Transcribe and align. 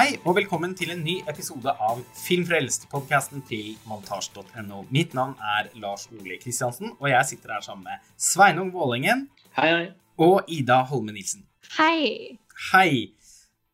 Hei 0.00 0.14
og 0.24 0.32
velkommen 0.38 0.72
til 0.72 0.94
en 0.94 1.02
ny 1.04 1.18
episode 1.28 1.74
av 1.84 1.98
Filmfrelst-podkasten 2.16 3.42
til 3.44 3.74
montasj.no. 3.84 4.78
Mitt 4.88 5.12
navn 5.12 5.34
er 5.58 5.66
Lars 5.82 6.06
Ole 6.14 6.38
Kristiansen, 6.40 6.94
og 6.96 7.10
jeg 7.10 7.26
sitter 7.28 7.52
her 7.52 7.66
sammen 7.66 7.84
med 7.84 8.06
Sveinung 8.16 8.70
Vålingen 8.72 9.26
Hei, 9.58 9.66
hei. 9.68 9.82
og 10.16 10.48
Ida 10.48 10.78
Holme 10.88 11.12
Nilsen. 11.12 11.44
Hei. 11.74 12.38
Hei! 12.70 13.10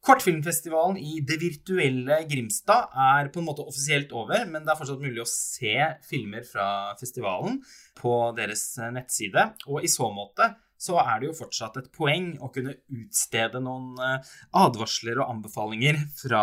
Kortfilmfestivalen 0.02 0.98
i 0.98 1.20
det 1.22 1.39
virtuelle 1.44 2.18
Grimstad 2.27 2.90
er 3.06 3.30
på 3.30 3.45
en 3.45 3.46
måte 3.52 3.62
offisielt 3.62 4.11
over, 4.11 4.49
men 4.50 4.66
det 4.66 4.74
er 4.74 4.80
fortsatt 4.82 5.07
mulig 5.07 5.22
å 5.22 5.30
se 5.30 5.77
filmer 6.11 6.43
fra 6.50 6.68
festivalen 6.99 7.61
på 8.02 8.16
deres 8.35 8.72
nettside. 8.99 9.52
Og 9.71 9.86
i 9.86 9.94
så 9.94 10.11
måte 10.11 10.57
så 10.79 10.98
er 11.03 11.21
det 11.21 11.30
jo 11.30 11.39
fortsatt 11.39 11.79
et 11.80 11.90
poeng 11.94 12.35
å 12.44 12.50
kunne 12.54 12.76
utstede 12.93 13.62
noen 13.64 13.94
eh, 14.03 14.35
advarsler 14.61 15.22
og 15.22 15.32
anbefalinger 15.36 16.00
fra 16.18 16.43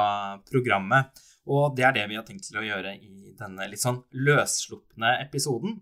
programmet. 0.50 1.24
Og 1.52 1.76
det 1.78 1.86
er 1.88 1.98
det 1.98 2.08
vi 2.10 2.18
har 2.18 2.26
tenkt 2.28 2.48
til 2.48 2.62
å 2.62 2.66
gjøre 2.66 2.96
i 2.98 3.34
denne 3.40 3.68
litt 3.70 3.84
sånn 3.84 4.02
løsslupne 4.16 5.18
episoden. 5.26 5.78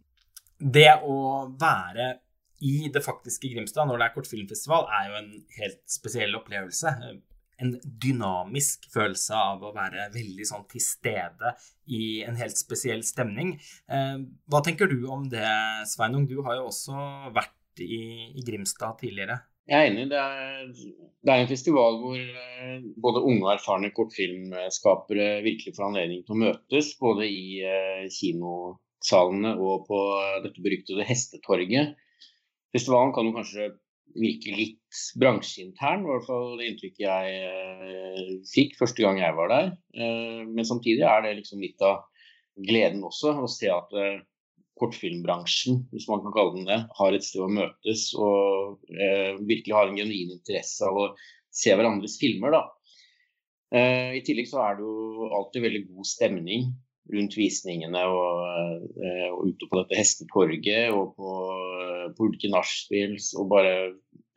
Det 0.58 0.90
å 1.06 1.48
være 1.62 2.16
i 2.62 2.88
det 2.94 3.02
faktiske 3.02 3.50
Grimstad 3.50 3.90
når 3.90 3.98
det 3.98 4.08
er 4.08 4.16
kortfilmfestival, 4.16 4.88
er 4.94 5.10
jo 5.10 5.20
en 5.22 5.30
helt 5.58 5.82
spesiell 5.90 6.36
opplevelse. 6.38 6.94
En 7.62 7.76
dynamisk 7.84 8.88
følelse 8.94 9.38
av 9.38 9.64
å 9.66 9.74
være 9.74 10.08
veldig 10.14 10.46
sånn 10.50 10.68
til 10.70 10.82
stede 10.82 11.56
i 11.94 12.22
en 12.26 12.38
helt 12.38 12.58
spesiell 12.58 13.04
stemning. 13.06 13.56
Eh, 13.90 14.18
Hva 14.50 14.62
tenker 14.66 14.90
du 14.90 15.06
om 15.14 15.28
det, 15.30 15.46
Sveinung? 15.90 16.28
Du 16.30 16.40
har 16.46 16.58
jo 16.58 16.70
også 16.70 16.98
vært 17.34 17.54
i, 17.80 18.32
i 18.36 18.44
Grimstad 18.48 19.00
tidligere. 19.00 19.40
Jeg 19.70 19.78
er 19.78 19.92
enig. 19.92 20.08
Det 20.12 20.20
er, 20.20 20.72
det 21.24 21.34
er 21.34 21.44
en 21.44 21.52
festival 21.52 22.00
hvor 22.02 22.18
eh, 22.18 22.80
både 23.04 23.24
unge 23.24 23.46
og 23.46 23.54
erfarne 23.54 23.92
kortfilmskapere 23.96 25.30
virkelig 25.46 25.76
får 25.78 25.88
anledning 25.88 26.26
til 26.26 26.36
å 26.36 26.42
møtes. 26.42 26.96
Både 27.00 27.30
i 27.30 27.62
eh, 27.64 28.08
kinosalene 28.12 29.56
og 29.62 29.86
på 29.88 30.02
dette 30.48 30.66
beryktede 30.66 31.08
Hestetorget. 31.08 31.96
Festivalen 32.76 33.14
kan 33.16 33.28
jo 33.28 33.36
kanskje 33.36 33.72
virke 34.18 34.54
litt 34.56 35.02
bransjeintern, 35.20 36.04
i 36.04 36.10
hvert 36.10 36.28
fall 36.28 36.58
det 36.60 36.68
inntrykket 36.68 37.04
jeg 37.06 37.36
eh, 37.48 38.32
fikk 38.52 38.76
første 38.80 39.04
gang 39.06 39.22
jeg 39.22 39.38
var 39.38 39.52
der. 39.52 39.70
Eh, 39.96 40.42
men 40.48 40.68
samtidig 40.68 41.06
er 41.08 41.24
det 41.26 41.38
liksom 41.40 41.64
litt 41.64 41.82
av 41.86 42.02
gleden 42.60 43.04
også 43.08 43.38
å 43.40 43.48
se 43.52 43.72
at 43.72 43.96
eh, 43.96 44.20
kortfilmbransjen, 44.82 45.84
hvis 45.94 46.08
man 46.10 46.24
kan 46.26 46.34
kalle 46.36 46.56
den 46.58 46.70
det, 46.70 46.80
har 46.98 47.16
et 47.16 47.26
sted 47.26 47.46
å 47.46 47.52
møtes 47.52 48.10
og 48.18 48.82
eh, 48.92 49.38
virkelig 49.40 49.78
har 49.78 49.90
en 49.90 50.00
genuin 50.00 50.34
interesse 50.36 50.88
av 50.88 50.98
å 50.98 51.10
se 51.54 51.76
hverandres 51.76 52.18
filmer. 52.22 52.56
da. 52.58 52.64
Eh, 53.78 54.18
I 54.20 54.24
tillegg 54.28 54.50
så 54.50 54.64
er 54.66 54.80
det 54.80 54.88
jo 54.88 55.30
alltid 55.32 55.68
veldig 55.68 55.84
god 55.92 56.10
stemning 56.10 56.72
rundt 57.12 57.38
visningene 57.38 58.02
og, 58.08 58.84
eh, 59.00 59.30
og 59.32 59.48
ute 59.52 59.68
på 59.68 59.80
dette 59.80 59.98
hestetorget 60.00 60.92
og 60.96 61.16
på, 61.18 61.32
på 62.18 62.28
ulike 62.28 62.52
nachspiels 62.52 63.32
og 63.40 63.50
bare 63.52 63.74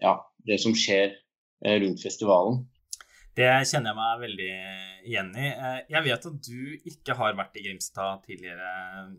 ja, 0.03 0.17
det 0.49 0.61
som 0.63 0.77
skjer 0.77 1.13
eh, 1.13 1.77
rundt 1.83 2.03
festivalen. 2.03 2.63
Det 3.35 3.51
kjenner 3.67 3.91
jeg 3.91 3.99
meg 3.99 4.21
veldig 4.23 4.51
igjen 5.11 5.33
i. 5.35 5.49
Eh, 5.51 5.81
Jeg 5.91 6.05
vet 6.07 6.29
at 6.31 6.47
du 6.47 6.91
ikke 6.93 7.17
har 7.19 7.35
vært 7.35 7.59
i 7.59 7.65
Grimstad 7.67 8.23
tidligere, 8.29 8.71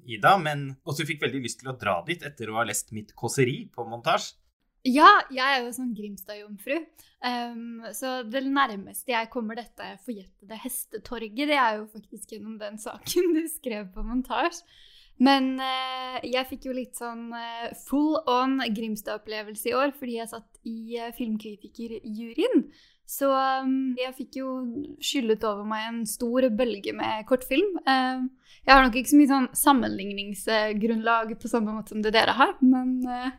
Ida, 0.07 0.37
men 0.39 0.69
også 0.85 1.03
du 1.03 1.11
fikk 1.11 1.25
veldig 1.25 1.43
lyst 1.43 1.59
til 1.61 1.73
å 1.73 1.77
dra 1.79 1.99
dit 2.07 2.23
etter 2.23 2.49
å 2.49 2.61
ha 2.61 2.65
lest 2.67 2.95
mitt 2.95 3.11
kåseri 3.17 3.65
på 3.75 3.87
montasje. 3.89 4.37
Ja, 4.85 5.09
jeg 5.33 5.41
er 5.41 5.63
jo 5.65 5.71
sånn 5.73 5.95
Grimstad-jomfru. 5.97 6.75
Um, 7.25 7.81
så 7.97 8.19
det 8.29 8.43
nærmeste 8.45 9.15
jeg 9.15 9.31
kommer 9.33 9.57
dette 9.57 9.95
forjettede 10.05 10.59
hestetorget, 10.61 11.47
det 11.49 11.57
er 11.57 11.79
jo 11.79 11.87
faktisk 11.89 12.35
gjennom 12.35 12.59
den 12.61 12.77
saken 12.77 13.33
du 13.33 13.47
skrev 13.49 13.89
på 13.95 14.05
montasje. 14.05 14.61
Men 15.15 15.55
uh, 15.63 16.19
jeg 16.27 16.47
fikk 16.49 16.67
jo 16.67 16.75
litt 16.75 16.99
sånn 16.99 17.29
uh, 17.31 17.71
full 17.87 18.19
on 18.29 18.59
Grimstad-opplevelse 18.75 19.71
i 19.71 19.75
år, 19.79 19.95
fordi 19.97 20.19
jeg 20.19 20.31
satt 20.33 20.59
i 20.67 20.99
uh, 20.99 21.13
filmkritikerjuryen. 21.15 22.67
Så 23.05 23.29
um, 23.29 23.93
jeg 23.99 24.15
fikk 24.17 24.39
jo 24.39 24.51
skyllet 25.03 25.43
over 25.45 25.67
meg 25.69 25.85
en 25.91 25.99
stor 26.09 26.47
bølge 26.57 26.93
med 26.97 27.25
kortfilm. 27.29 27.75
Um, 27.85 28.29
jeg 28.65 28.73
har 28.73 28.81
nok 28.81 28.97
ikke 28.97 29.11
så 29.11 29.19
mye 29.19 29.31
sånn 29.31 29.49
sammenligningsgrunnlag 29.61 31.35
på 31.41 31.51
samme 31.51 31.75
måte 31.75 31.93
som 31.93 32.01
det 32.01 32.15
dere 32.15 32.33
har, 32.37 32.55
men 32.65 32.97
uh, 33.05 33.29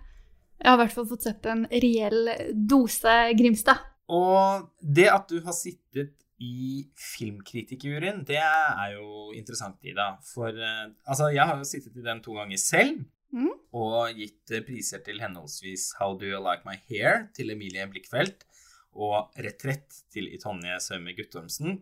jeg 0.61 0.71
har 0.71 0.79
i 0.79 0.83
hvert 0.85 0.95
fall 0.95 1.09
fått 1.11 1.27
sett 1.27 1.49
en 1.51 1.67
reell 1.73 2.31
dose 2.55 3.17
Grimstad. 3.39 3.83
Og 4.13 4.71
det 4.81 5.09
at 5.11 5.27
du 5.29 5.41
har 5.43 5.57
sittet 5.57 6.15
i 6.43 6.87
filmkritikerjuryen, 7.01 8.23
det 8.29 8.41
er 8.41 8.95
jo 8.95 9.33
interessant, 9.37 9.79
Ida. 9.85 10.15
For 10.35 10.53
eh, 10.53 10.89
altså, 11.09 11.31
jeg 11.33 11.49
har 11.49 11.57
jo 11.57 11.69
sittet 11.69 11.97
i 11.97 12.05
den 12.05 12.21
to 12.25 12.37
ganger 12.37 12.61
selv. 12.61 13.07
Mm. 13.37 13.53
Og 13.77 14.17
gitt 14.17 14.53
eh, 14.53 14.65
priser 14.65 15.03
til 15.05 15.21
henholdsvis 15.21 15.95
How 16.01 16.15
Do 16.17 16.29
You 16.29 16.43
Like 16.45 16.69
My 16.69 16.77
Hair 16.91 17.27
til 17.37 17.51
Emilie 17.53 17.89
Blikkfeldt 17.91 18.47
og 18.97 19.37
Retrett 19.45 20.03
til 20.13 20.29
Itonje 20.35 20.79
Sømme 20.81 21.15
Guttormsen. 21.17 21.79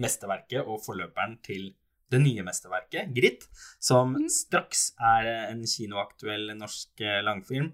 Mesterverket 0.00 0.62
og 0.66 0.82
forløperen 0.84 1.38
til 1.42 1.72
det 2.10 2.20
nye 2.22 2.42
mesterverket, 2.42 3.12
Gritt, 3.14 3.44
som 3.78 4.16
Mm. 4.16 4.28
straks 4.28 4.92
er 4.98 5.50
en 5.50 5.62
kinoaktuell 5.62 6.56
norsk 6.58 7.00
eh, 7.00 7.20
langfilm. 7.22 7.72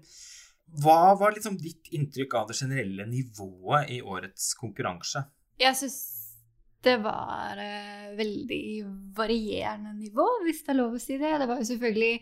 Hva 0.81 1.17
var 1.17 1.33
liksom 1.33 1.57
ditt 1.57 1.89
inntrykk 1.95 2.33
av 2.35 2.47
det 2.49 2.57
generelle 2.59 3.05
nivået 3.07 3.89
i 3.89 4.01
årets 4.01 4.53
konkurranse? 4.59 5.23
Jeg 5.59 5.73
syns 5.79 5.97
det 6.83 6.99
var 7.01 7.57
eh, 7.57 8.13
veldig 8.17 9.13
varierende 9.17 9.95
nivå, 9.97 10.27
hvis 10.45 10.61
det 10.65 10.75
er 10.75 10.79
lov 10.81 10.93
å 10.93 11.01
si 11.01 11.17
det. 11.17 11.39
Det 11.39 11.47
var 11.47 11.57
jo 11.57 11.69
selvfølgelig 11.71 12.21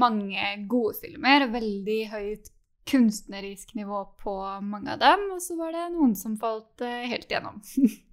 mange 0.00 0.66
gode 0.70 0.94
filmer, 0.98 1.46
veldig 1.50 2.00
høyt 2.10 2.50
kunstnerisk 2.86 3.74
nivå 3.74 4.04
på 4.22 4.34
mange 4.62 4.94
av 4.94 5.02
dem, 5.02 5.24
og 5.34 5.42
så 5.42 5.56
var 5.58 5.74
det 5.74 5.86
noen 5.94 6.14
som 6.18 6.36
falt 6.40 6.84
eh, 6.86 7.06
helt 7.10 7.30
gjennom. 7.30 7.58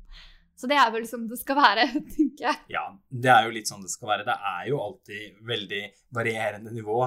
så 0.60 0.70
det 0.70 0.80
er 0.80 0.92
vel 0.96 1.06
som 1.10 1.28
det 1.30 1.40
skal 1.42 1.60
være, 1.60 1.88
tenker 2.16 2.48
jeg. 2.50 2.60
Ja, 2.74 2.88
det 3.10 3.32
er 3.34 3.48
jo 3.48 3.54
litt 3.58 3.70
sånn 3.70 3.86
det 3.86 3.94
skal 3.94 4.16
være. 4.16 4.28
Det 4.32 4.38
er 4.54 4.68
jo 4.72 4.82
alltid 4.82 5.40
veldig 5.54 5.84
varierende 6.18 6.74
nivå 6.74 7.00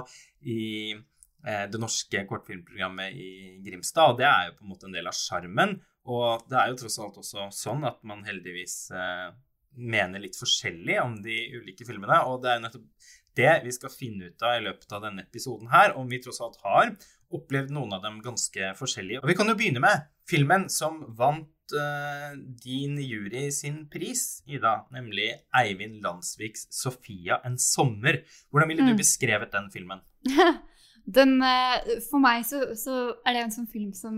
i 0.46 0.62
eh, 0.94 1.66
det 1.72 1.82
norske 1.82 2.22
kortfilmprogrammet 2.30 3.18
i 3.18 3.32
Grimstad, 3.66 4.14
og 4.14 4.22
det 4.22 4.30
er 4.30 4.50
jo 4.50 4.56
på 4.60 4.66
en 4.66 4.74
måte 4.74 4.90
en 4.90 4.96
del 4.98 5.10
av 5.10 5.18
sjarmen. 5.18 5.78
Og 6.06 6.46
det 6.46 6.60
er 6.60 6.70
jo 6.70 6.80
tross 6.84 7.00
alt 7.02 7.18
også 7.18 7.50
sånn 7.54 7.82
at 7.88 7.98
man 8.06 8.22
heldigvis 8.28 8.78
eh, 8.94 9.30
mener 9.76 10.22
litt 10.22 10.38
forskjellig 10.38 11.00
om 11.02 11.18
de 11.24 11.36
ulike 11.58 11.86
filmene, 11.86 12.22
og 12.30 12.44
det 12.44 12.52
er 12.52 12.60
jo 12.60 12.66
nettopp 12.68 13.08
det 13.36 13.52
vi 13.64 13.72
skal 13.74 13.92
finne 13.92 14.30
ut 14.30 14.42
av 14.42 14.56
i 14.58 14.64
løpet 14.64 14.92
av 14.96 15.02
denne 15.04 15.22
episoden 15.26 15.68
her, 15.72 15.94
om 15.96 16.08
vi 16.08 16.20
tross 16.24 16.40
alt 16.44 16.56
har 16.64 16.94
opplevd 17.36 17.72
noen 17.74 17.92
av 17.96 18.02
dem 18.04 18.20
ganske 18.24 18.72
forskjellige. 18.78 19.20
Og 19.22 19.28
vi 19.28 19.34
kan 19.38 19.48
jo 19.50 19.56
begynne 19.58 19.82
med 19.82 20.06
filmen 20.30 20.68
som 20.72 21.00
vant 21.18 21.74
uh, 21.74 22.36
din 22.62 22.94
jury 23.02 23.48
sin 23.50 23.82
pris, 23.90 24.42
Ida, 24.46 24.84
nemlig 24.94 25.32
Eivind 25.54 25.98
Landsviks 26.04 26.68
'Sofia 26.70 27.40
en 27.44 27.58
sommer'. 27.58 28.22
Hvordan 28.50 28.68
ville 28.68 28.86
du 28.86 28.92
Mm. 28.94 29.00
beskrevet 29.02 29.52
den 29.52 29.70
filmen? 29.74 30.00
Den, 31.06 31.40
eh, 31.42 32.00
for 32.10 32.18
meg 32.18 32.42
så, 32.44 32.74
så 32.74 33.14
er 33.24 33.32
det 33.36 33.42
en 33.44 33.52
sånn 33.54 33.68
film 33.70 33.92
som, 33.94 34.16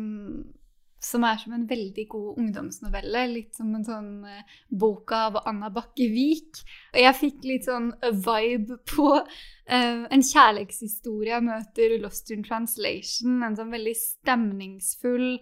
som 1.01 1.25
er 1.25 1.37
som 1.39 1.53
en 1.55 1.67
veldig 1.71 2.05
god 2.11 2.39
ungdomsnovelle. 2.43 3.23
Litt 3.33 3.55
som 3.59 3.71
en 3.77 3.85
sånn 3.87 4.11
eh, 4.27 4.57
bok 4.69 5.13
av 5.15 5.39
Anna 5.47 5.71
Bakke 5.75 6.09
Vik. 6.13 6.63
Og 6.95 7.01
jeg 7.03 7.19
fikk 7.21 7.47
litt 7.47 7.69
sånn 7.69 7.93
vibe 8.25 8.81
på 8.91 9.13
eh, 9.21 10.03
en 10.11 10.25
kjærlighetshistorie 10.31 11.39
møter 11.47 11.97
Lost 12.03 12.33
in 12.35 12.43
Translation. 12.47 13.41
En 13.47 13.57
sånn 13.59 13.73
veldig 13.75 13.95
stemningsfull, 14.01 15.39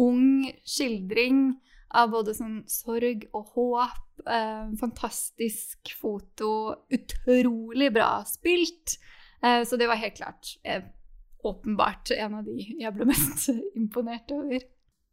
ung 0.00 0.46
skildring 0.68 1.50
av 1.98 2.12
både 2.12 2.36
sånn 2.36 2.60
sorg 2.70 3.24
og 3.34 3.54
håp. 3.56 4.24
Eh, 4.28 4.68
fantastisk 4.80 5.94
foto. 5.98 6.52
Utrolig 6.92 7.88
bra 7.96 8.20
spilt. 8.28 8.98
Eh, 9.42 9.64
Så 9.64 9.80
det 9.80 9.88
var 9.88 9.96
helt 9.96 10.18
klart 10.20 10.58
eh, 10.62 10.82
åpenbart 11.42 12.10
en 12.18 12.34
av 12.36 12.44
de 12.44 12.58
jeg 12.60 12.92
ble 12.94 13.08
mest 13.08 13.48
imponert 13.80 14.30
over. 14.36 14.60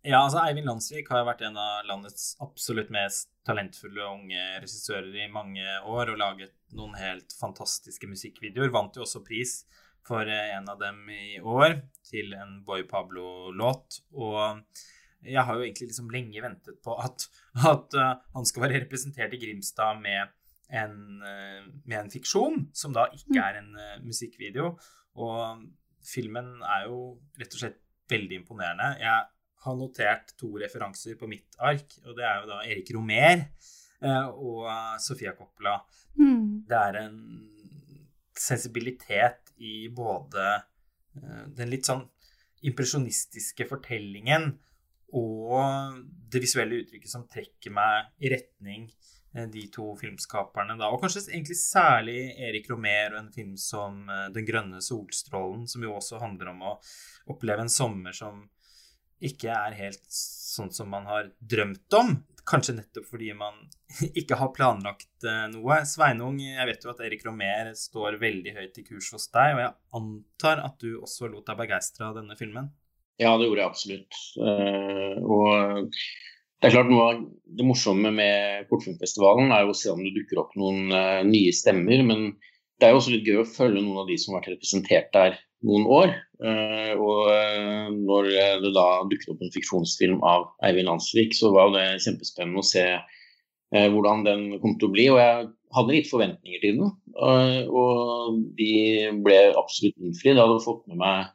Ja, 0.07 0.21
altså 0.23 0.39
Eivind 0.39 0.69
Landsvik 0.69 1.09
har 1.11 1.19
jo 1.19 1.27
vært 1.27 1.41
en 1.43 1.57
av 1.59 1.81
landets 1.83 2.29
absolutt 2.39 2.93
mest 2.95 3.27
talentfulle 3.47 4.05
unge 4.07 4.39
regissører 4.63 5.09
i 5.19 5.25
mange 5.27 5.65
år 5.83 6.13
og 6.13 6.21
laget 6.21 6.53
noen 6.79 6.95
helt 6.95 7.35
fantastiske 7.35 8.07
musikkvideoer. 8.07 8.71
Vant 8.71 8.95
jo 8.95 9.03
også 9.03 9.19
pris 9.27 9.57
for 10.07 10.23
eh, 10.31 10.53
en 10.55 10.71
av 10.71 10.79
dem 10.79 11.01
i 11.11 11.41
år 11.43 11.81
til 12.07 12.31
en 12.39 12.61
Boy 12.63 12.85
Pablo-låt. 12.87 13.99
Og 14.15 14.63
jeg 15.27 15.43
har 15.43 15.59
jo 15.59 15.67
egentlig 15.67 15.89
liksom 15.91 16.07
lenge 16.15 16.45
ventet 16.45 16.79
på 16.87 16.95
at, 17.03 17.27
at 17.67 17.99
eh, 17.99 18.15
han 18.37 18.47
skal 18.47 18.63
være 18.63 18.85
representert 18.85 19.35
i 19.35 19.43
Grimstad 19.43 19.99
med 19.99 20.31
en, 20.71 20.97
eh, 21.19 21.65
med 21.83 21.99
en 22.05 22.13
fiksjon, 22.15 22.69
som 22.71 22.95
da 22.95 23.09
ikke 23.11 23.43
er 23.43 23.59
en 23.59 23.73
musikkvideo. 24.07 24.77
Og 25.19 25.67
filmen 26.15 26.61
er 26.63 26.87
jo 26.87 27.17
rett 27.35 27.59
og 27.59 27.65
slett 27.65 27.83
veldig 28.07 28.45
imponerende. 28.45 28.93
Jeg 29.03 29.33
har 29.67 29.77
notert 29.77 30.33
to 30.39 30.53
referanser 30.61 31.17
på 31.19 31.29
mitt 31.29 31.57
ark, 31.59 31.97
og 32.05 32.15
det 32.17 32.25
er 32.25 32.41
jo 32.41 32.49
da 32.49 32.59
Erik 32.65 32.91
Romer 32.95 33.43
eh, 33.43 34.27
og 34.27 34.67
Sofia 35.03 35.33
Coppola. 35.37 35.77
Mm. 36.19 36.63
Det 36.67 36.83
er 36.89 36.99
en 37.03 37.19
sensibilitet 38.37 39.53
i 39.57 39.89
både 39.93 40.45
eh, 41.17 41.43
den 41.57 41.73
litt 41.73 41.89
sånn 41.89 42.05
impresjonistiske 42.67 43.67
fortellingen 43.69 44.55
og 45.17 46.01
det 46.27 46.41
visuelle 46.43 46.81
uttrykket 46.81 47.11
som 47.11 47.27
trekker 47.29 47.71
meg 47.73 48.09
i 48.23 48.31
retning 48.33 48.87
eh, 49.35 49.47
de 49.51 49.67
to 49.73 49.91
filmskaperne 49.99 50.77
da. 50.79 50.91
Og 50.91 51.01
kanskje 51.03 51.27
egentlig 51.29 51.59
særlig 51.61 52.19
Erik 52.49 52.69
Romer 52.71 53.15
og 53.15 53.23
en 53.23 53.33
film 53.33 53.55
som 53.61 54.05
Den 54.33 54.45
grønne 54.47 54.81
solstrålen, 54.83 55.67
som 55.69 55.83
jo 55.85 55.95
også 55.97 56.21
handler 56.23 56.53
om 56.53 56.69
å 56.71 56.77
oppleve 57.33 57.65
en 57.65 57.71
sommer 57.71 58.15
som 58.15 58.45
ikke 59.23 59.53
er 59.53 59.77
helt 59.77 60.03
sånn 60.13 60.71
som 60.73 60.89
man 60.93 61.07
har 61.09 61.31
drømt 61.39 61.93
om. 61.97 62.15
Kanskje 62.47 62.77
nettopp 62.77 63.09
fordi 63.09 63.33
man 63.35 63.59
ikke 64.19 64.37
har 64.39 64.53
planlagt 64.55 65.27
eh, 65.27 65.45
noe. 65.51 65.81
Sveinung, 65.89 66.39
jeg 66.43 66.69
vet 66.69 66.85
jo 66.85 66.93
at 66.93 67.03
Erik 67.03 67.25
Romer 67.27 67.73
står 67.77 68.19
veldig 68.21 68.55
høyt 68.55 68.79
i 68.79 68.85
kurs 68.87 69.11
hos 69.15 69.27
deg, 69.33 69.57
og 69.57 69.63
jeg 69.65 69.73
antar 69.99 70.63
at 70.63 70.77
du 70.83 70.99
også 71.01 71.31
lot 71.31 71.47
deg 71.49 71.59
begeistre 71.59 72.09
av 72.09 72.19
denne 72.21 72.37
filmen? 72.39 72.71
Ja, 73.17 73.33
det 73.35 73.47
gjorde 73.47 73.63
jeg 73.63 73.71
absolutt. 73.71 74.17
Uh, 74.37 75.17
og 75.25 75.95
det 76.57 76.69
er 76.69 76.73
klart 76.73 76.89
Noe 76.89 77.07
av 77.07 77.23
det 77.57 77.65
morsomme 77.65 78.11
med 78.13 78.67
Kortfilmfestivalen 78.69 79.51
er 79.53 79.65
jo 79.65 79.73
å 79.73 79.77
se 79.77 79.89
om 79.93 80.03
det 80.05 80.13
dukker 80.15 80.43
opp 80.43 80.53
noen 80.57 80.93
uh, 80.93 81.25
nye 81.25 81.53
stemmer. 81.53 82.03
Men 82.05 82.29
det 82.77 82.87
er 82.87 82.93
jo 82.93 83.01
også 83.01 83.13
litt 83.15 83.25
gøy 83.25 83.41
å 83.41 83.49
følge 83.49 83.81
noen 83.81 84.03
av 84.03 84.09
de 84.09 84.17
som 84.21 84.35
har 84.35 84.43
vært 84.43 84.53
representert 84.55 85.09
der 85.17 85.39
noen 85.65 85.85
år. 85.89 86.15
Uh, 86.37 86.93
og 87.01 87.93
når 87.97 88.27
det 88.61 88.73
da 88.75 88.87
dukket 89.09 89.31
opp 89.33 89.41
en 89.41 89.53
fiksjonsfilm 89.55 90.19
av 90.25 90.49
Eivind 90.67 90.89
Landsvik, 90.89 91.33
så 91.37 91.53
var 91.55 91.73
det 91.75 91.87
kjempespennende 92.05 92.61
å 92.61 92.67
se 92.67 92.89
hvordan 93.67 94.21
den 94.23 94.43
kom 94.61 94.77
til 94.79 94.87
å 94.87 94.93
bli. 94.93 95.07
Og 95.11 95.17
jeg 95.19 95.47
hadde 95.75 95.91
litt 95.91 96.07
forventninger 96.07 96.61
til 96.63 96.77
den, 96.77 96.93
og 97.67 98.37
de 98.55 98.75
ble 99.25 99.39
absolutt 99.59 99.97
innfridd. 99.99 100.37
Jeg 100.37 100.39
hadde 100.39 100.63
fått 100.63 100.85
med 100.87 101.01
meg 101.01 101.33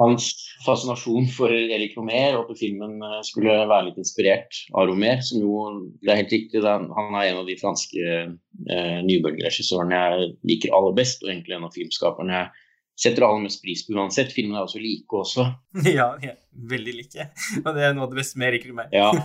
hans 0.00 0.30
fascinasjon 0.64 1.28
for 1.34 1.52
Erik 1.52 1.96
Romer, 1.98 2.38
og 2.38 2.52
at 2.52 2.60
filmen 2.60 3.00
eh, 3.04 3.20
skulle 3.26 3.56
være 3.68 3.90
litt 3.90 4.00
inspirert 4.00 4.62
av 4.72 4.88
Romer. 4.88 5.20
Som 5.24 5.44
jo, 5.44 5.60
det 6.00 6.12
er 6.12 6.22
helt 6.22 6.34
riktig, 6.34 6.64
han 6.64 7.18
er 7.18 7.28
en 7.28 7.42
av 7.42 7.48
de 7.48 7.58
franske 7.60 8.16
eh, 8.16 8.98
nybølgeregissørene 9.06 10.00
jeg 10.00 10.32
liker 10.52 10.76
aller 10.76 10.96
best, 10.96 11.24
og 11.24 11.32
egentlig 11.34 11.58
en 11.58 11.68
av 11.68 11.76
filmskaperne 11.76 12.36
jeg 12.38 12.66
setter 13.00 13.26
aller 13.26 13.46
mest 13.46 13.62
pris 13.64 13.86
på 13.86 13.96
uansett. 13.96 14.34
Filmen 14.34 14.58
er 14.58 14.66
også 14.66 14.82
like 14.82 15.22
også. 15.22 15.46
Ja, 15.98 16.12
ja 16.22 16.36
veldig 16.70 16.96
like. 16.98 17.30
Og 17.64 17.72
det 17.76 17.86
er 17.86 17.96
noe 17.96 18.08
av 18.08 18.12
det 18.12 18.20
beste 18.22 18.40
med 18.40 18.52
Erik 18.52 18.68
Romer. 18.70 18.92
ja. 18.94 19.10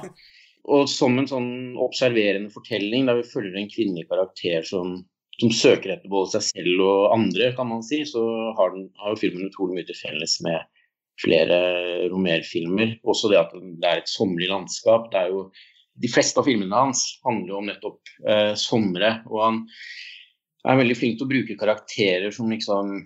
Og 0.65 0.87
som 0.89 1.13
en 1.21 1.27
sånn 1.29 1.75
observerende 1.77 2.49
fortelling 2.49 3.03
der 3.05 3.19
vi 3.19 3.27
følger 3.29 3.59
en 3.59 3.67
kvinnelig 3.69 4.07
karakter 4.09 4.63
som 4.65 4.95
som 5.41 5.51
søker 5.51 5.95
etter 5.95 6.11
både 6.11 6.35
seg 6.35 6.45
selv 6.47 6.83
og 6.85 7.13
andre, 7.15 7.51
kan 7.57 7.67
man 7.67 7.83
si, 7.83 8.01
så 8.07 8.23
har, 8.55 8.71
den, 8.75 8.87
har 9.01 9.13
jo 9.13 9.21
filmen 9.25 9.49
utrolig 9.49 9.79
mye 9.79 9.87
til 9.89 9.97
felles 9.99 10.37
med 10.45 10.63
flere 11.21 11.57
Romer-filmer. 12.11 12.97
Også 13.07 13.31
det 13.31 13.39
at 13.41 13.55
det 13.55 13.89
er 13.89 14.03
et 14.03 14.11
sommerlig 14.11 14.51
landskap. 14.51 15.09
det 15.11 15.25
er 15.25 15.33
jo 15.33 15.49
De 15.95 16.11
fleste 16.11 16.41
av 16.41 16.47
filmene 16.47 16.75
hans 16.75 17.05
handler 17.23 17.53
jo 17.53 17.59
om 17.61 17.69
nettopp 17.69 18.15
eh, 18.27 18.53
somre. 18.59 19.11
Og 19.31 19.43
han 19.43 19.61
er 20.67 20.81
veldig 20.81 20.97
flink 20.99 21.19
til 21.19 21.27
å 21.27 21.31
bruke 21.31 21.59
karakterer 21.59 22.33
som 22.35 22.51
liksom 22.51 22.97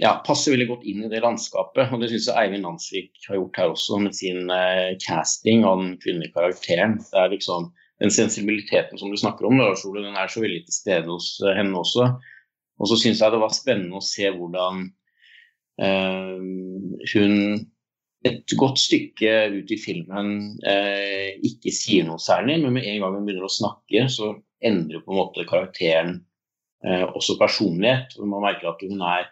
ja, 0.00 0.14
passer 0.26 0.54
veldig 0.54 0.68
godt 0.70 0.86
inn 0.88 1.04
i 1.04 1.10
det 1.12 1.22
landskapet. 1.24 1.92
Og 1.92 2.02
det 2.02 2.10
syns 2.12 2.28
jeg 2.30 2.38
Eivind 2.40 2.66
Landsvik 2.66 3.28
har 3.28 3.38
gjort 3.38 3.60
her 3.60 3.74
også, 3.74 4.00
med 4.02 4.16
sin 4.16 4.50
eh, 4.54 4.96
casting 5.02 5.66
av 5.68 5.82
den 5.82 5.96
kvinnelige 6.02 6.34
karakteren. 6.36 6.98
Det 7.10 7.20
er 7.20 7.32
liksom 7.34 7.70
den 8.00 8.14
sensibiliteten 8.14 9.00
som 9.00 9.12
du 9.12 9.18
snakker 9.20 9.48
om, 9.48 9.58
Lars 9.60 9.84
Ole, 9.84 10.06
den 10.06 10.16
er 10.16 10.30
så 10.32 10.40
veldig 10.44 10.62
til 10.66 10.76
stede 10.76 11.10
hos 11.10 11.34
eh, 11.44 11.56
henne 11.58 11.76
også. 11.82 12.08
Og 12.80 12.88
så 12.88 12.96
syns 12.96 13.20
jeg 13.20 13.34
det 13.34 13.42
var 13.42 13.52
spennende 13.52 14.00
å 14.00 14.04
se 14.04 14.30
hvordan 14.32 14.86
eh, 15.84 16.48
hun 17.12 17.36
et 18.28 18.52
godt 18.60 18.76
stykke 18.76 19.30
ut 19.54 19.70
i 19.72 19.78
filmen 19.80 20.32
eh, 20.68 21.38
ikke 21.46 21.72
sier 21.72 22.04
noe 22.04 22.20
særlig, 22.20 22.58
men 22.60 22.74
med 22.76 22.88
en 22.88 22.98
gang 23.00 23.14
hun 23.16 23.24
begynner 23.24 23.46
å 23.48 23.52
snakke, 23.52 24.04
så 24.12 24.34
endrer 24.64 25.00
på 25.04 25.14
en 25.14 25.20
måte 25.22 25.46
karakteren 25.48 26.18
eh, 26.84 27.06
også 27.06 27.38
personlighet. 27.40 28.18
og 28.20 28.28
Man 28.28 28.44
merker 28.44 28.74
at 28.74 28.84
hun 28.84 29.00
er 29.00 29.28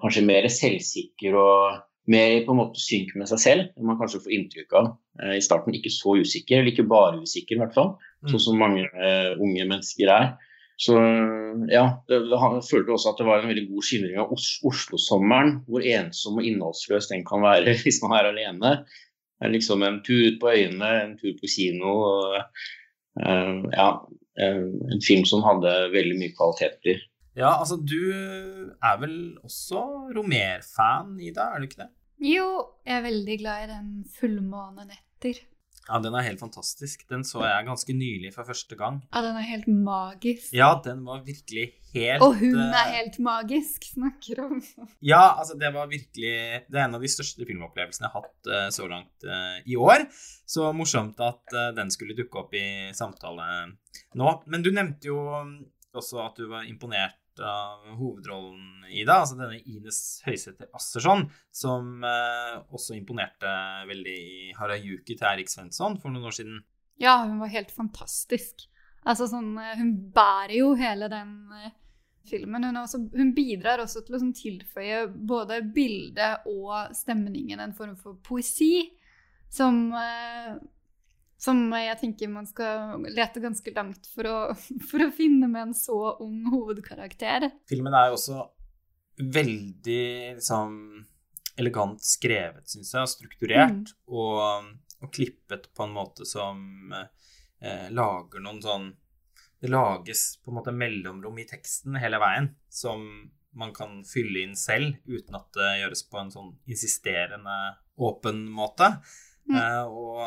kanskje 0.00 0.24
mer 0.26 0.48
selvsikker 0.50 1.36
og 1.38 1.82
mer 2.10 2.40
på 2.46 2.54
en 2.54 2.58
måte 2.58 2.82
synk 2.82 3.12
med 3.18 3.28
seg 3.30 3.42
selv 3.42 3.66
enn 3.76 3.86
man 3.86 3.98
kanskje 4.00 4.22
får 4.24 4.34
inntrykk 4.36 4.78
av 4.78 4.88
eh, 5.22 5.36
i 5.38 5.44
starten. 5.44 5.76
Ikke 5.76 5.92
så 5.92 6.16
usikker, 6.18 6.60
eller 6.60 6.72
ikke 6.72 6.88
bare 6.90 7.20
usikker, 7.22 7.56
i 7.56 7.62
hvert 7.62 7.76
fall. 7.76 7.92
Sånn 8.26 8.38
mm. 8.38 8.44
som 8.46 8.58
mange 8.62 8.86
uh, 8.94 9.34
unge 9.42 9.66
mennesker 9.66 10.10
er. 10.10 10.32
Så 10.82 10.96
ja, 11.70 11.84
det, 12.08 12.18
det, 12.30 12.38
jeg 12.38 12.64
følte 12.66 12.94
også 12.94 13.12
at 13.12 13.20
det 13.20 13.26
var 13.28 13.42
en 13.42 13.50
veldig 13.52 13.68
god 13.70 13.86
skildring 13.86 14.18
av 14.18 14.32
Os 14.34 14.48
Oslo-sommeren. 14.66 15.56
Hvor 15.68 15.86
ensom 15.86 16.40
og 16.40 16.48
innholdsløs 16.48 17.10
den 17.12 17.26
kan 17.28 17.44
være 17.44 17.76
hvis 17.84 18.00
man 18.04 18.16
er 18.18 18.30
alene. 18.32 18.74
Det 18.82 19.48
er 19.48 19.54
liksom 19.54 19.82
en 19.86 20.00
tur 20.06 20.38
på 20.42 20.50
øyene, 20.50 20.90
en 21.04 21.14
tur 21.20 21.34
på 21.38 21.50
kino. 21.50 21.94
Og, 22.08 22.66
uh, 23.22 23.62
ja, 23.74 23.88
en 24.42 25.02
film 25.04 25.26
som 25.28 25.44
hadde 25.46 25.70
veldig 25.92 26.18
mye 26.18 26.34
kvaliteter. 26.38 27.02
Ja, 27.38 27.54
altså 27.58 27.78
du 27.80 28.12
er 28.12 28.98
vel 29.00 29.16
også 29.40 29.80
Romer-fan, 30.16 31.14
Ida, 31.20 31.48
er 31.52 31.62
du 31.62 31.68
ikke 31.68 31.84
det? 31.84 31.88
Jo, 32.22 32.48
jeg 32.86 32.98
er 32.98 33.06
veldig 33.08 33.38
glad 33.40 33.64
i 33.64 33.70
den 33.72 33.88
'Fullmånenetter'. 34.12 35.40
Ja, 35.88 35.98
den 35.98 36.14
er 36.14 36.22
helt 36.22 36.38
fantastisk. 36.38 37.02
Den 37.10 37.24
så 37.26 37.42
jeg 37.42 37.66
ganske 37.66 37.94
nylig 37.96 38.30
for 38.36 38.46
første 38.46 38.76
gang. 38.78 39.00
Ja, 39.10 39.22
den 39.24 39.38
er 39.40 39.46
helt 39.48 39.66
magisk. 39.66 40.52
Ja, 40.54 40.68
den 40.84 41.02
var 41.06 41.24
virkelig 41.26 41.72
helt 41.94 42.22
Og 42.22 42.36
hun 42.38 42.60
er 42.60 42.84
eh, 42.84 42.92
helt 43.00 43.18
magisk, 43.18 43.88
snakker 43.90 44.44
om. 44.44 44.62
Ja, 45.02 45.38
altså 45.40 45.56
det 45.58 45.72
var 45.74 45.90
virkelig 45.90 46.62
Det 46.68 46.78
er 46.78 46.84
en 46.84 46.94
av 46.94 47.02
de 47.02 47.10
største 47.10 47.46
filmopplevelsene 47.48 48.06
jeg 48.06 48.14
har 48.14 48.22
hatt 48.28 48.52
uh, 48.52 48.68
så 48.70 48.86
langt 48.86 49.26
uh, 49.26 49.58
i 49.66 49.76
år. 49.76 50.06
Så 50.46 50.70
morsomt 50.76 51.18
at 51.18 51.56
uh, 51.56 51.72
den 51.74 51.90
skulle 51.90 52.16
dukke 52.16 52.44
opp 52.44 52.54
i 52.54 52.92
samtale 52.94 53.48
nå. 54.14 54.36
Men 54.46 54.62
du 54.62 54.70
nevnte 54.70 55.10
jo 55.10 55.18
også 55.92 56.22
at 56.28 56.38
du 56.38 56.46
var 56.52 56.68
imponert 56.68 57.18
av 57.40 57.86
hovedrollen 57.96 58.84
i 58.90 59.04
det, 59.06 59.14
altså 59.14 59.38
denne 59.38 59.60
Ines 59.64 60.00
Høysæter 60.26 60.68
Assersson, 60.76 61.24
som 61.54 62.04
eh, 62.04 62.58
også 62.74 62.96
imponerte 62.98 63.52
veldig 63.88 64.16
i 64.16 64.50
Harajuki 64.58 65.16
til 65.16 65.28
Erik 65.30 65.52
Svensson 65.52 65.96
for 66.02 66.12
noen 66.12 66.28
år 66.28 66.36
siden. 66.36 66.60
Ja, 67.00 67.22
hun 67.24 67.40
var 67.40 67.52
helt 67.54 67.72
fantastisk. 67.74 68.66
Altså 69.08 69.26
sånn 69.30 69.56
eh, 69.58 69.78
Hun 69.80 69.94
bærer 70.14 70.58
jo 70.60 70.72
hele 70.78 71.08
den 71.10 71.32
eh, 71.58 71.72
filmen. 72.28 72.68
Hun, 72.68 72.82
også, 72.84 73.00
hun, 73.16 73.32
bidrar 73.36 73.82
også 73.82 74.04
til 74.06 74.18
å 74.18 74.22
sånn, 74.22 74.36
tilføye 74.36 75.06
både 75.12 75.62
bildet 75.74 76.46
og 76.50 76.92
stemningen 76.96 77.62
en 77.64 77.74
form 77.76 77.96
for 77.98 78.20
poesi 78.22 78.90
som 79.52 79.90
som 81.42 81.62
jeg 81.74 81.98
tenker 81.98 82.30
man 82.30 82.46
skal 82.46 83.02
lete 83.10 83.42
ganske 83.42 83.74
langt 83.74 84.06
for 84.14 84.28
å, 84.30 84.36
for 84.90 85.06
å 85.06 85.12
finne 85.14 85.48
med 85.50 85.68
en 85.68 85.76
så 85.76 85.98
ung 86.22 86.44
hovedkarakter. 86.52 87.50
Filmen 87.70 87.96
er 87.98 88.10
jo 88.10 88.18
også 88.18 88.44
veldig 89.22 90.04
liksom 90.38 90.76
elegant 91.60 92.00
skrevet, 92.04 92.64
syns 92.70 92.94
jeg, 92.94 93.10
strukturert. 93.10 93.92
Mm. 93.92 94.06
Og, 94.14 94.70
og, 95.02 95.10
klippet 95.12 95.68
på 95.74 95.84
en 95.84 95.94
måte 95.94 96.26
som 96.28 96.94
eh, 96.94 97.88
lager 97.92 98.40
noen 98.40 98.62
sånn 98.62 98.90
Det 99.62 99.70
lages 99.70 100.40
på 100.42 100.50
en 100.50 100.56
måte 100.58 100.72
mellomrom 100.74 101.36
i 101.38 101.46
teksten 101.46 101.98
hele 102.02 102.18
veien 102.18 102.48
som 102.70 103.04
man 103.54 103.70
kan 103.76 104.00
fylle 104.08 104.46
inn 104.46 104.56
selv, 104.56 104.96
uten 105.04 105.36
at 105.36 105.50
det 105.54 105.68
gjøres 105.82 106.02
på 106.08 106.18
en 106.18 106.32
sånn 106.32 106.48
insisterende 106.66 107.58
åpen 108.00 108.46
måte. 108.50 108.88
Mm. 109.50 109.58
Eh, 109.58 109.84
og 109.86 110.22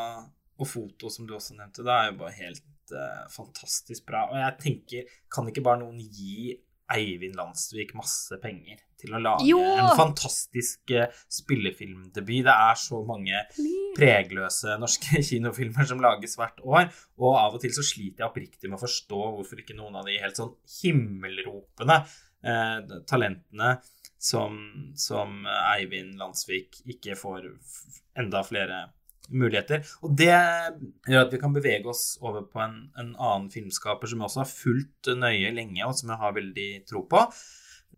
og 0.56 0.68
foto, 0.68 1.10
som 1.12 1.26
du 1.28 1.34
også 1.36 1.56
nevnte, 1.56 1.84
det 1.84 1.92
er 1.92 2.10
jo 2.10 2.20
bare 2.22 2.36
helt 2.38 2.94
uh, 2.94 3.24
fantastisk 3.32 4.06
bra. 4.08 4.26
Og 4.30 4.38
jeg 4.40 4.56
tenker, 4.62 5.18
kan 5.32 5.48
ikke 5.50 5.64
bare 5.66 5.82
noen 5.82 6.00
gi 6.00 6.54
Eivind 6.94 7.34
Landsvik 7.34 7.96
masse 7.98 8.36
penger 8.42 8.78
til 9.00 9.16
å 9.16 9.20
lage 9.20 9.46
jo! 9.48 9.58
en 9.58 9.90
fantastisk 9.98 10.94
uh, 10.94 11.08
spillefilmdebut? 11.32 12.46
Det 12.46 12.54
er 12.54 12.78
så 12.80 13.02
mange 13.08 13.42
pregløse 13.96 14.78
norske 14.80 15.20
kinofilmer 15.28 15.88
som 15.88 16.00
lages 16.04 16.38
hvert 16.40 16.62
år, 16.64 16.88
og 17.20 17.40
av 17.40 17.58
og 17.58 17.64
til 17.64 17.74
så 17.76 17.84
sliter 17.84 18.24
jeg 18.24 18.30
oppriktig 18.30 18.70
med 18.70 18.78
å 18.78 18.84
forstå 18.86 19.20
hvorfor 19.36 19.62
ikke 19.62 19.76
noen 19.78 19.98
av 20.00 20.08
de 20.08 20.16
helt 20.22 20.40
sånn 20.40 20.54
himmelropende 20.78 22.00
uh, 22.00 22.98
talentene 23.08 23.76
som, 24.26 24.56
som 24.96 25.42
Eivind 25.74 26.16
Landsvik 26.18 26.80
ikke 26.88 27.18
får 27.18 27.50
enda 28.16 28.40
flere 28.46 28.86
muligheter. 29.28 29.84
Og 30.06 30.16
det 30.18 30.32
gjør 30.32 31.24
at 31.24 31.34
vi 31.34 31.40
kan 31.42 31.54
bevege 31.54 31.90
oss 31.90 32.16
over 32.22 32.46
på 32.50 32.62
en, 32.64 32.80
en 32.98 33.14
annen 33.14 33.48
filmskaper 33.52 34.10
som 34.10 34.22
jeg 34.22 34.30
også 34.30 34.42
har 34.42 34.50
fulgt 34.50 35.12
nøye 35.18 35.54
lenge, 35.56 35.82
og 35.86 35.96
som 35.98 36.12
jeg 36.12 36.22
har 36.22 36.36
veldig 36.36 36.68
tro 36.88 37.06
på. 37.10 37.24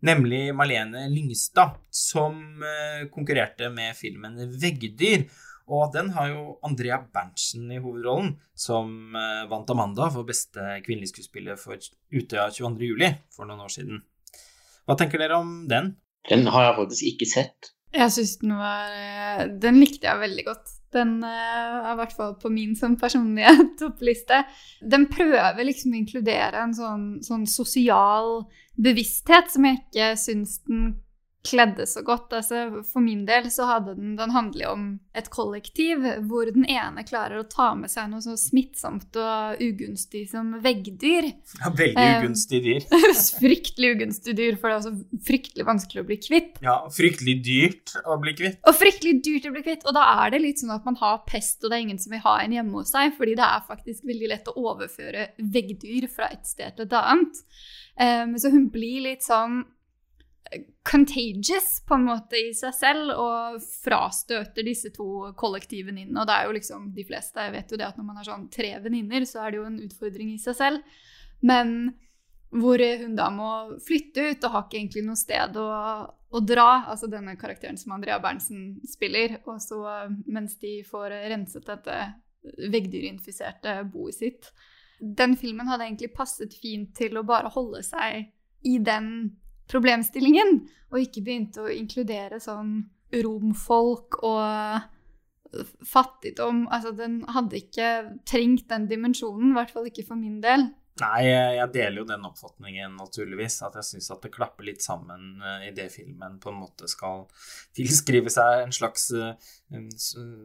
Nemlig 0.05 0.55
Malene 0.55 1.09
Lyngstad, 1.11 1.75
som 1.91 2.63
eh, 2.63 3.05
konkurrerte 3.11 3.67
med 3.73 3.97
filmen 3.99 4.37
'Veggdyr'. 4.47 5.27
Og 5.69 5.91
den 5.93 6.09
har 6.15 6.31
jo 6.31 6.43
Andrea 6.65 6.97
Berntsen 7.13 7.67
i 7.69 7.81
hovedrollen, 7.81 8.31
som 8.57 9.15
eh, 9.15 9.43
vant 9.51 9.69
Amanda 9.69 10.07
for 10.13 10.25
beste 10.25 10.79
kvinnelige 10.85 11.13
skuespiller 11.13 11.59
for 11.61 11.77
Utøya 12.09 12.47
22. 12.49 12.87
juli 12.87 13.11
for 13.35 13.49
noen 13.49 13.67
år 13.67 13.73
siden. 13.75 14.01
Hva 14.87 14.97
tenker 14.97 15.21
dere 15.21 15.37
om 15.37 15.67
den? 15.69 15.93
Den 16.29 16.47
har 16.49 16.69
jeg 16.69 16.79
faktisk 16.79 17.11
ikke 17.11 17.29
sett. 17.29 17.73
Jeg 17.93 18.13
syns 18.13 18.35
den 18.41 18.55
var 18.57 18.93
eh, 18.93 19.45
Den 19.61 19.79
likte 19.81 20.07
jeg 20.09 20.23
veldig 20.23 20.45
godt. 20.47 20.75
Den 20.95 21.19
eh, 21.25 21.75
er 21.79 21.91
i 21.91 21.97
hvert 21.99 22.15
fall 22.17 22.33
på 22.41 22.51
min 22.53 22.75
som 22.77 22.97
personlige 22.99 23.51
toppliste. 23.81 24.43
Den 24.81 25.07
prøver 25.11 25.61
liksom 25.67 25.93
å 25.93 25.99
inkludere 25.99 26.63
en 26.63 26.73
sånn, 26.77 27.05
sånn 27.25 27.45
sosial 27.49 28.41
bevissthet 28.79 29.51
som 29.53 29.67
jeg 29.67 29.81
ikke 29.83 30.09
syns 30.19 30.59
den 30.67 30.93
kledde 31.45 31.85
så 31.87 32.01
godt. 32.03 32.33
Altså, 32.35 32.83
for 32.87 33.03
min 33.03 33.23
del 33.27 33.47
så 33.51 33.67
hadde 33.69 33.95
den 33.95 34.15
Den 34.19 34.33
handler 34.35 34.73
om 34.73 34.87
et 35.15 35.29
kollektiv 35.31 36.03
hvor 36.27 36.49
den 36.51 36.65
ene 36.69 37.03
klarer 37.07 37.39
å 37.39 37.47
ta 37.47 37.71
med 37.79 37.91
seg 37.91 38.09
noe 38.11 38.23
så 38.23 38.35
smittsomt 38.39 39.15
og 39.19 39.63
ugunstig 39.63 40.25
som 40.31 40.51
veggdyr. 40.63 41.29
Ja, 41.61 41.71
veldig 41.71 41.99
Eh, 41.99 42.17
ugunstig 42.19 42.61
dyr. 42.63 42.85
fryktelig 43.43 43.93
ugunstig 43.95 44.35
dyr, 44.37 44.59
for 44.59 44.69
det 44.69 44.75
er 44.75 44.81
også 44.81 45.23
fryktelig 45.27 45.67
vanskelig 45.67 46.03
å 46.03 46.07
bli 46.09 46.19
kvitt. 46.21 46.59
Ja, 46.65 46.77
fryktelig 46.93 47.37
dyrt 47.45 47.95
å 48.05 48.19
bli 48.21 48.35
kvitt. 48.37 48.61
Og 48.67 48.77
fryktelig 48.77 49.15
dyrt 49.25 49.49
å 49.49 49.55
bli 49.55 49.65
kvitt. 49.65 49.87
Og 49.87 49.95
da 49.97 50.05
er 50.25 50.35
det 50.35 50.43
litt 50.43 50.63
sånn 50.63 50.75
at 50.75 50.87
man 50.87 50.99
har 51.01 51.23
pest, 51.27 51.59
og 51.63 51.71
det 51.71 51.79
er 51.79 51.87
ingen 51.87 52.01
som 52.01 52.13
vil 52.15 52.23
ha 52.25 52.37
en 52.43 52.55
hjemme 52.55 52.79
hos 52.79 52.93
seg, 52.95 53.15
fordi 53.17 53.35
det 53.39 53.47
er 53.47 53.67
faktisk 53.67 54.07
veldig 54.07 54.31
lett 54.33 54.51
å 54.51 54.57
overføre 54.69 55.29
veggdyr 55.39 56.07
fra 56.11 56.31
et 56.33 56.47
sted 56.47 56.77
til 56.77 56.87
et 56.87 56.95
annet. 56.99 57.43
Um, 57.99 58.37
så 58.39 58.51
hun 58.53 58.69
blir 58.71 59.03
litt 59.09 59.25
sånn 59.25 59.63
contagious 60.83 61.79
på 61.87 61.97
en 61.97 62.07
måte 62.07 62.39
i 62.39 62.51
seg 62.57 62.73
selv, 62.73 63.13
og 63.13 63.61
frastøter 63.83 64.65
disse 64.65 64.91
to 64.95 65.29
kollektive 65.37 65.91
venninnene. 65.91 66.21
Og 66.21 66.29
det 66.29 66.35
er 66.35 66.47
jo 66.47 66.57
liksom 66.57 66.91
de 66.95 67.05
fleste 67.07 67.45
jeg 67.45 67.55
vet 67.55 67.73
jo 67.73 67.79
det 67.79 67.87
at 67.87 67.99
når 67.99 68.07
man 68.07 68.21
har 68.21 68.29
sånn 68.29 68.47
tre 68.53 68.71
venninner, 68.83 69.25
så 69.29 69.43
er 69.43 69.51
det 69.51 69.61
jo 69.61 69.67
en 69.69 69.81
utfordring 69.85 70.31
i 70.33 70.39
seg 70.41 70.57
selv. 70.57 71.01
Men 71.45 71.75
hvor 72.49 72.81
hun 72.81 73.13
da 73.17 73.27
må 73.33 73.49
flytte 73.85 74.31
ut 74.31 74.47
og 74.47 74.55
har 74.55 74.65
ikke 74.65 74.79
egentlig 74.79 75.03
noe 75.05 75.19
sted 75.19 75.59
å, 75.61 75.69
å 76.09 76.41
dra. 76.41 76.69
Altså 76.89 77.09
denne 77.11 77.35
karakteren 77.39 77.77
som 77.77 77.93
Andrea 77.93 78.17
Berntsen 78.23 78.79
spiller. 78.89 79.37
Og 79.45 79.61
så 79.61 79.83
mens 80.25 80.57
de 80.61 80.79
får 80.87 81.13
renset 81.29 81.67
dette 81.69 81.99
veggdyrinfiserte 82.73 83.75
boet 83.93 84.17
sitt. 84.17 84.49
Den 84.99 85.37
filmen 85.39 85.69
hadde 85.69 85.85
egentlig 85.85 86.11
passet 86.15 86.55
fint 86.57 86.91
til 86.97 87.19
å 87.19 87.25
bare 87.27 87.51
holde 87.53 87.83
seg 87.85 88.33
i 88.67 88.79
den 88.83 89.37
problemstillingen, 89.69 90.63
og 90.89 91.03
ikke 91.03 91.23
begynte 91.25 91.63
å 91.63 91.73
inkludere 91.73 92.39
sånn 92.41 92.81
romfolk 93.13 94.19
og 94.25 94.81
fattigdom. 95.85 96.67
Altså, 96.73 96.93
den 96.97 97.21
hadde 97.29 97.61
ikke 97.61 97.89
trengt 98.29 98.67
den 98.69 98.87
dimensjonen, 98.89 99.51
i 99.51 99.57
hvert 99.57 99.73
fall 99.73 99.89
ikke 99.89 100.05
for 100.07 100.19
min 100.19 100.39
del. 100.43 100.69
Nei, 100.99 101.29
jeg 101.29 101.67
deler 101.71 102.01
jo 102.01 102.05
den 102.09 102.25
oppfatningen, 102.27 102.95
naturligvis. 102.99 103.59
At 103.63 103.77
jeg 103.79 103.87
syns 103.87 104.09
at 104.11 104.23
det 104.25 104.31
klapper 104.33 104.65
litt 104.67 104.83
sammen 104.83 105.39
eh, 105.39 105.69
i 105.69 105.71
det 105.75 105.85
filmen 105.93 106.37
på 106.43 106.51
en 106.51 106.57
måte 106.59 106.89
skal 106.91 107.25
tilskrive 107.77 108.31
seg 108.33 108.65
en 108.65 108.73
slags 108.75 109.05
eh, 109.15 109.51
en 109.77 109.85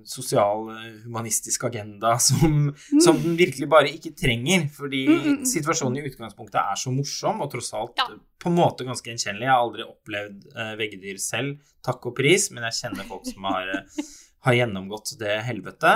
sosial, 0.06 0.68
eh, 0.76 1.00
humanistisk 1.06 1.66
agenda 1.70 2.14
som, 2.28 2.68
som 3.02 3.18
den 3.24 3.38
virkelig 3.40 3.68
bare 3.72 3.90
ikke 3.94 4.14
trenger. 4.18 4.68
Fordi 4.74 5.02
Mm, 5.04 5.18
mm, 5.20 5.34
mm. 5.40 5.46
situasjonen 5.50 5.98
i 6.00 6.08
utgangspunktet 6.08 6.56
er 6.60 6.78
så 6.80 6.92
morsom, 6.94 7.42
og 7.44 7.50
tross 7.52 7.72
alt 7.76 7.98
Ja. 8.00 8.06
på 8.40 8.48
en 8.48 8.56
måte 8.56 8.86
ganske 8.86 9.10
gjenkjennelig. 9.10 9.44
Jeg 9.44 9.52
har 9.52 9.64
aldri 9.64 9.84
opplevd 9.84 10.46
veggedyr 10.78 11.18
selv, 11.20 11.58
takk 11.84 12.06
og 12.08 12.14
pris, 12.16 12.46
men 12.54 12.64
jeg 12.68 12.78
kjenner 12.78 13.08
folk 13.08 13.26
som 13.28 13.44
har, 13.50 13.72
har 14.46 14.56
gjennomgått 14.58 15.14
det 15.20 15.34
helvete. 15.44 15.92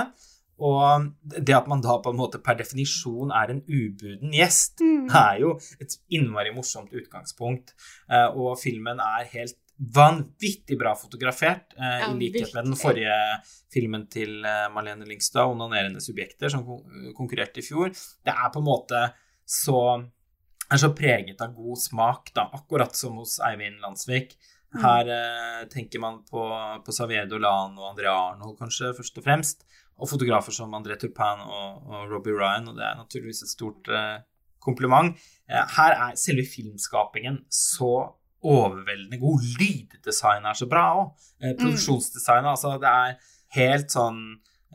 Og 0.59 1.05
det 1.23 1.55
at 1.55 1.67
man 1.71 1.81
da 1.81 1.97
på 2.03 2.11
en 2.11 2.17
måte 2.19 2.41
per 2.43 2.55
definisjon 2.59 3.31
er 3.31 3.49
en 3.53 3.61
ubuden 3.63 4.33
gjest, 4.35 4.81
er 5.15 5.39
jo 5.39 5.53
et 5.79 5.95
innmari 6.11 6.51
morsomt 6.55 6.91
utgangspunkt. 6.91 7.73
Eh, 8.11 8.27
Og 8.35 8.57
filmen 8.59 8.99
er 8.99 9.23
helt 9.31 9.55
vanvittig 9.79 10.77
bra 10.77 10.91
fotografert, 10.99 11.73
eh, 11.77 11.99
Ja, 12.01 12.11
i 12.11 12.17
likhet 12.19 12.53
med 12.53 12.65
den 12.65 12.75
forrige 12.75 13.15
filmen 13.71 14.07
til 14.11 14.43
eh, 14.45 14.67
Marlene 14.73 15.05
Lingstad, 15.07 15.47
'Onanerende 15.47 16.01
subjekter', 16.03 16.49
som 16.51 16.65
kon- 16.65 17.13
konkurrerte 17.15 17.59
i 17.59 17.63
fjor. 17.63 17.89
Det 18.25 18.33
er 18.33 18.49
på 18.51 18.59
en 18.59 18.65
måte 18.65 19.13
så 19.47 20.03
er 20.71 20.77
så 20.77 20.93
preget 20.93 21.41
av 21.41 21.55
god 21.55 21.77
smak, 21.77 22.33
da, 22.35 22.49
akkurat 22.53 22.93
som 22.95 23.15
hos 23.17 23.39
Eivind 23.39 23.79
Landsvik. 23.81 24.35
Mm. 24.75 24.81
Her 24.83 25.07
eh, 25.09 25.65
tenker 25.65 25.99
man 25.99 26.19
på, 26.29 26.43
på 26.85 26.91
Xavier 26.93 27.25
Lan 27.39 27.77
og 27.79 27.95
André 27.95 28.05
Arnold, 28.11 28.57
kanskje, 28.59 28.93
først 28.93 29.17
og 29.17 29.23
fremst. 29.23 29.63
Og 29.99 30.09
fotografer 30.09 30.55
som 30.55 30.73
André 30.77 30.95
Turpin 30.99 31.43
og, 31.43 31.81
og 31.89 32.13
Robbie 32.13 32.35
Ryan, 32.37 32.69
og 32.71 32.77
det 32.79 32.85
er 32.87 32.99
naturligvis 32.99 33.43
et 33.43 33.51
stort 33.51 33.89
eh, 33.91 34.21
kompliment. 34.63 35.11
Eh, 35.49 35.75
her 35.75 35.95
er 35.95 36.17
selve 36.19 36.45
filmskapingen 36.47 37.41
så 37.51 37.93
overveldende 38.39 39.19
god. 39.19 39.43
Lyddesign 39.59 40.47
er 40.47 40.55
så 40.55 40.69
bra 40.71 40.85
òg. 41.01 41.27
Eh, 41.43 41.55
produksjonsdesign, 41.59 42.47
altså. 42.47 42.77
Det 42.79 42.89
er 42.89 43.17
helt 43.59 43.91
sånn 43.91 44.21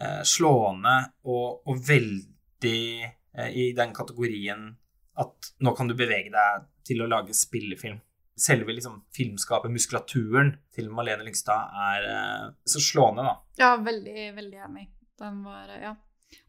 eh, 0.01 0.23
slående 0.29 0.97
og, 1.25 1.63
og 1.65 1.85
veldig 1.89 2.81
eh, 3.05 3.51
i 3.51 3.71
den 3.77 3.95
kategorien 3.97 4.73
at 5.21 5.55
nå 5.63 5.75
kan 5.79 5.89
du 5.89 5.95
bevege 5.97 6.33
deg 6.35 6.67
til 6.85 7.05
å 7.05 7.09
lage 7.11 7.37
spillefilm. 7.37 8.01
Selve 8.35 8.75
liksom, 8.75 8.99
filmskapet, 9.15 9.71
muskulaturen 9.71 10.57
til 10.75 10.89
Malene 10.91 11.23
Lyngstad, 11.23 11.71
er 11.93 12.09
eh, 12.11 12.49
så 12.67 12.83
slående, 12.83 13.25
da. 13.29 13.35
Ja, 13.61 13.71
veldig, 13.79 14.33
veldig 14.35 14.63
enig. 14.67 14.89
Den 15.21 15.43
var, 15.47 15.71
ja. 15.79 15.95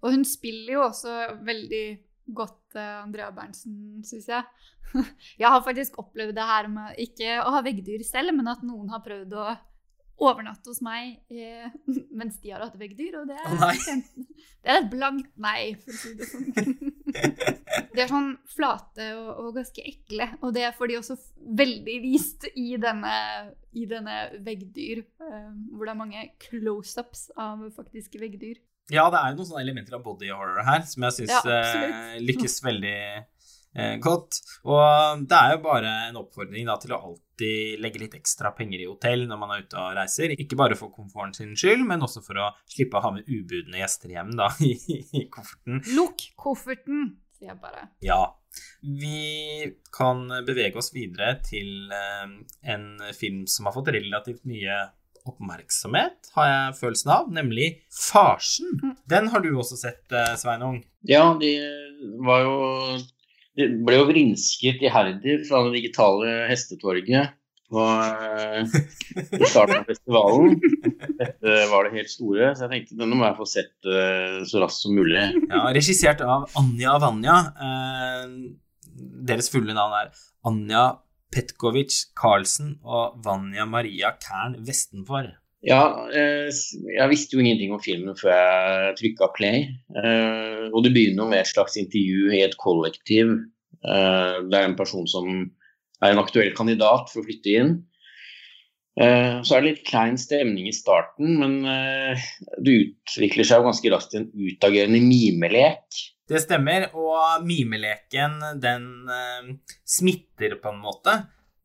Og 0.02 0.16
hun 0.16 0.26
spiller 0.26 0.78
jo 0.78 0.86
også 0.88 1.14
veldig 1.46 1.86
godt 2.36 2.78
uh, 2.78 3.04
Andrea 3.04 3.30
Berntsen, 3.34 4.02
syns 4.08 4.28
jeg. 4.32 4.44
Jeg 5.42 5.52
har 5.52 5.64
faktisk 5.66 6.00
opplevd 6.02 6.36
det 6.38 6.50
her 6.50 6.70
med 6.72 7.00
ikke 7.02 7.40
å 7.44 7.54
ha 7.54 7.62
veggdyr 7.66 8.04
selv, 8.08 8.34
men 8.38 8.50
at 8.50 8.64
noen 8.66 8.90
har 8.94 9.04
prøvd 9.06 9.38
å 9.38 9.48
overnatte 10.26 10.72
hos 10.72 10.80
meg 10.86 11.18
eh, 11.28 11.68
mens 12.20 12.38
de 12.40 12.54
har 12.54 12.64
hatt 12.64 12.78
veggdyr, 12.80 13.18
og 13.20 13.28
det 13.28 13.36
er, 13.36 13.50
oh, 13.52 13.74
det 14.64 14.72
er 14.72 14.80
et 14.80 14.92
blankt 14.92 15.34
nei, 15.42 15.74
for 15.82 15.92
å 15.92 16.00
si 16.00 16.14
det 16.16 16.30
sånn. 16.30 16.48
De 17.96 18.04
er 18.04 18.10
sånn 18.12 18.34
flate 18.52 19.08
og, 19.16 19.28
og 19.40 19.50
ganske 19.56 19.84
ekle, 19.88 20.28
og 20.44 20.54
det 20.56 20.68
får 20.76 20.92
de 20.92 20.98
også 21.00 21.16
veldig 21.60 21.96
vist 22.04 22.48
i 22.52 22.76
denne, 22.82 23.16
i 23.76 23.86
denne 23.90 24.18
veggdyr, 24.44 25.04
eh, 25.24 25.52
hvor 25.72 25.88
det 25.88 25.94
er 25.94 26.00
mange 26.00 26.26
close-ups 26.44 27.30
av 27.40 27.64
faktiske 27.76 28.20
veggdyr. 28.22 28.60
Ja, 28.94 29.08
det 29.10 29.18
er 29.18 29.32
jo 29.32 29.40
noen 29.40 29.50
sånne 29.50 29.64
elementer 29.64 29.98
av 29.98 30.04
body 30.06 30.30
horror 30.30 30.62
her 30.68 30.84
som 30.86 31.08
jeg 31.08 31.18
syns 31.22 31.34
Ja, 31.34 31.42
eh, 31.56 32.18
lykkes 32.28 32.60
veldig 32.66 32.98
eh, 33.02 33.96
godt. 34.04 34.44
Og 34.68 35.26
det 35.26 35.40
er 35.40 35.56
jo 35.56 35.64
bare 35.66 35.94
en 36.10 36.20
oppfordring 36.22 36.70
da, 36.70 36.78
til 36.82 36.94
å 36.94 37.02
alltid 37.02 37.25
legge 37.82 38.02
litt 38.02 38.16
ekstra 38.18 38.54
penger 38.56 38.84
i 38.84 38.88
hotell 38.90 39.26
når 39.30 39.42
man 39.42 39.54
er 39.54 39.66
ute 39.66 39.82
og 39.82 39.98
reiser. 39.98 40.36
Ikke 40.40 40.58
bare 40.60 40.78
for 40.80 40.94
komforten 40.96 41.36
sin 41.36 41.54
skyld, 41.60 41.84
men 41.88 42.04
også 42.06 42.24
for 42.26 42.40
å 42.42 42.50
slippe 42.72 43.00
å 43.00 43.06
ha 43.06 43.14
med 43.18 43.30
ubudne 43.30 43.82
gjester 43.82 44.16
hjem 44.16 44.34
da, 44.40 44.50
i, 44.70 44.74
i 45.20 45.26
kofferten. 45.32 45.84
Lukk 45.98 46.30
kofferten, 46.40 47.16
sier 47.38 47.54
jeg 47.54 47.62
bare. 47.64 47.90
Ja. 48.06 48.24
Vi 48.80 49.66
kan 49.92 50.30
bevege 50.48 50.80
oss 50.80 50.94
videre 50.96 51.34
til 51.44 51.92
eh, 51.92 52.38
en 52.72 52.86
film 53.18 53.44
som 53.52 53.68
har 53.68 53.76
fått 53.76 53.92
relativt 53.92 54.46
mye 54.48 54.86
oppmerksomhet, 55.26 56.30
har 56.36 56.48
jeg 56.50 56.78
følelsen 56.80 57.12
av, 57.16 57.30
nemlig 57.34 57.70
Farsen. 57.94 58.94
Den 59.10 59.32
har 59.34 59.42
du 59.42 59.52
også 59.56 59.78
sett, 59.80 60.04
eh, 60.14 60.36
Sveinung. 60.40 60.84
Ja, 61.10 61.34
de 61.40 61.52
var 62.26 62.44
jo 62.46 62.56
De 63.56 63.70
ble 63.88 63.98
jo 64.02 64.08
vrinsket 64.10 64.84
iherdig 64.84 65.42
fra 65.48 65.64
det 65.66 65.78
digitale 65.78 66.32
hestetorget 66.50 67.36
på, 67.72 67.82
eh, 67.82 68.66
starten 69.50 69.80
av 69.80 69.88
festivalen. 69.88 70.60
Dette 71.20 71.56
var 71.72 71.88
det 71.88 71.96
helt 71.96 72.12
store, 72.12 72.52
så 72.54 72.66
jeg 72.66 72.74
tenkte 72.74 73.00
denne 73.00 73.18
må 73.18 73.26
jeg 73.30 73.40
få 73.40 73.48
sett 73.50 73.90
eh, 73.90 74.44
så 74.48 74.62
raskt 74.64 74.86
som 74.86 74.98
mulig. 74.98 75.24
Ja, 75.50 75.64
regissert 75.76 76.22
av 76.26 76.50
Anja 76.60 76.98
Vanja. 77.02 77.40
Eh, 77.56 78.36
deres 79.32 79.50
fulle 79.52 79.76
navn 79.76 79.98
er 79.98 80.14
Anja 80.48 80.86
Petkovic 81.34 82.14
Karlsen 82.16 82.78
og 82.86 83.18
Vanja 83.26 83.66
Maria 83.68 84.14
Kern 84.22 84.60
Vestenfor. 84.68 85.34
Ja, 85.64 86.08
eh, 86.14 86.52
jeg 86.52 87.10
visste 87.10 87.38
jo 87.38 87.42
ingenting 87.42 87.74
om 87.74 87.82
filmen 87.82 88.18
før 88.20 88.34
jeg 88.36 88.96
trykka 89.00 89.32
play. 89.34 89.66
Eh, 89.98 90.68
og 90.70 90.84
det 90.86 90.94
begynner 90.94 91.30
med 91.30 91.42
et 91.42 91.50
slags 91.50 91.78
intervju 91.82 92.34
i 92.36 92.44
et 92.46 92.58
kollektiv. 92.62 93.32
Eh, 93.82 94.38
det 94.46 94.60
er 94.60 94.68
en 94.68 94.78
person 94.78 95.08
som 95.10 95.30
er 96.04 96.12
en 96.12 96.22
aktuell 96.22 96.52
kandidat 96.58 97.10
for 97.12 97.24
å 97.24 97.28
flytte 97.28 97.60
inn. 97.60 97.76
Så 98.96 99.52
er 99.52 99.60
det 99.60 99.68
litt 99.74 99.88
klein 99.90 100.16
stemning 100.16 100.70
i 100.70 100.72
starten, 100.72 101.34
men 101.42 101.58
det 102.64 102.76
utvikler 102.80 103.44
seg 103.44 103.60
jo 103.60 103.66
ganske 103.66 103.90
raskt 103.92 104.14
til 104.14 104.22
en 104.22 104.30
utagerende 104.32 105.02
mimelek. 105.04 105.98
Det 106.32 106.40
stemmer, 106.40 106.86
og 106.96 107.44
mimeleken 107.44 108.38
den 108.64 108.86
smitter 109.84 110.56
på 110.64 110.72
en 110.72 110.80
måte, 110.80 111.18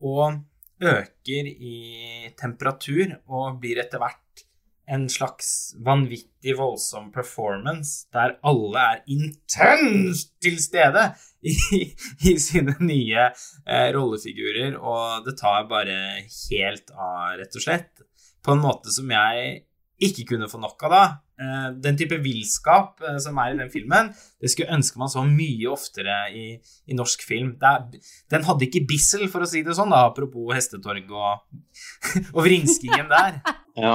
og 0.03 0.41
øker 0.81 1.51
i 1.51 2.31
temperatur, 2.41 3.19
og 3.29 3.61
blir 3.63 3.81
etter 3.83 4.03
hvert 4.03 4.47
en 4.91 5.07
slags 5.13 5.77
vanvittig 5.87 6.57
voldsom 6.59 7.11
performance 7.15 8.09
der 8.15 8.35
alle 8.47 8.85
er 8.95 9.03
intenst 9.15 10.33
til 10.43 10.57
stede 10.59 11.05
i, 11.47 11.55
i 12.31 12.35
sine 12.43 12.75
nye 12.81 13.29
eh, 13.31 13.89
rollefigurer, 13.95 14.77
og 14.77 15.27
det 15.29 15.37
tar 15.39 15.69
bare 15.71 15.99
helt 16.27 16.91
av, 16.97 17.37
rett 17.41 17.57
og 17.57 17.67
slett. 17.67 18.07
På 18.43 18.57
en 18.57 18.65
måte 18.65 18.93
som 18.93 19.11
jeg 19.13 19.61
ikke 20.01 20.33
kunne 20.33 20.49
få 20.51 20.61
nok 20.61 20.89
av 20.89 20.95
da. 20.97 21.05
Eh, 21.41 21.69
den 21.81 21.97
type 21.97 22.19
villskap 22.21 23.01
eh, 23.01 23.17
som 23.23 23.39
er 23.41 23.55
i 23.55 23.57
den 23.57 23.71
filmen, 23.73 24.11
det 24.43 24.51
skulle 24.53 24.75
ønske 24.77 25.01
man 25.01 25.09
så 25.09 25.23
mye 25.25 25.71
oftere 25.73 26.17
i, 26.37 26.43
i 26.91 26.97
norsk 26.97 27.23
film. 27.25 27.55
Er, 27.65 27.87
den 28.33 28.45
hadde 28.45 28.67
ikke 28.67 28.83
bissel, 28.91 29.25
for 29.33 29.47
å 29.47 29.49
si 29.49 29.63
det 29.65 29.77
sånn, 29.79 29.95
da, 29.95 30.03
apropos 30.11 30.53
hestetorg 30.53 31.09
og, 31.09 31.47
og 32.37 32.45
vrinskingen 32.45 33.09
der. 33.13 33.41
Ja, 33.81 33.95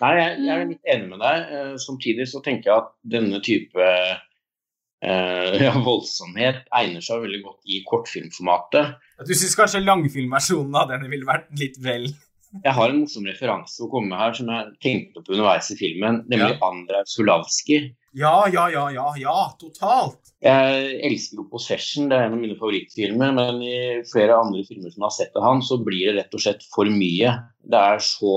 Nei, 0.00 0.10
jeg, 0.16 0.36
jeg, 0.46 0.52
er 0.54 0.68
litt 0.70 0.90
enig 0.94 1.08
med 1.10 1.18
deg. 1.20 1.50
Eh, 1.52 1.72
samtidig 1.82 2.24
så 2.30 2.40
tenker 2.44 2.70
jeg 2.70 2.78
at 2.78 2.86
denne 3.16 3.40
type 3.44 3.88
eh, 3.90 5.56
ja, 5.66 5.74
voldsomhet 5.84 6.62
egner 6.78 7.04
seg 7.04 7.20
veldig 7.26 7.42
godt 7.44 7.74
i 7.74 7.82
kortfilmformatet. 7.90 8.94
Du 9.26 9.34
syns 9.34 9.58
kanskje 9.58 9.82
langfilmversjonen 9.84 10.78
av 10.78 10.94
denne 10.94 11.10
ville 11.12 11.28
vært 11.28 11.50
litt 11.60 11.76
vel 11.84 12.06
jeg 12.54 12.72
har 12.76 12.90
en 12.90 13.00
morsom 13.02 13.26
referanse 13.28 13.82
å 13.84 13.88
komme 13.90 14.12
med 14.12 14.20
her 14.20 14.36
som 14.36 14.50
jeg 14.52 14.74
tenkte 14.84 15.22
på 15.22 15.34
underveis 15.34 15.70
i 15.72 15.78
filmen, 15.78 16.22
nemlig 16.30 16.54
ja. 16.54 16.60
Andrej 16.68 17.08
Sulavskij. 17.10 17.90
Ja, 18.16 18.46
ja, 18.48 18.68
ja, 18.72 18.86
ja, 18.94 19.08
ja, 19.20 19.36
totalt. 19.60 20.32
Jeg 20.44 21.00
elsker 21.04 21.42
jo 21.42 21.48
'Possession', 21.50 22.08
det 22.08 22.16
er 22.16 22.28
en 22.28 22.36
av 22.36 22.40
mine 22.40 22.56
favorittfilmer. 22.56 23.34
Men 23.36 23.60
i 23.64 24.02
flere 24.08 24.38
andre 24.38 24.64
filmer 24.64 24.92
som 24.92 25.02
jeg 25.02 25.08
har 25.08 25.16
sett 25.18 25.36
av 25.36 25.44
han, 25.44 25.60
så 25.60 25.76
blir 25.84 26.12
det 26.12 26.22
rett 26.22 26.36
og 26.38 26.44
slett 26.44 26.64
for 26.72 26.88
mye. 26.88 27.34
Det 27.66 27.82
er 27.82 28.00
så 28.04 28.36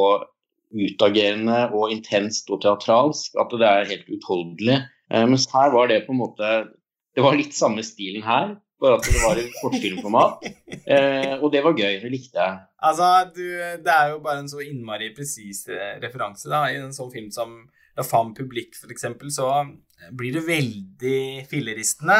utagerende 0.69 1.61
og 1.73 1.93
intenst 1.93 2.49
og 2.53 2.61
teatralsk 2.65 3.37
at 3.41 3.55
det 3.57 3.69
er 3.69 3.91
helt 3.93 4.11
utholdelig. 4.17 4.81
Eh, 5.09 5.25
mens 5.25 5.47
her 5.53 5.71
var 5.73 5.89
det 5.89 6.05
på 6.05 6.13
en 6.13 6.23
måte 6.25 6.49
Det 7.15 7.23
var 7.25 7.35
litt 7.35 7.55
samme 7.57 7.81
stilen 7.83 8.21
her, 8.23 8.51
bare 8.79 8.99
at 8.99 9.07
det 9.07 9.23
var 9.23 9.39
i 9.41 9.47
kortfilmformat. 9.59 10.47
Eh, 10.89 11.33
og 11.39 11.51
det 11.53 11.63
var 11.65 11.75
gøy. 11.77 11.99
Det 12.03 12.11
likte 12.11 12.39
jeg. 12.39 12.61
Altså, 12.89 13.09
du, 13.35 13.43
det 13.83 13.95
er 13.95 14.13
jo 14.13 14.21
bare 14.23 14.43
en 14.43 14.51
så 14.51 14.63
innmari 14.63 15.11
presis 15.15 15.65
eh, 15.71 15.97
referanse 16.03 16.49
da, 16.51 16.63
i 16.71 16.79
en 16.79 16.95
sånn 16.95 17.11
film 17.13 17.29
som 17.35 17.59
La 17.99 18.05
Femme 18.07 18.33
Publique, 18.37 18.79
f.eks., 18.79 19.05
så 19.35 19.49
blir 20.15 20.31
det 20.37 20.45
veldig 20.47 21.45
filleristende. 21.49 22.15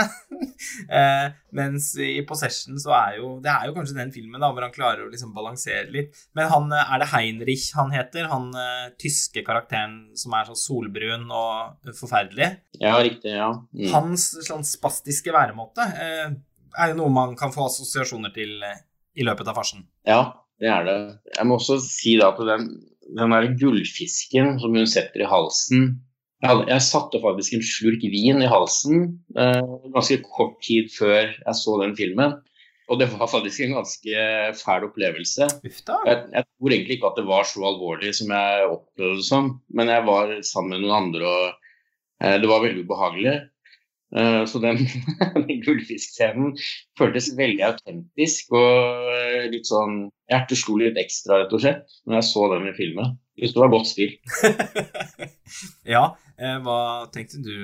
eh, 0.98 1.30
mens 1.56 1.94
i 2.04 2.20
Possession 2.28 2.76
så 2.82 2.92
er 2.98 3.20
jo 3.20 3.30
Det 3.44 3.52
er 3.52 3.70
jo 3.70 3.76
kanskje 3.78 3.96
den 3.98 4.12
filmen 4.12 4.42
da, 4.42 4.50
hvor 4.52 4.66
han 4.66 4.76
klarer 4.76 5.06
å 5.06 5.12
liksom 5.12 5.32
balansere 5.36 5.88
litt. 5.94 6.18
Men 6.36 6.52
han, 6.52 6.68
eh, 6.76 6.94
er 6.94 7.04
det 7.04 7.10
Heinrich 7.14 7.70
han 7.78 7.94
heter? 7.96 8.28
Han 8.34 8.50
uh, 8.56 8.92
tyske 9.00 9.46
karakteren 9.48 10.10
som 10.20 10.36
er 10.36 10.50
sånn 10.50 10.60
solbrun 10.60 11.28
og 11.32 11.94
forferdelig? 12.02 12.52
Ja, 12.82 12.98
riktig. 13.00 13.38
ja. 13.38 13.54
Mm. 13.72 13.90
Hans 13.96 14.32
sånn 14.46 14.68
spastiske 14.68 15.34
væremåte 15.36 15.88
eh, 15.96 16.36
er 16.78 16.92
jo 16.92 17.00
noe 17.02 17.14
man 17.14 17.36
kan 17.40 17.54
få 17.56 17.68
assosiasjoner 17.70 18.34
til 18.36 18.60
eh, 18.66 18.84
i 19.20 19.26
løpet 19.26 19.50
av 19.50 19.58
farsen. 19.58 19.88
Ja, 20.08 20.22
det 20.62 20.70
er 20.74 20.86
det. 20.88 21.00
Jeg 21.38 21.48
må 21.48 21.58
også 21.60 21.80
si 21.84 22.18
da 22.20 22.34
at 22.34 22.44
den, 22.46 22.70
den 23.18 23.36
der 23.36 23.50
gullfisken 23.60 24.58
som 24.62 24.76
hun 24.76 24.90
setter 24.90 25.26
i 25.26 25.30
halsen 25.30 25.98
jeg, 26.40 26.60
jeg, 26.70 26.84
satte 26.86 27.20
faktisk 27.20 27.56
en 27.56 27.66
slurk 27.68 28.04
vin 28.14 28.44
i 28.44 28.48
halsen 28.48 29.02
eh, 29.36 29.72
ganske 29.92 30.22
kort 30.24 30.56
tid 30.64 30.88
før 30.94 31.34
jeg 31.34 31.56
så 31.60 31.76
den 31.82 31.98
filmen. 31.98 32.38
Og 32.90 32.98
det 32.98 33.10
var 33.12 33.30
faktisk 33.30 33.62
en 33.62 33.76
ganske 33.78 34.22
fæl 34.58 34.88
opplevelse. 34.88 35.50
Jeg, 35.62 36.16
jeg, 36.34 36.46
tror 36.48 36.74
egentlig 36.74 36.96
ikke 36.96 37.12
at 37.12 37.20
det 37.20 37.26
var 37.28 37.46
så 37.46 37.62
alvorlig 37.70 38.16
som 38.18 38.32
jeg 38.34 38.70
opplevde 38.72 39.20
det 39.20 39.28
som, 39.28 39.52
men 39.78 39.92
jeg 39.94 40.06
var 40.08 40.32
sammen 40.48 40.74
med 40.74 40.86
noen 40.86 40.96
andre, 41.04 41.28
og 41.30 42.24
eh, 42.24 42.40
det 42.42 42.50
var 42.50 42.64
veldig 42.64 42.88
ubehagelig. 42.88 43.36
Uh, 44.10 44.42
så 44.50 44.58
den, 44.58 44.80
den 45.36 45.60
gullfiskscenen 45.62 46.56
føltes 46.98 47.28
veldig 47.38 47.62
autentisk 47.68 48.56
og 48.58 49.04
uh, 49.06 49.44
litt 49.54 49.70
sånn 49.70 50.08
Hjertet 50.30 50.60
slo 50.62 50.76
litt 50.78 50.98
ekstra, 51.02 51.40
rett 51.42 51.54
og 51.58 51.62
slett, 51.64 51.94
når 52.06 52.20
jeg 52.20 52.26
så 52.28 52.42
den 52.52 52.68
i 52.70 52.74
filmen. 52.78 53.16
Hvis 53.34 53.56
det 53.56 53.62
var 53.64 53.72
godt 53.74 53.88
spill. 53.90 54.12
ja, 55.96 56.04
uh, 56.14 56.58
hva 56.66 56.82
tenkte 57.10 57.42
du, 57.42 57.56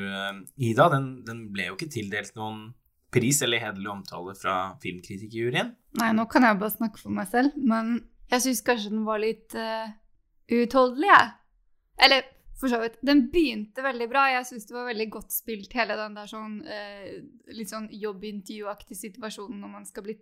Ida? 0.58 0.88
Den, 0.96 1.12
den, 1.28 1.44
ble 1.54 1.68
jo 1.68 1.76
ikke 1.76 1.92
tildelt 1.94 2.34
noen 2.34 2.72
pris 3.14 3.44
eller 3.46 3.62
hederlig 3.62 3.92
omtale 3.94 4.34
fra 4.40 4.56
filmkritikerjuryen? 4.82 5.76
Nei, 6.02 6.10
nå 6.18 6.26
kan 6.32 6.48
jeg 6.48 6.58
bare 6.64 6.74
snakke 6.74 7.04
for 7.04 7.14
meg 7.14 7.30
selv, 7.30 7.54
men 7.54 8.00
jeg 8.34 8.48
syns 8.48 8.66
kanskje 8.66 8.96
den 8.96 9.06
var 9.06 9.22
litt 9.22 9.54
uutholdelig, 10.50 11.12
jeg. 11.12 11.30
Eller 12.06 12.26
for 12.60 12.72
så 12.72 12.80
vidt. 12.82 12.98
Den 13.06 13.26
begynte 13.34 13.84
veldig 13.84 14.08
bra. 14.12 14.28
Jeg 14.32 14.48
syns 14.50 14.68
det 14.70 14.78
var 14.78 14.88
veldig 14.90 15.10
godt 15.18 15.36
spilt, 15.36 15.76
hele 15.76 15.98
den 16.00 16.16
der 16.18 16.30
sånn 16.32 16.62
eh, 16.64 17.20
litt 17.56 17.74
sånn 17.74 17.90
jobbintervjuaktig 17.92 18.98
situasjonen 19.00 19.60
når 19.62 19.74
man 19.80 19.88
skal 19.90 20.08
bli 20.08 20.18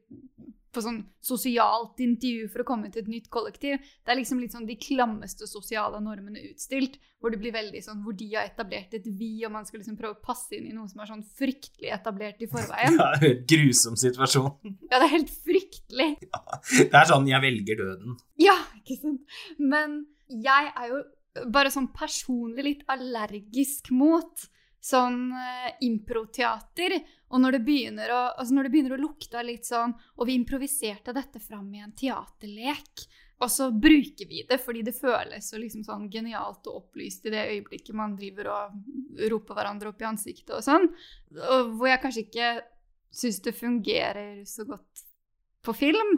på 0.73 0.81
sånn 0.81 0.99
sosialt 1.23 2.01
intervju 2.01 2.47
for 2.51 2.63
å 2.63 2.67
komme 2.67 2.89
til 2.91 3.03
et 3.03 3.11
nytt 3.11 3.29
kollektiv. 3.33 3.77
Det 3.77 4.13
er 4.13 4.19
liksom 4.19 4.39
litt 4.41 4.55
sånn 4.55 4.65
de 4.65 4.77
klammeste 4.81 5.47
sosiale 5.49 5.99
normene 6.01 6.41
utstilt, 6.49 6.97
hvor 7.21 7.31
det 7.33 7.39
blir 7.43 7.53
veldig 7.55 7.81
sånn 7.85 8.01
hvor 8.03 8.15
de 8.17 8.27
har 8.33 8.49
etablert 8.49 8.95
et 8.97 9.05
vi, 9.05 9.35
og 9.45 9.53
man 9.53 9.67
skal 9.69 9.83
liksom 9.83 9.97
prøve 9.99 10.17
å 10.17 10.23
passe 10.25 10.57
inn 10.57 10.67
i 10.71 10.75
noe 10.75 10.89
som 10.91 11.03
er 11.03 11.11
sånn 11.11 11.23
fryktelig 11.37 11.93
etablert 11.95 12.41
i 12.43 12.49
forveien. 12.51 12.97
Ja, 13.03 13.11
en 13.21 13.43
grusom 13.49 13.97
situasjon. 13.99 14.49
Ja, 14.89 14.97
det 14.97 15.05
er 15.05 15.13
helt 15.13 15.33
fryktelig. 15.45 16.09
Ja, 16.25 16.41
det 16.73 16.99
er 16.99 17.09
sånn 17.09 17.29
'jeg 17.29 17.41
velger 17.43 17.79
døden'. 17.79 18.17
Ja, 18.41 18.57
ikke 18.81 18.97
sant. 18.99 19.21
Men 19.57 20.05
jeg 20.29 20.73
er 20.73 20.89
jo 20.89 21.03
bare 21.49 21.71
sånn 21.73 21.89
personlig 21.95 22.65
litt 22.65 22.83
allergisk 22.93 23.89
mot 23.95 24.45
sånn 24.83 25.31
uh, 25.31 25.69
improteater. 25.85 26.97
Og 27.31 27.41
når 27.41 27.57
det, 27.57 27.61
begynner 27.65 28.13
å, 28.13 28.21
altså 28.37 28.57
når 28.57 28.67
det 28.67 28.73
begynner 28.73 28.95
å 28.97 29.01
lukte 29.01 29.41
litt 29.41 29.65
sånn 29.65 29.95
Og 30.19 30.27
vi 30.29 30.35
improviserte 30.37 31.15
dette 31.15 31.39
fram 31.41 31.71
i 31.73 31.81
en 31.81 31.95
teaterlek. 31.97 33.05
Og 33.43 33.49
så 33.51 33.69
bruker 33.71 34.29
vi 34.29 34.43
det 34.47 34.59
fordi 34.61 34.83
det 34.85 34.95
føles 34.95 35.49
så 35.49 35.59
liksom 35.59 35.83
sånn 35.87 36.05
genialt 36.11 36.67
og 36.69 36.83
opplyst 36.83 37.25
i 37.27 37.33
det 37.33 37.47
øyeblikket 37.55 37.97
man 37.97 38.13
driver 38.15 38.51
og 38.53 39.25
roper 39.31 39.57
hverandre 39.57 39.91
opp 39.91 40.03
i 40.03 40.07
ansiktet 40.07 40.53
og 40.55 40.63
sånn. 40.63 40.85
Og 41.33 41.73
hvor 41.79 41.89
jeg 41.89 42.03
kanskje 42.03 42.23
ikke 42.27 42.51
syns 43.13 43.41
det 43.45 43.55
fungerer 43.57 44.45
så 44.47 44.67
godt 44.69 45.03
på 45.65 45.75
film. 45.75 46.13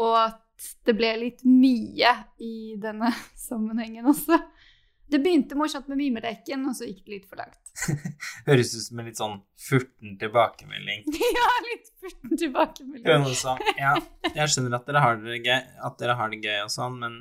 Og 0.00 0.16
at 0.18 0.43
det 0.86 0.94
ble 0.96 1.10
litt 1.20 1.44
mye 1.48 2.12
i 2.42 2.54
denne 2.80 3.10
sammenhengen 3.48 4.06
også. 4.10 4.38
Det 5.10 5.20
begynte 5.20 5.56
morsomt 5.58 5.88
med 5.92 6.00
mimeleken, 6.00 6.64
og 6.68 6.76
så 6.78 6.88
gikk 6.88 7.04
det 7.04 7.12
litt 7.12 7.26
for 7.28 7.38
langt. 7.38 7.60
Høres 8.48 8.72
ut 8.72 8.86
som 8.86 9.00
en 9.00 9.08
litt 9.10 9.20
sånn 9.20 9.36
furten 9.60 10.16
tilbakemelding. 10.20 11.04
ja, 11.38 11.48
litt 11.68 11.90
furten 12.00 12.40
tilbakemelding. 12.40 13.66
ja, 13.78 13.94
jeg 14.30 14.54
skjønner 14.54 14.78
at 14.78 14.88
dere 14.88 15.04
har 15.04 15.20
det 15.20 15.40
gøy, 15.44 15.60
at 15.90 15.98
dere 16.00 16.16
har 16.18 16.32
det 16.32 16.40
gøy 16.40 16.62
og 16.64 16.72
sånn, 16.72 16.98
men 17.02 17.18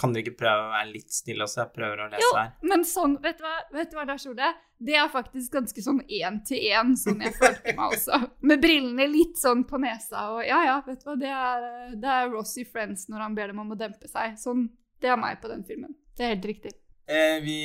kan 0.00 0.14
dere 0.14 0.24
ikke 0.24 0.40
prøve 0.42 0.66
å 0.66 0.70
være 0.72 0.90
litt 0.90 1.14
stille 1.14 1.46
også? 1.46 1.60
Jeg 1.62 1.74
prøver 1.74 2.04
å 2.04 2.08
lese 2.12 2.26
jo, 2.26 2.30
her. 2.36 2.52
Men 2.70 2.84
sånn, 2.88 3.16
vet 3.24 3.40
du 3.40 3.46
hva, 3.46 3.56
vet 3.76 3.90
du 3.90 3.98
hva 3.98 4.06
Lars 4.08 4.26
Ole? 4.30 4.52
Det 4.84 4.96
er 5.00 5.10
faktisk 5.12 5.54
ganske 5.54 5.84
sånn 5.84 6.00
én 6.04 6.40
til 6.46 6.62
én, 6.68 6.94
sånn 6.98 7.22
jeg 7.24 7.36
følte 7.38 7.76
meg 7.78 7.96
også. 7.96 8.20
Med 8.50 8.62
brillene 8.62 9.08
litt 9.10 9.40
sånn 9.40 9.64
på 9.68 9.80
nesa 9.82 10.28
og 10.34 10.42
ja 10.44 10.60
ja, 10.66 10.78
vet 10.86 11.02
du 11.02 11.08
hva, 11.08 11.18
det 11.20 11.32
er, 11.32 11.68
det 12.00 12.14
er 12.18 12.32
Ross 12.32 12.56
Friends 12.72 13.08
når 13.12 13.28
han 13.28 13.36
ber 13.38 13.52
dem 13.52 13.62
om 13.64 13.74
å 13.74 13.78
dempe 13.78 14.10
seg. 14.10 14.38
Sånn, 14.40 14.66
det 15.00 15.12
er 15.12 15.20
meg 15.20 15.40
på 15.42 15.52
den 15.52 15.64
filmen. 15.68 15.94
Det 16.14 16.26
er 16.26 16.36
helt 16.36 16.50
riktig. 16.52 16.74
Eh, 17.06 17.42
vi 17.44 17.58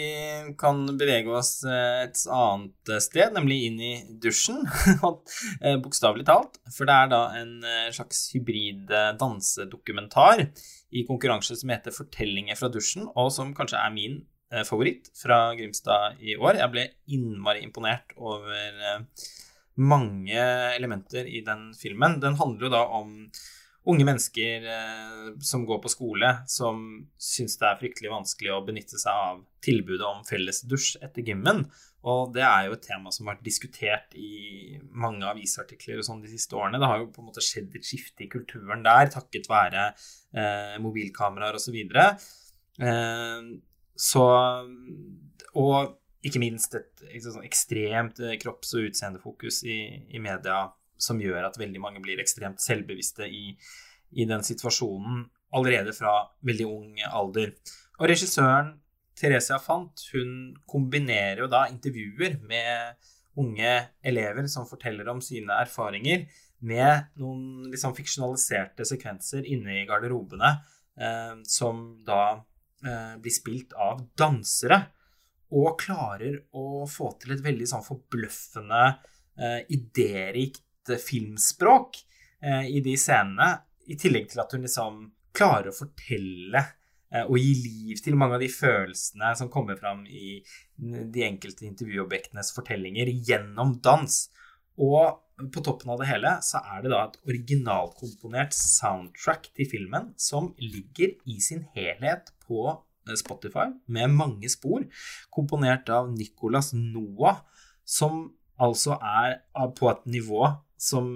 kan 0.58 0.82
bevege 1.00 1.32
oss 1.32 1.64
eh, 1.64 2.02
et 2.04 2.20
annet 2.36 2.92
sted, 3.00 3.32
nemlig 3.36 3.60
inn 3.70 3.78
i 3.80 3.94
dusjen. 4.24 4.66
Eh, 5.60 5.76
bokstavelig 5.80 6.26
talt. 6.28 6.58
For 6.76 6.88
det 6.88 6.96
er 6.96 7.10
da 7.12 7.20
en 7.40 7.52
slags 7.96 8.20
hybrid 8.34 8.92
dansedokumentar 9.20 10.44
i 10.96 11.04
konkurranse 11.08 11.56
som 11.60 11.72
heter 11.72 11.96
'Fortellinger 11.96 12.58
fra 12.60 12.70
dusjen', 12.72 13.10
og 13.16 13.32
som 13.34 13.54
kanskje 13.56 13.80
er 13.80 13.94
min 13.94 14.20
favoritt 14.66 15.12
fra 15.20 15.54
Grimstad 15.56 16.20
i 16.20 16.36
år. 16.36 16.58
Jeg 16.60 16.72
ble 16.74 16.86
innmari 17.12 17.62
imponert 17.64 18.16
over 18.18 19.06
mange 19.76 20.46
elementer 20.76 21.28
i 21.28 21.44
den 21.46 21.70
filmen. 21.78 22.20
Den 22.24 22.40
handler 22.40 22.68
jo 22.68 22.74
da 22.74 22.84
om 23.00 23.14
unge 23.90 24.06
mennesker 24.08 24.66
eh, 24.70 25.28
som 25.44 25.66
går 25.68 25.82
på 25.84 25.92
skole, 25.92 26.32
som 26.50 26.82
syns 27.20 27.58
det 27.60 27.68
er 27.68 27.80
fryktelig 27.82 28.12
vanskelig 28.14 28.52
å 28.56 28.64
benytte 28.66 29.00
seg 29.02 29.14
av 29.14 29.44
tilbudet 29.66 30.06
om 30.08 30.26
felles 30.28 30.64
dusj 30.70 30.98
etter 31.06 31.26
gymmen. 31.26 31.66
Og 32.08 32.32
det 32.36 32.46
er 32.48 32.68
jo 32.70 32.78
et 32.78 32.86
tema 32.86 33.12
som 33.12 33.28
har 33.28 33.36
vært 33.36 33.48
diskutert 33.50 34.16
i 34.16 34.78
mange 34.96 35.28
avisartikler 35.28 36.00
og 36.00 36.08
sånn 36.08 36.24
de 36.24 36.32
siste 36.32 36.56
årene. 36.56 36.80
Det 36.80 36.90
har 36.92 37.02
jo 37.02 37.10
på 37.12 37.24
en 37.24 37.28
måte 37.28 37.44
skjedd 37.44 37.76
et 37.76 37.88
skifte 37.88 38.24
i 38.24 38.30
kulturen 38.32 38.86
der, 38.86 39.12
takket 39.12 39.50
være 39.52 39.90
eh, 39.90 40.78
mobilkameraer 40.84 41.60
osv. 41.60 41.76
Eh, 42.80 43.50
så 44.00 44.28
Og 45.60 45.96
ikke 46.24 46.42
minst 46.42 46.76
et, 46.76 46.92
et 47.10 47.24
sånn 47.24 47.48
ekstremt 47.48 48.20
eh, 48.24 48.38
kropps- 48.40 48.76
og 48.76 48.90
utseendefokus 48.90 49.64
i, 49.68 49.80
i 50.16 50.24
media 50.24 50.68
som 51.00 51.22
gjør 51.22 51.48
at 51.48 51.60
veldig 51.60 51.82
mange 51.82 52.04
blir 52.04 52.22
ekstremt 52.22 52.62
selvbevisste 52.64 53.28
i, 53.28 53.54
i 54.20 54.28
den 54.30 54.44
situasjonen 54.46 55.26
allerede 55.56 55.94
fra 55.96 56.14
veldig 56.46 56.68
ung 56.68 57.00
alder. 57.10 57.56
Og 58.00 58.10
regissøren 58.12 58.76
Theresia 59.20 59.58
Fant 59.60 60.06
hun 60.14 60.54
kombinerer 60.70 61.44
jo 61.44 61.50
da 61.52 61.66
intervjuer 61.72 62.38
med 62.48 63.00
unge 63.40 63.74
elever 64.04 64.48
som 64.52 64.68
forteller 64.68 65.08
om 65.12 65.20
sine 65.24 65.56
erfaringer, 65.64 66.28
med 66.60 67.12
noen 67.20 67.70
liksom 67.72 67.94
fiksjonaliserte 67.96 68.84
sekvenser 68.88 69.46
inne 69.48 69.78
i 69.80 69.86
garderobene 69.88 70.50
eh, 71.00 71.38
som 71.48 72.02
da 72.04 72.24
eh, 72.84 73.14
blir 73.22 73.32
spilt 73.32 73.76
av 73.80 74.02
dansere. 74.20 74.82
Og 75.56 75.80
klarer 75.82 76.36
å 76.52 76.84
få 76.86 77.14
til 77.22 77.34
et 77.34 77.46
veldig 77.46 77.68
sånn 77.72 77.86
forbløffende, 77.86 78.82
eh, 79.40 79.62
idérikt 79.72 80.66
filmspråk 80.88 82.02
eh, 82.44 82.68
i 82.72 82.82
de 82.86 82.96
scenene. 82.98 83.54
I 83.90 83.98
tillegg 83.98 84.30
til 84.32 84.44
at 84.44 84.54
hun 84.54 84.66
liksom 84.66 85.00
klarer 85.36 85.72
å 85.72 85.76
fortelle 85.76 86.62
eh, 87.14 87.26
og 87.26 87.38
gi 87.40 87.54
liv 87.64 88.02
til 88.04 88.18
mange 88.20 88.38
av 88.38 88.44
de 88.44 88.52
følelsene 88.54 89.34
som 89.40 89.52
kommer 89.54 89.80
fram 89.80 90.06
i 90.08 90.40
de 90.80 91.26
enkelte 91.26 91.68
intervjuobjektenes 91.68 92.54
fortellinger 92.56 93.12
gjennom 93.28 93.76
dans. 93.84 94.22
Og 94.80 95.20
på 95.54 95.64
toppen 95.64 95.92
av 95.94 96.02
det 96.02 96.10
hele 96.10 96.36
så 96.44 96.62
er 96.74 96.84
det 96.84 96.92
da 96.92 97.06
et 97.06 97.18
originalkomponert 97.28 98.56
soundtrack 98.56 99.50
til 99.56 99.70
filmen 99.72 100.14
som 100.20 100.54
ligger 100.60 101.16
i 101.30 101.40
sin 101.44 101.66
helhet 101.76 102.34
på 102.48 102.66
eh, 102.72 103.16
Spotify 103.20 103.70
med 103.88 104.16
mange 104.16 104.52
spor, 104.52 104.86
komponert 105.34 105.92
av 105.94 106.12
Nicolas 106.14 106.74
Noah, 106.76 107.44
som 107.84 108.28
altså 108.60 108.98
er 109.00 109.40
på 109.78 109.88
et 109.92 110.04
nivå 110.12 110.44
som 110.80 111.10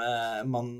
eh, 0.00 0.42
man 0.48 0.72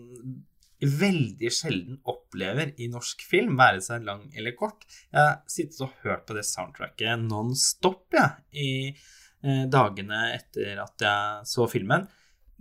veldig 0.82 1.50
sjelden 1.54 1.98
opplever 2.10 2.72
i 2.82 2.88
norsk 2.90 3.22
film, 3.28 3.54
være 3.58 3.82
seg 3.84 4.06
lang 4.06 4.24
eller 4.34 4.56
kort. 4.58 4.82
Jeg 5.12 5.20
har 5.20 5.38
sittet 5.50 5.84
og 5.86 5.94
hørt 6.02 6.26
på 6.26 6.34
det 6.36 6.46
soundtracket 6.48 7.22
non 7.22 7.54
stop 7.58 8.16
ja, 8.18 8.32
i 8.50 8.90
eh, 8.90 9.64
dagene 9.70 10.24
etter 10.34 10.82
at 10.82 11.06
jeg 11.06 11.52
så 11.52 11.68
filmen. 11.70 12.08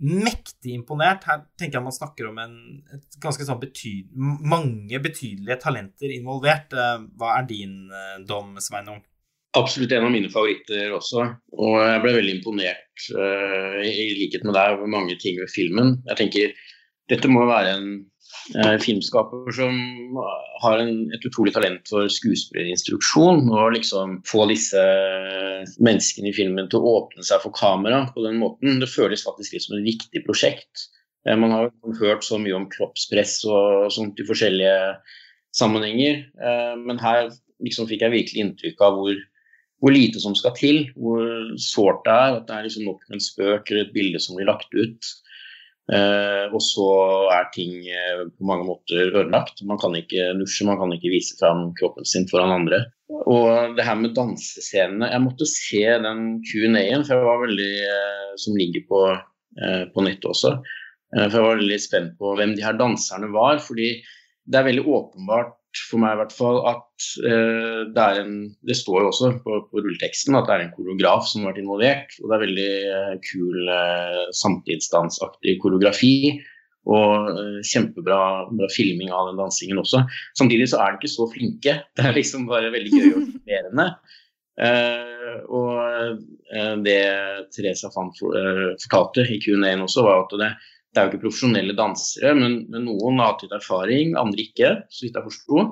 Mektig 0.02 0.74
imponert. 0.74 1.26
Her 1.26 1.44
tenker 1.58 1.78
jeg 1.78 1.86
man 1.86 1.94
snakker 1.94 2.30
om 2.30 2.38
en, 2.42 2.56
ganske 3.22 3.46
sånn 3.46 3.60
betyd, 3.62 4.14
mange 4.14 5.02
betydelige 5.02 5.58
talenter 5.66 6.14
involvert. 6.14 6.74
Eh, 6.74 7.08
hva 7.18 7.38
er 7.40 7.50
din 7.50 7.80
dom, 8.28 8.54
Sveinung? 8.62 9.02
Absolutt 9.58 9.92
en 9.92 10.06
av 10.06 10.12
mine 10.14 10.30
favoritter 10.32 10.94
også. 10.96 11.26
Og 11.60 11.74
jeg 11.76 12.00
ble 12.00 12.14
veldig 12.16 12.36
imponert, 12.38 13.08
uh, 13.12 13.82
i 13.84 14.06
likhet 14.16 14.46
med 14.48 14.56
deg, 14.56 14.78
over 14.78 14.88
mange 14.88 15.18
ting 15.20 15.36
ved 15.40 15.52
filmen. 15.52 15.98
Jeg 16.08 16.20
tenker 16.20 16.54
dette 17.12 17.28
må 17.28 17.42
være 17.44 17.74
en 17.76 17.88
uh, 18.56 18.78
filmskaper 18.80 19.52
som 19.52 19.76
har 20.62 20.80
en, 20.80 20.94
et 21.12 21.26
utrolig 21.28 21.52
talent 21.52 21.84
for 21.92 22.08
skuespillerinstruksjon. 22.08 23.50
Og 23.52 23.74
liksom 23.76 24.22
få 24.28 24.46
disse 24.48 24.86
menneskene 25.84 26.32
i 26.32 26.36
filmen 26.36 26.70
til 26.72 26.80
å 26.80 26.96
åpne 27.02 27.26
seg 27.26 27.44
for 27.44 27.52
kamera 27.58 28.06
på 28.14 28.24
den 28.24 28.40
måten. 28.40 28.80
Det 28.80 28.88
føles 28.88 29.26
faktisk 29.26 29.52
litt 29.52 29.66
som 29.66 29.76
et 29.76 29.84
viktig 29.90 30.24
prosjekt. 30.24 30.86
Eh, 31.28 31.36
man 31.36 31.52
har 31.52 31.68
hørt 32.00 32.24
så 32.24 32.40
mye 32.40 32.56
om 32.56 32.70
kroppspress 32.72 33.42
og 33.52 33.92
sånt 33.92 34.16
i 34.16 34.26
forskjellige 34.26 34.78
sammenhenger, 35.52 36.22
men 36.80 36.96
her 37.02 37.26
liksom 37.60 37.84
fikk 37.90 38.06
jeg 38.06 38.14
virkelig 38.14 38.40
inntrykk 38.40 38.78
av 38.86 38.94
hvor, 38.96 39.18
hvor 39.82 39.90
lite 39.90 40.22
som 40.22 40.34
skal 40.38 40.54
til, 40.54 40.84
hvor 40.94 41.26
sårt 41.58 42.04
det 42.06 42.14
er. 42.14 42.38
At 42.38 42.46
det 42.46 42.54
er 42.54 42.66
liksom 42.68 42.86
nok 42.86 43.02
en 43.10 43.22
spøk 43.22 43.70
eller 43.72 43.88
et 43.88 43.94
bilde 43.96 44.20
som 44.22 44.38
blir 44.38 44.46
lagt 44.46 44.70
ut. 44.78 45.12
Eh, 45.90 46.44
og 46.54 46.60
så 46.62 46.88
er 47.34 47.48
ting 47.54 47.72
eh, 47.90 48.22
på 48.30 48.46
mange 48.46 48.68
måter 48.68 49.10
ødelagt. 49.10 49.64
Man 49.66 49.80
kan 49.82 49.96
ikke 49.98 50.30
dusje, 50.38 50.66
man 50.68 50.78
kan 50.78 50.94
ikke 50.94 51.10
vise 51.10 51.34
fram 51.40 51.72
kroppen 51.80 52.06
sin 52.06 52.28
foran 52.30 52.54
andre. 52.60 52.84
Og 53.26 53.74
det 53.76 53.84
her 53.84 53.98
med 54.00 54.14
dansescenene 54.16 55.10
Jeg 55.10 55.20
måtte 55.20 55.46
se 55.50 55.82
den 56.06 56.22
Q&A-en, 56.46 57.02
for 57.04 57.18
jeg 57.18 57.26
var 57.26 57.42
veldig 57.42 57.72
eh, 57.96 58.30
som 58.40 58.56
ligger 58.56 58.86
på, 58.88 59.02
på 59.92 60.04
nettet 60.06 60.30
også. 60.30 60.54
for 61.12 61.34
jeg 61.36 61.44
var 61.44 61.58
veldig 61.58 61.76
spent 61.82 62.14
på 62.16 62.30
hvem 62.38 62.54
de 62.56 62.64
her 62.64 62.78
danserne 62.78 63.28
var. 63.34 63.58
fordi 63.60 63.98
det 64.48 64.58
er 64.58 64.70
veldig 64.70 64.86
åpenbart 64.88 65.58
for 65.88 66.02
meg 66.02 66.14
i 66.14 66.20
hvert 66.20 66.34
fall 66.36 66.60
at 66.68 67.06
eh, 67.24 67.82
det 67.94 68.02
er 68.02 68.20
en 68.22 68.34
Det 68.68 68.76
står 68.76 69.02
jo 69.02 69.10
også 69.10 69.30
på, 69.44 69.58
på, 69.70 69.82
rulleteksten 69.82 70.36
at 70.38 70.48
det 70.48 70.54
er 70.54 70.64
en 70.66 70.74
koreograf 70.76 71.26
som 71.28 71.42
har 71.42 71.52
vært 71.52 71.62
involvert. 71.62 72.16
Og 72.20 72.28
det 72.28 72.36
er 72.36 72.44
veldig 72.46 72.72
eh, 72.96 73.12
kul 73.30 73.70
eh, 73.76 74.24
samtidsdansaktig 74.42 75.58
koreografi. 75.64 76.16
Og 76.92 77.36
kjempebra 77.62 78.48
filming 78.74 79.12
av 79.14 79.28
den 79.28 79.38
dansingen 79.38 79.78
også. 79.78 80.00
Samtidig 80.34 80.66
så 80.72 80.80
er 80.82 80.90
de 80.90 80.98
ikke 80.98 81.12
så 81.12 81.28
flinke. 81.30 81.76
Det 81.96 82.08
er 82.08 82.16
liksom 82.16 82.48
bare 82.50 82.72
veldig 82.74 82.90
gøy 82.90 83.12
og 83.12 83.20
fascinerende. 83.28 83.86
og 85.46 86.82
det 86.84 86.98
Teresa 87.54 87.88
Fant 87.94 88.18
fortalte 88.18 89.22
i 89.30 89.38
Q&A-en 89.40 89.86
også, 89.86 90.02
var 90.02 90.24
at 90.24 90.34
det, 90.42 90.50
det 90.92 91.00
er 91.00 91.06
jo 91.06 91.12
ikke 91.12 91.24
profesjonelle 91.24 91.76
dansere, 91.76 92.34
men, 92.36 92.58
men 92.72 92.84
noen 92.88 93.20
har 93.22 93.32
hatt 93.32 93.54
erfaring, 93.56 94.12
andre 94.20 94.44
ikke, 94.44 94.74
så 94.92 95.06
vidt 95.06 95.16
jeg 95.16 95.28
forsto. 95.28 95.62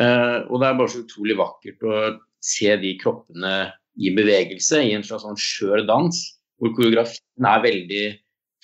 Eh, 0.00 0.38
og 0.48 0.62
det 0.62 0.68
er 0.68 0.78
bare 0.78 0.92
så 0.92 1.02
utrolig 1.02 1.36
vakkert 1.38 1.84
å 1.84 1.98
se 2.44 2.72
de 2.80 2.94
kroppene 3.00 3.54
i 3.98 4.12
bevegelse 4.14 4.80
i 4.86 4.94
en 4.94 5.04
slags 5.04 5.26
sånn 5.26 5.40
skjør 5.42 5.84
dans, 5.88 6.22
hvor 6.58 6.74
koreografien 6.78 7.52
er 7.52 7.62
veldig 7.66 8.06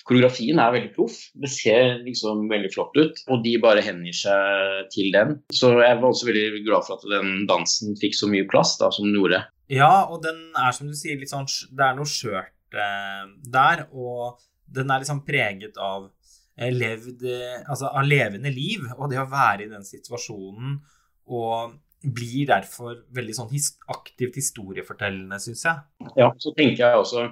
Koreografien 0.05 0.59
er 0.61 0.69
veldig 0.69 0.91
proff, 0.93 1.15
det 1.41 1.49
ser 1.49 1.95
liksom 2.05 2.43
veldig 2.51 2.69
flott 2.75 2.93
ut, 2.93 3.21
og 3.33 3.39
de 3.41 3.55
bare 3.57 3.81
hengir 3.81 4.13
seg 4.13 4.91
til 4.93 5.07
den. 5.15 5.31
Så 5.49 5.71
jeg 5.79 5.95
var 5.97 6.11
også 6.11 6.27
veldig 6.27 6.61
glad 6.67 6.85
for 6.85 6.99
at 6.99 7.07
den 7.09 7.47
dansen 7.49 7.97
fikk 7.97 8.13
så 8.13 8.29
mye 8.29 8.45
plass 8.51 8.75
da, 8.77 8.91
som 8.93 9.07
den 9.07 9.17
gjorde. 9.17 9.39
Ja, 9.73 10.05
og 10.05 10.21
den 10.21 10.43
er 10.61 10.77
som 10.77 10.91
du 10.91 10.93
sier 10.93 11.17
litt 11.17 11.31
sånn 11.31 11.49
Det 11.49 11.81
er 11.81 11.97
noe 11.97 12.05
skjørt 12.05 12.77
eh, 12.77 13.23
der, 13.49 13.87
og 13.97 14.37
den 14.65 14.91
er 14.91 15.01
liksom 15.03 15.23
preget 15.27 15.77
av, 15.77 16.09
eh, 16.57 16.73
levd, 16.73 17.23
eh, 17.29 17.63
altså 17.63 17.91
av 17.91 18.07
levende 18.07 18.51
liv, 18.53 18.85
og 18.97 19.09
det 19.11 19.21
å 19.21 19.29
være 19.29 19.65
i 19.65 19.71
den 19.71 19.85
situasjonen 19.85 20.79
og 21.25 21.75
blir 22.05 22.45
derfor 22.49 22.99
veldig 23.15 23.35
sånn 23.37 23.51
his 23.53 23.71
aktivt 23.89 24.37
historiefortellende, 24.37 25.39
syns 25.41 25.65
jeg. 25.65 26.09
Ja, 26.19 26.29
så 26.37 26.53
tenker 26.57 26.83
jeg 26.85 26.99
også 27.01 27.23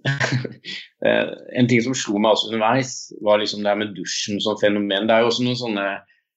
eh, 1.04 1.32
En 1.58 1.66
ting 1.68 1.82
som 1.84 1.96
slo 1.98 2.20
meg 2.22 2.36
også 2.36 2.52
underveis, 2.52 2.94
var 3.26 3.42
liksom 3.42 3.64
det 3.66 3.74
med 3.76 3.92
dusjen 3.96 4.40
som 4.40 4.56
fenomen. 4.60 5.08
Det 5.08 5.16
er 5.16 5.24
jo 5.24 5.32
også 5.32 5.44
noen 5.44 5.58
sånne 5.58 5.88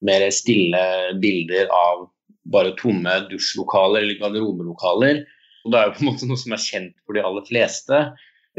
mer 0.03 0.25
stille 0.35 0.81
bilder 1.23 1.71
av 1.71 2.07
bare 2.51 2.73
tomme 2.75 3.13
dusjlokaler 3.29 4.03
eller 4.03 4.19
garderobelokaler. 4.19 5.23
Og 5.63 5.71
det 5.71 5.79
er 5.79 5.87
jo 5.87 5.95
på 5.95 6.03
en 6.03 6.09
måte 6.09 6.27
noe 6.27 6.41
som 6.41 6.55
er 6.55 6.63
kjent 6.65 6.95
for 7.05 7.15
de 7.15 7.23
aller 7.23 7.45
fleste 7.47 8.01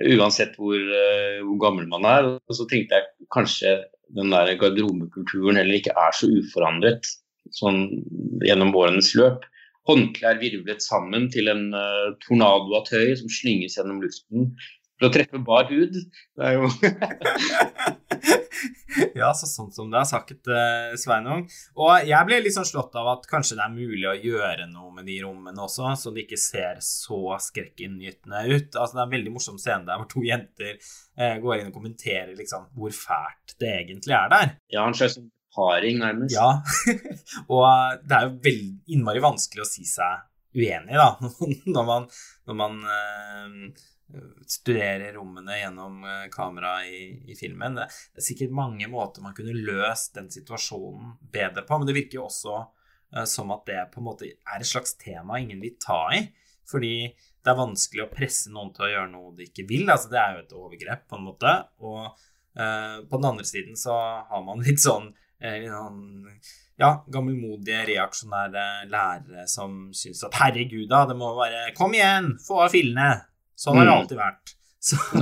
uansett 0.02 0.56
hvor, 0.58 0.76
uh, 0.76 1.40
hvor, 1.44 1.58
gammel 1.62 1.88
man 1.90 2.06
er. 2.08 2.30
Og 2.36 2.56
så 2.58 2.66
tenkte 2.70 2.98
jeg 2.98 3.28
kanskje 3.34 3.74
den 4.14 4.32
der 4.34 4.54
garderobekulturen 4.60 5.58
heller 5.58 5.80
ikke 5.80 5.94
er 5.98 6.14
så 6.16 6.28
uforandret 6.30 7.08
sånn 7.54 7.86
gjennom 8.44 8.74
årenes 8.76 9.12
løp. 9.18 9.44
Håndklær 9.88 10.40
virvlet 10.40 10.80
sammen 10.82 11.28
til 11.32 11.50
en 11.52 11.68
uh, 11.76 12.14
tornado 12.24 12.78
av 12.78 12.86
tøy 12.88 13.14
som 13.20 13.30
slynges 13.32 13.76
gjennom 13.78 14.00
luften 14.04 14.54
for 14.98 15.08
å 15.08 15.12
treffe 15.14 15.40
bar 15.44 15.68
hud. 15.68 15.98
Det 16.38 16.48
er 16.48 16.56
jo 16.56 16.70
ja, 19.20 19.30
så 19.36 19.48
sånn 19.48 19.70
som 19.74 19.90
det 19.92 20.00
har 20.00 20.08
sagt 20.08 20.48
uh, 20.50 20.94
Sveinung. 21.00 21.44
Og 21.80 22.08
jeg 22.08 22.28
ble 22.28 22.40
litt 22.42 22.56
sånn 22.56 22.68
slått 22.68 22.96
av 22.98 23.10
at 23.16 23.28
kanskje 23.30 23.58
det 23.58 23.66
er 23.66 23.74
mulig 23.74 24.08
å 24.10 24.16
gjøre 24.16 24.68
noe 24.70 24.92
med 24.96 25.08
de 25.10 25.18
rommene 25.24 25.64
også, 25.64 25.92
så 26.00 26.14
de 26.14 26.24
ikke 26.24 26.40
ser 26.40 26.80
så 26.84 27.20
skrekkinngytende 27.48 28.44
ut. 28.50 28.70
Altså, 28.72 28.96
det 28.96 29.02
er 29.02 29.06
en 29.06 29.16
veldig 29.16 29.34
morsom 29.36 29.60
scene 29.60 29.88
der 29.88 30.00
hvor 30.00 30.10
to 30.10 30.24
jenter 30.26 30.76
uh, 30.76 31.36
går 31.42 31.60
inn 31.60 31.70
og 31.72 31.78
kommenterer 31.78 32.34
liksom, 32.38 32.68
hvor 32.76 32.94
fælt 32.96 33.56
det 33.62 33.72
egentlig 33.84 34.18
er 34.18 34.30
der. 34.32 34.54
Ja, 34.72 34.86
en 34.86 34.98
slags 34.98 35.18
paring, 35.54 36.00
nærmest. 36.02 36.34
Ja, 36.34 36.60
og 37.54 38.04
det 38.04 38.16
er 38.16 38.28
jo 38.28 38.38
veldig 38.44 38.94
innmari 38.96 39.22
vanskelig 39.24 39.64
å 39.64 39.68
si 39.68 39.86
seg 39.88 40.24
uenig, 40.54 40.94
da, 40.94 41.08
når 41.74 41.86
man, 41.88 42.08
når 42.48 42.58
man 42.58 42.80
uh, 42.86 43.84
studere 44.46 45.12
rommene 45.14 45.58
gjennom 45.58 46.04
eh, 46.04 46.28
kamera 46.32 46.76
i, 46.86 47.06
i, 47.26 47.36
filmen. 47.38 47.78
Det 47.78 48.20
er 48.20 48.26
sikkert 48.26 48.54
mange 48.54 48.88
måter 48.90 49.24
man 49.24 49.34
kunne 49.36 49.56
løst 49.56 50.14
den 50.18 50.30
situasjonen 50.32 51.16
bedre 51.32 51.64
på, 51.66 51.78
men 51.78 51.88
det 51.88 51.96
virker 51.96 52.20
jo 52.20 52.28
også 52.28 52.58
uh, 52.60 53.24
som 53.28 53.52
at 53.54 53.66
det 53.68 53.86
på 53.94 54.02
en 54.02 54.08
måte 54.10 54.30
er 54.30 54.60
et 54.60 54.68
slags 54.68 54.96
tema 55.00 55.40
ingen 55.40 55.62
vil 55.64 55.76
ta 55.82 56.06
i. 56.16 56.24
Fordi 56.70 56.94
det 57.44 57.50
er 57.52 57.58
vanskelig 57.60 58.06
å 58.06 58.12
presse 58.12 58.52
noen 58.52 58.72
til 58.72 58.86
å 58.86 58.92
gjøre 58.94 59.10
noe 59.12 59.34
de 59.36 59.48
ikke 59.50 59.66
vil. 59.68 59.84
altså 59.92 60.12
Det 60.12 60.20
er 60.20 60.32
jo 60.36 60.44
et 60.44 60.56
overgrep, 60.62 61.04
på 61.10 61.18
en 61.18 61.26
måte. 61.28 61.58
Og 61.84 62.00
uh, 62.06 62.98
på 63.04 63.20
den 63.20 63.30
andre 63.32 63.48
siden 63.48 63.76
så 63.80 63.98
har 64.30 64.46
man 64.46 64.64
litt 64.64 64.82
sånn 64.84 65.12
ja, 65.44 66.88
gammelmodige, 67.12 67.82
reaksjonære 67.90 68.62
lærere 68.88 69.44
som 69.50 69.90
syns 69.92 70.22
at 70.24 70.38
herregud, 70.40 70.86
da, 70.88 71.02
det 71.10 71.18
må 71.20 71.34
være 71.36 71.74
Kom 71.76 71.92
igjen, 71.92 72.30
få 72.40 72.62
av 72.64 72.72
fillene! 72.72 73.33
Sånn 73.58 73.78
har 73.78 73.88
det 73.88 73.94
mm. 73.94 74.00
alltid 74.02 74.20
vært. 74.20 74.54
Så, 74.84 74.98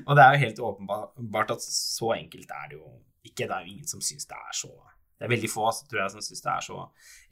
og 0.06 0.14
det 0.18 0.24
er 0.24 0.36
jo 0.36 0.44
helt 0.44 0.62
åpenbart 0.70 1.56
at 1.56 1.64
så 1.64 2.14
enkelt 2.18 2.52
er 2.52 2.70
det 2.72 2.80
jo 2.80 2.86
ikke. 3.24 3.46
Det 3.46 3.52
er 3.52 3.66
jo 3.66 3.74
ingen 3.74 3.90
som 3.90 4.04
syns 4.04 4.28
det 4.30 4.38
er 4.38 4.56
så 4.56 4.74
det 5.18 5.26
er 5.26 5.34
veldig 5.34 5.50
få 5.50 5.70
tror 5.90 6.04
jeg, 6.04 6.14
som 6.14 6.22
syns 6.24 6.44
det 6.46 6.52
er 6.52 6.66
så 6.66 6.84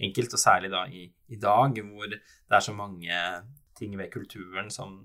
enkelt, 0.07 0.33
og 0.33 0.41
særlig 0.41 0.71
da 0.73 0.85
i, 0.89 1.03
i, 1.29 1.37
dag, 1.41 1.81
hvor 1.85 2.09
det 2.09 2.57
er 2.57 2.63
så 2.65 2.73
mange 2.73 3.19
ting 3.77 3.93
ved 3.97 4.09
kulturen 4.13 4.71
som 4.73 5.03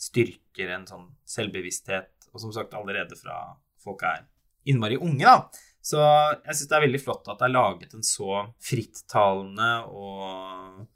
styrker 0.00 0.70
en 0.76 0.86
sånn 0.88 1.08
selvbevissthet, 1.28 2.30
og 2.30 2.42
som 2.44 2.54
sagt 2.54 2.76
allerede 2.78 3.18
fra 3.18 3.40
folk 3.82 4.04
er 4.06 4.22
innmari 4.70 5.00
unge, 5.00 5.26
da. 5.26 5.66
Så 5.80 6.00
jeg 6.00 6.54
syns 6.54 6.68
det 6.68 6.76
er 6.76 6.86
veldig 6.86 7.02
flott 7.02 7.28
at 7.32 7.40
det 7.40 7.46
er 7.48 7.54
laget 7.54 7.94
en 7.96 8.04
så 8.04 8.42
frittalende 8.60 9.70
og 9.88 10.88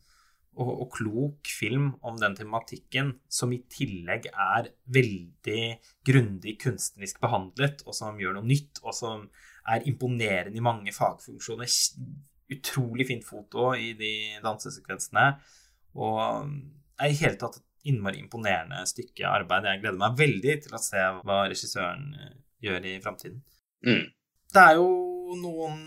og, 0.55 0.69
og, 0.71 0.85
klok 0.95 1.51
film 1.51 1.89
om 2.07 2.19
den 2.21 2.37
tematikken, 2.39 3.09
som 3.27 3.53
i 3.55 3.61
tillegg 3.71 4.29
er 4.31 4.71
veldig 4.95 5.63
grundig 6.07 6.57
kunstnerisk 6.63 7.21
behandlet, 7.23 7.83
og 7.89 7.97
som 7.97 8.21
gjør 8.21 8.39
noe 8.39 8.47
nytt, 8.47 8.79
og 8.85 8.95
som 8.95 9.27
er 9.71 9.87
imponerende 9.91 10.61
i 10.61 10.65
mange 10.65 10.95
fagfunksjoner. 10.95 11.71
Utrolig 12.55 13.09
fint 13.09 13.27
foto 13.27 13.73
i 13.75 13.95
de 13.99 14.15
dansesekvensene. 14.45 15.31
Og 15.99 16.21
er 17.01 17.11
i 17.11 17.19
hele 17.19 17.39
tatt 17.41 17.59
et 17.59 17.91
innmari 17.91 18.21
imponerende 18.23 18.85
stykke 18.89 19.27
arbeid. 19.29 19.67
Jeg 19.69 19.83
gleder 19.83 20.03
meg 20.05 20.21
veldig 20.21 20.59
til 20.67 20.77
å 20.77 20.83
se 20.83 21.07
hva 21.25 21.45
regissøren 21.49 22.13
eh, 22.15 22.37
gjør 22.65 22.87
i 22.93 22.99
framtiden. 23.03 23.41
Mm. 23.85 24.05
Det 24.55 24.63
er 24.63 24.77
jo 24.79 24.91
noen 25.41 25.81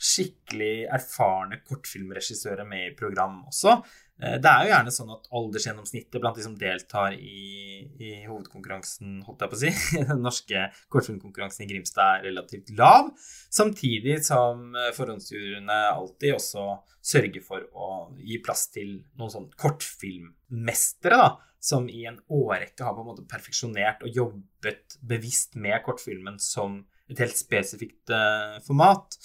skikkelig 0.00 0.86
erfarne 0.88 1.58
kortfilmregissører 1.66 2.64
med 2.68 2.86
i 2.86 2.94
program 2.96 3.42
også. 3.50 3.74
Eh, 4.22 4.36
det 4.40 4.48
er 4.48 4.64
jo 4.64 4.70
gjerne 4.72 4.94
sånn 4.94 5.12
at 5.12 5.28
aldersgjennomsnittet 5.36 6.22
blant 6.22 6.38
de 6.38 6.44
som 6.44 6.54
deltar 6.56 7.16
i, 7.16 7.82
i 8.00 8.12
hovedkonkurransen, 8.24 9.18
holdt 9.26 9.44
jeg 9.44 9.52
på 9.52 9.58
å 9.58 9.60
si, 9.60 9.72
den 10.10 10.24
norske 10.24 10.64
kortfilmkonkurransen 10.92 11.66
i 11.66 11.68
Grimstad, 11.74 12.20
er 12.20 12.30
relativt 12.30 12.72
lav. 12.78 13.10
Samtidig 13.52 14.16
som 14.24 14.70
eh, 14.72 14.92
forhåndsjuryene 14.96 15.80
alltid 15.90 16.38
også 16.38 16.66
sørger 17.12 17.44
for 17.44 17.68
å 17.76 17.90
gi 18.16 18.40
plass 18.44 18.66
til 18.72 18.98
noen 19.20 19.34
sånn 19.34 19.50
kortfilmmestere, 19.60 21.20
da, 21.20 21.30
som 21.60 21.88
i 21.92 22.06
en 22.08 22.16
årrekke 22.32 22.86
har 22.86 22.96
på 22.96 23.04
en 23.04 23.10
måte 23.12 23.28
perfeksjonert 23.28 24.00
og 24.06 24.16
jobbet 24.16 24.96
bevisst 25.04 25.60
med 25.60 25.82
kortfilmen 25.84 26.40
som 26.40 26.80
et 27.10 27.22
helt 27.22 27.38
spesifikt 27.38 28.12
uh, 28.14 28.58
format. 28.64 29.16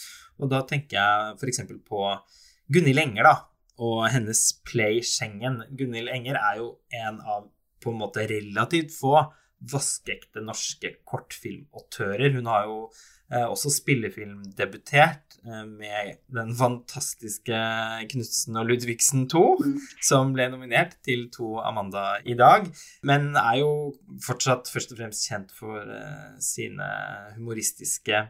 Og 0.42 0.52
da 0.52 0.62
tenker 0.68 0.98
jeg 1.00 1.36
f.eks. 1.40 1.62
på 1.88 2.06
Gunhild 2.74 3.02
Enger, 3.02 3.28
da, 3.28 3.36
og 3.86 4.06
hennes 4.12 4.42
Play 4.68 5.02
Schengen. 5.06 5.62
Gunhild 5.78 6.12
Enger 6.12 6.40
er 6.42 6.62
jo 6.62 6.72
en 6.96 7.22
av 7.22 7.50
på 7.84 7.94
en 7.94 8.00
måte 8.02 8.26
relativt 8.26 8.96
få 8.96 9.20
vaskeekte 9.72 10.42
norske 10.44 10.96
kortfilmautører. 11.08 12.34
Hun 12.36 12.50
har 12.50 12.66
jo 12.70 12.80
eh, 12.88 13.15
også 13.50 13.72
spillefilmdebutert 13.74 15.38
eh, 15.42 15.64
med 15.66 16.20
den 16.34 16.52
fantastiske 16.58 17.58
Knutsen 18.12 18.60
og 18.62 18.70
Ludvigsen 18.70 19.26
2, 19.32 19.44
mm. 19.62 19.76
som 20.06 20.34
ble 20.36 20.46
nominert 20.54 20.98
til 21.06 21.26
to 21.34 21.56
Amanda 21.64 22.20
i 22.26 22.38
dag. 22.38 22.70
Men 23.04 23.34
er 23.42 23.64
jo 23.64 23.72
fortsatt 24.26 24.70
først 24.72 24.94
og 24.94 25.02
fremst 25.02 25.26
kjent 25.26 25.54
for 25.58 25.82
eh, 25.82 26.38
sine 26.44 26.90
humoristiske 27.40 28.28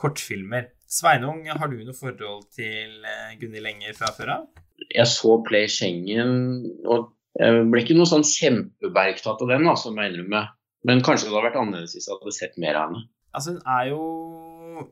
kortfilmer. 0.00 0.70
Sveinung, 0.90 1.44
har 1.46 1.68
du 1.70 1.76
noe 1.84 1.94
forhold 1.96 2.48
til 2.56 3.04
eh, 3.04 3.36
Gunhild 3.40 3.68
Enger 3.74 3.96
fra 3.98 4.14
før 4.16 4.34
av? 4.38 4.66
Jeg 4.88 5.06
så 5.12 5.36
Play 5.44 5.68
Schengen, 5.68 6.64
og 6.88 7.12
jeg 7.36 7.68
ble 7.70 7.84
ikke 7.84 7.94
noe 7.98 8.08
sånn 8.08 8.24
kjempebergtatt 8.26 9.44
av 9.44 9.52
den, 9.52 9.68
altså, 9.68 9.92
må 9.92 10.02
jeg 10.02 10.14
innrømme. 10.14 10.46
Men 10.88 11.02
kanskje 11.04 11.28
det 11.28 11.34
hadde 11.34 11.48
vært 11.50 11.58
annerledes 11.60 11.94
hvis 11.94 12.08
jeg 12.08 12.16
hadde 12.16 12.38
sett 12.38 12.56
mer 12.62 12.78
av 12.80 12.88
henne. 12.88 13.08
Altså, 13.30 13.54
hun 13.54 13.62
er 13.68 13.90
jo 13.92 14.04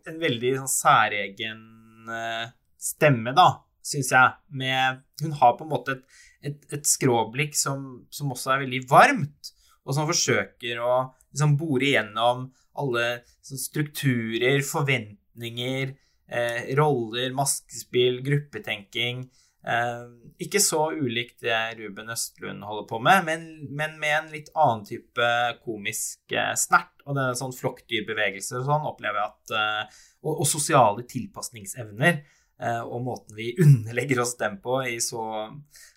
en 0.08 0.18
veldig 0.20 0.54
sånn 0.60 0.72
særegen 0.72 1.62
uh, 2.10 2.50
stemme, 2.78 3.34
da, 3.36 3.48
syns 3.84 4.12
jeg. 4.14 4.34
Med 4.60 5.02
Hun 5.22 5.36
har 5.40 5.56
på 5.58 5.66
en 5.66 5.72
måte 5.72 5.96
et, 5.96 6.18
et, 6.50 6.66
et 6.78 6.88
skråblikk 6.88 7.56
som, 7.58 8.04
som, 8.14 8.32
også 8.34 8.54
er 8.54 8.64
veldig 8.66 8.84
varmt, 8.90 9.52
og 9.84 9.96
som 9.96 10.08
forsøker 10.08 10.82
å 10.84 10.92
liksom 11.32 11.56
bore 11.60 11.90
igjennom 11.90 12.48
alle 12.78 13.06
sånn, 13.42 13.60
strukturer, 13.60 14.60
forventninger, 14.66 15.94
eh, 16.30 16.70
roller, 16.78 17.32
maskespill, 17.36 18.20
gruppetenking. 18.24 19.26
Eh, 19.66 20.04
ikke 20.38 20.60
så 20.62 20.84
ulikt 20.94 21.42
det 21.42 21.56
Ruben 21.80 22.12
Østlund 22.14 22.62
holder 22.64 22.86
på 22.88 23.00
med, 23.02 23.24
men, 23.26 23.46
men 23.74 23.96
med 23.98 24.14
en 24.14 24.30
litt 24.32 24.52
annen 24.54 24.84
type 24.86 25.30
komisk 25.64 26.32
eh, 26.32 26.54
snert. 26.58 26.94
Og 27.08 27.16
det 27.18 27.24
er 27.24 27.40
sånn 27.40 27.56
flokkdyrbevegelser 27.56 28.60
og 28.60 28.68
sånn 28.68 28.88
opplever 28.88 29.20
jeg 29.20 29.32
at 29.32 29.56
eh, 29.58 30.00
og, 30.22 30.32
og, 30.34 30.46
sosiale 30.48 31.06
tilpasningsevner. 31.08 32.24
Og 32.58 33.04
måten 33.06 33.36
vi 33.38 33.52
underlegger 33.64 34.24
oss 34.24 34.32
dem 34.34 34.56
på 34.58 34.80
i 34.90 34.96
så 34.98 35.22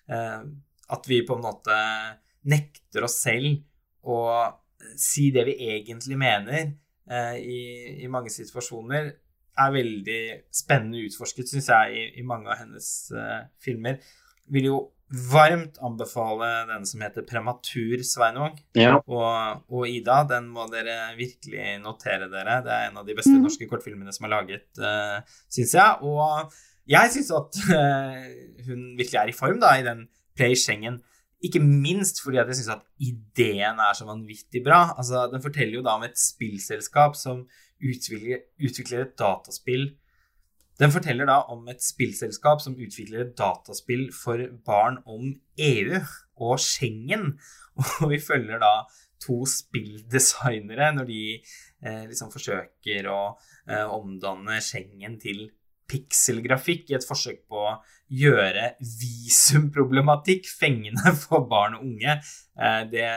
At 0.06 1.08
vi 1.10 1.16
på 1.26 1.34
en 1.34 1.42
måte 1.42 1.78
nekter 2.46 3.02
oss 3.02 3.16
selv 3.24 4.06
å 4.06 4.18
si 4.94 5.32
det 5.34 5.42
vi 5.48 5.56
egentlig 5.74 6.20
mener 6.20 6.70
i, 7.34 7.58
i, 7.98 8.06
mange 8.06 8.30
situasjoner, 8.30 9.10
er 9.58 9.74
veldig 9.74 10.22
spennende 10.54 11.04
utforsket, 11.06 11.50
syns 11.50 11.68
jeg, 11.72 11.92
i, 11.94 12.08
i, 12.20 12.26
mange 12.26 12.50
av 12.52 12.62
hennes 12.62 12.88
uh, 13.16 13.44
filmer. 13.62 14.00
Vil 14.52 14.68
jo 14.70 14.80
varmt 15.12 15.76
anbefale 15.84 16.48
den 16.70 16.86
som 16.88 17.02
heter 17.04 17.24
'Prematur', 17.28 18.02
Sveinung. 18.06 18.56
Ja. 18.74 18.96
Og, 19.06 19.62
og, 19.68 19.84
Ida. 19.88 20.22
Den 20.28 20.48
må 20.48 20.64
dere 20.72 21.12
virkelig 21.18 21.78
notere 21.84 22.30
dere. 22.32 22.62
Det 22.64 22.72
er 22.72 22.88
en 22.88 23.00
av 23.02 23.06
de 23.06 23.16
beste 23.16 23.34
mm. 23.34 23.42
norske 23.44 23.68
kortfilmene 23.68 24.12
som 24.14 24.26
er 24.26 24.34
laget, 24.38 24.68
uh, 24.80 25.20
syns 25.52 25.76
jeg. 25.76 25.96
Og 26.00 26.52
jeg 26.88 27.12
syns 27.14 27.32
at 27.36 27.62
uh, 27.76 28.20
hun 28.68 28.92
virkelig 28.96 29.20
er 29.20 29.32
i 29.32 29.36
form 29.36 29.60
da, 29.60 29.76
i 29.76 29.86
den 29.86 30.06
Play 30.36 30.56
Schengen. 30.56 31.02
Ikke 31.42 31.60
minst 31.60 32.22
fordi 32.22 32.38
at 32.38 32.48
jeg 32.48 32.62
syns 32.62 32.76
at 32.78 32.86
ideen 33.02 33.80
er 33.82 33.96
så 33.98 34.06
vanvittig 34.08 34.62
bra. 34.64 34.94
Altså, 34.96 35.26
den 35.32 35.42
forteller 35.42 35.80
jo 35.80 35.84
da 35.84 35.98
om 35.98 36.06
et 36.06 36.16
spillselskap 36.18 37.18
som 37.18 37.44
utvikler, 37.82 38.46
utvikler 38.62 39.04
et 39.04 39.18
dataspill 39.18 39.90
Den 40.80 40.90
forteller 40.90 41.28
da 41.28 41.42
om 41.52 41.66
et 41.68 41.82
spillselskap 41.84 42.62
som 42.64 42.74
utvikler 42.74 43.26
et 43.26 43.34
dataspill 43.38 44.08
for 44.16 44.40
barn 44.66 44.98
om 45.06 45.28
EU 45.60 45.98
og 46.42 46.58
Schengen. 46.58 47.36
Og 48.02 48.10
vi 48.10 48.18
følger 48.18 48.58
da 48.62 48.72
to 49.22 49.42
spilldesignere 49.46 50.90
når 50.96 51.08
de 51.08 51.22
eh, 51.36 52.04
liksom 52.08 52.32
forsøker 52.32 53.08
å 53.12 53.20
eh, 53.68 53.84
omdanne 53.84 54.58
Schengen 54.64 55.18
til 55.22 55.44
pikselgrafikk 55.92 56.90
i 56.90 56.96
et 56.96 57.06
forsøk 57.06 57.44
på 57.50 57.60
å 57.68 57.76
gjøre 58.12 58.72
visumproblematikk 58.80 60.48
fengende 60.50 61.14
for 61.24 61.46
barn 61.50 61.78
og 61.78 61.86
unge. 61.86 62.18
Eh, 62.56 62.82
det 62.92 63.08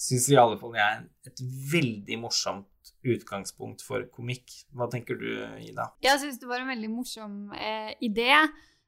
syns 0.00 0.30
i 0.32 0.38
alle 0.40 0.58
fall 0.60 0.76
jeg 0.78 0.86
er 0.86 1.30
et 1.30 1.42
veldig 1.74 2.20
morsomt 2.22 2.69
utgangspunkt 3.06 3.84
for 3.84 4.04
komikk. 4.14 4.52
Hva 4.76 4.88
tenker 4.92 5.18
du, 5.20 5.28
Ida? 5.64 5.90
Jeg 6.04 6.20
syns 6.22 6.40
det 6.40 6.48
var 6.50 6.62
en 6.62 6.72
veldig 6.72 6.90
morsom 6.92 7.38
eh, 7.56 7.94
idé. 8.04 8.32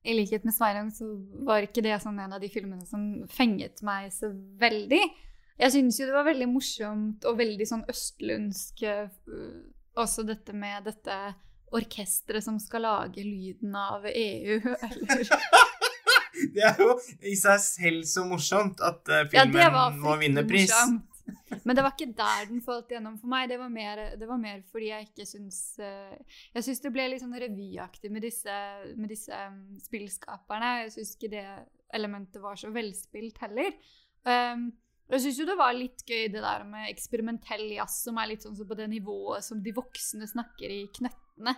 I 0.03 0.17
likhet 0.19 0.45
med 0.45 0.55
Sveinung 0.55 0.91
så 0.91 1.07
var 1.47 1.63
ikke 1.63 1.85
det 1.85 1.95
sånn 2.03 2.19
en 2.19 2.35
av 2.35 2.43
de 2.43 2.51
filmene 2.51 2.85
som 2.89 3.23
fenget 3.31 3.85
meg 3.87 4.11
så 4.15 4.33
veldig. 4.61 5.03
Jeg 5.63 5.75
syns 5.77 6.01
jo 6.01 6.09
det 6.09 6.17
var 6.17 6.27
veldig 6.27 6.49
morsomt 6.51 7.27
og 7.29 7.39
veldig 7.39 7.67
sånn 7.69 7.85
østlundsk 7.91 8.83
uh, 8.89 9.07
også 10.01 10.25
dette 10.27 10.57
med 10.57 10.89
dette 10.89 11.19
orkesteret 11.73 12.45
som 12.45 12.59
skal 12.61 12.83
lage 12.89 13.23
lyden 13.23 13.77
av 13.79 14.09
EU, 14.11 14.59
eller 14.89 15.23
Det 16.53 16.65
er 16.65 16.81
jo 16.81 16.97
i 17.29 17.37
seg 17.39 17.61
selv 17.63 18.07
så 18.09 18.25
morsomt 18.27 18.81
at 18.83 19.07
uh, 19.07 19.23
filmen 19.31 19.61
ja, 19.63 19.87
må 19.95 20.17
vinne 20.19 20.43
pris. 20.49 20.73
Morsomt. 20.73 21.12
Men 21.67 21.77
det 21.77 21.85
var 21.85 21.95
ikke 21.95 22.15
der 22.19 22.47
den 22.51 22.63
falt 22.65 22.91
gjennom 22.91 23.19
for 23.21 23.31
meg. 23.31 23.49
Det 23.53 23.59
var 23.61 23.73
mer, 23.73 24.03
det 24.19 24.29
var 24.29 24.41
mer 24.41 24.63
fordi 24.73 24.91
jeg 24.91 25.09
ikke 25.09 25.27
syns 25.29 25.59
uh, 25.83 26.39
Jeg 26.55 26.67
syns 26.67 26.83
det 26.85 26.93
ble 26.95 27.09
litt 27.13 27.23
sånn 27.23 27.39
revyaktig 27.45 28.11
med 28.13 28.25
disse, 28.27 28.57
med 28.97 29.13
disse 29.13 29.43
um, 29.49 29.65
spillskaperne. 29.83 30.73
Jeg 30.85 30.95
syns 30.97 31.17
ikke 31.17 31.33
det 31.37 31.47
elementet 31.93 32.43
var 32.43 32.59
så 32.59 32.73
velspilt 32.75 33.43
heller. 33.45 33.75
Um, 34.25 34.71
jeg 35.13 35.27
syns 35.27 35.43
jo 35.43 35.49
det 35.49 35.59
var 35.59 35.75
litt 35.77 36.05
gøy 36.09 36.31
det 36.33 36.41
der 36.41 36.65
med 36.65 36.89
eksperimentell 36.89 37.67
jazz, 37.75 37.99
som 38.07 38.19
er 38.21 38.31
litt 38.31 38.47
sånn 38.47 38.57
så 38.57 38.65
på 38.69 38.79
det 38.79 38.89
nivået 38.89 39.45
som 39.45 39.61
de 39.63 39.75
voksne 39.77 40.29
snakker 40.31 40.73
i 40.73 40.87
Knøttene. 40.97 41.57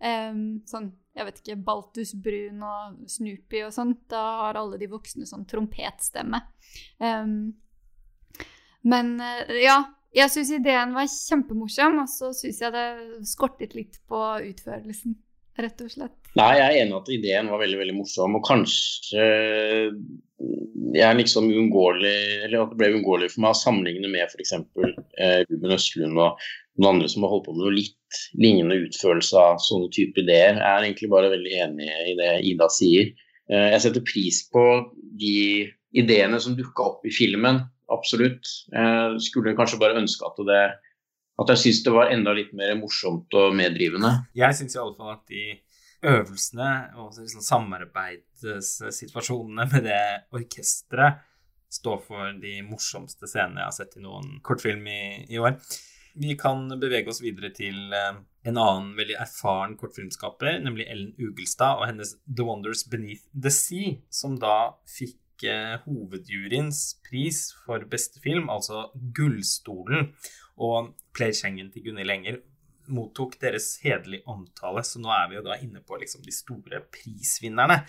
Um, 0.00 0.62
sånn, 0.68 0.90
jeg 1.16 1.26
vet 1.28 1.40
ikke, 1.42 1.58
Baltus 1.64 2.14
Brun 2.24 2.62
og 2.64 3.00
Snoopy 3.10 3.64
og 3.66 3.74
sånt. 3.76 4.06
Da 4.12 4.20
har 4.44 4.60
alle 4.60 4.80
de 4.80 4.88
voksne 4.90 5.28
sånn 5.28 5.46
trompetstemme. 5.48 6.40
Um, 7.00 7.34
men 8.86 9.16
uh, 9.20 9.56
ja, 9.60 9.80
jeg 10.16 10.32
syns 10.32 10.54
ideen 10.56 10.94
var 10.96 11.10
kjempemorsom, 11.10 12.00
og 12.02 12.08
så 12.10 12.32
syns 12.36 12.62
jeg 12.64 12.74
det 12.74 12.86
skortet 13.30 13.76
litt 13.78 14.00
på 14.10 14.22
utførelsen, 14.50 15.18
rett 15.60 15.84
og 15.84 15.92
slett. 15.92 16.16
Nei, 16.38 16.50
jeg 16.58 16.66
er 16.66 16.80
enig 16.84 16.96
at 16.98 17.12
ideen 17.14 17.50
var 17.50 17.62
veldig, 17.62 17.78
veldig 17.82 17.96
morsom, 17.98 18.36
og 18.38 18.44
kanskje 18.46 19.28
jeg 20.90 21.06
er 21.06 21.16
liksom 21.18 21.50
uunngåelig, 21.50 22.18
eller 22.46 22.62
at 22.64 22.72
det 22.72 22.78
ble 22.80 22.90
uunngåelig 22.94 23.30
for 23.34 23.44
meg 23.44 23.54
å 23.54 23.60
sammenligne 23.60 24.10
med 24.10 24.26
f.eks. 24.26 24.54
Eh, 24.56 25.40
Ruben 25.46 25.74
Østlund 25.76 26.18
og 26.18 26.44
noen 26.80 26.94
andre 26.94 27.10
som 27.12 27.26
har 27.26 27.34
holdt 27.34 27.46
på 27.46 27.54
med 27.54 27.64
noe 27.64 27.74
litt 27.76 28.20
lignende 28.40 28.78
utførelse 28.86 29.38
av 29.38 29.60
sånne 29.62 29.90
typer 29.94 30.24
ideer. 30.24 30.56
Jeg 30.58 30.70
er 30.70 30.86
egentlig 30.86 31.10
bare 31.12 31.32
veldig 31.32 31.52
enig 31.66 31.90
i 32.10 32.14
det 32.18 32.30
Ida 32.50 32.70
sier. 32.72 33.12
Eh, 33.50 33.68
jeg 33.74 33.84
setter 33.84 34.06
pris 34.06 34.42
på 34.50 34.64
de 35.20 35.36
ideene 36.00 36.40
som 36.42 36.56
dukka 36.58 36.86
opp 36.86 37.06
i 37.06 37.14
filmen, 37.14 37.62
absolutt. 37.92 38.44
Jeg 38.72 39.20
skulle 39.26 39.56
kanskje 39.58 39.82
bare 39.82 40.00
ønske 40.00 40.22
at 40.26 40.38
det 40.48 40.64
at 41.40 41.48
jeg 41.54 41.60
syns 41.62 41.80
det 41.86 41.92
var 41.94 42.10
enda 42.12 42.30
litt 42.36 42.52
mer 42.56 42.70
morsomt 42.76 43.30
og 43.38 43.54
meddrivende. 43.56 44.10
Jeg 44.36 44.54
syns 44.58 44.76
fall 44.76 45.12
at 45.14 45.24
de 45.30 45.44
øvelsene 46.10 46.70
og 47.00 47.06
liksom 47.16 47.42
samarbeidssituasjonene 47.44 49.64
med 49.72 49.82
det 49.88 50.06
orkesteret 50.36 51.14
står 51.70 51.98
for 52.02 52.34
de 52.42 52.62
morsomste 52.66 53.26
scenene 53.30 53.60
jeg 53.62 53.68
har 53.68 53.76
sett 53.76 53.96
i 53.96 54.02
noen 54.02 54.40
kortfilm 54.44 54.84
i, 54.90 55.24
i 55.30 55.38
år. 55.38 55.54
Vi 56.18 56.34
kan 56.38 56.68
bevege 56.80 57.08
oss 57.12 57.22
videre 57.22 57.50
til 57.54 57.92
eh, 57.94 58.14
en 58.50 58.58
annen 58.58 58.96
veldig 58.98 59.14
erfaren 59.22 59.76
kortfilmskaper, 59.78 60.58
nemlig 60.64 60.88
Ellen 60.90 61.14
Ugelstad 61.20 61.78
og 61.78 61.86
hennes 61.86 62.16
The 62.26 62.42
Wonders 62.48 62.82
Beneath 62.90 63.22
the 63.30 63.52
Sea, 63.54 63.94
som 64.10 64.34
da 64.42 64.74
fikk 64.90 65.20
eh, 65.46 65.76
hovedjuryens 65.86 66.82
pris 67.06 67.48
for 67.64 67.84
beste 67.90 68.22
film, 68.24 68.50
altså 68.52 68.88
Gullstolen. 69.16 70.12
Og 70.60 70.94
Play 71.16 71.32
Schengen 71.36 71.70
til 71.72 71.88
Gunhild 71.88 72.12
Enger 72.12 72.40
mottok 72.90 73.36
deres 73.40 73.76
hederlige 73.84 74.26
omtale, 74.30 74.82
så 74.86 75.00
nå 75.02 75.12
er 75.14 75.28
vi 75.30 75.38
jo 75.38 75.44
da 75.46 75.58
inne 75.62 75.82
på 75.86 75.98
liksom 76.00 76.24
de 76.24 76.34
store 76.34 76.82
prisvinnerne. 76.92 77.80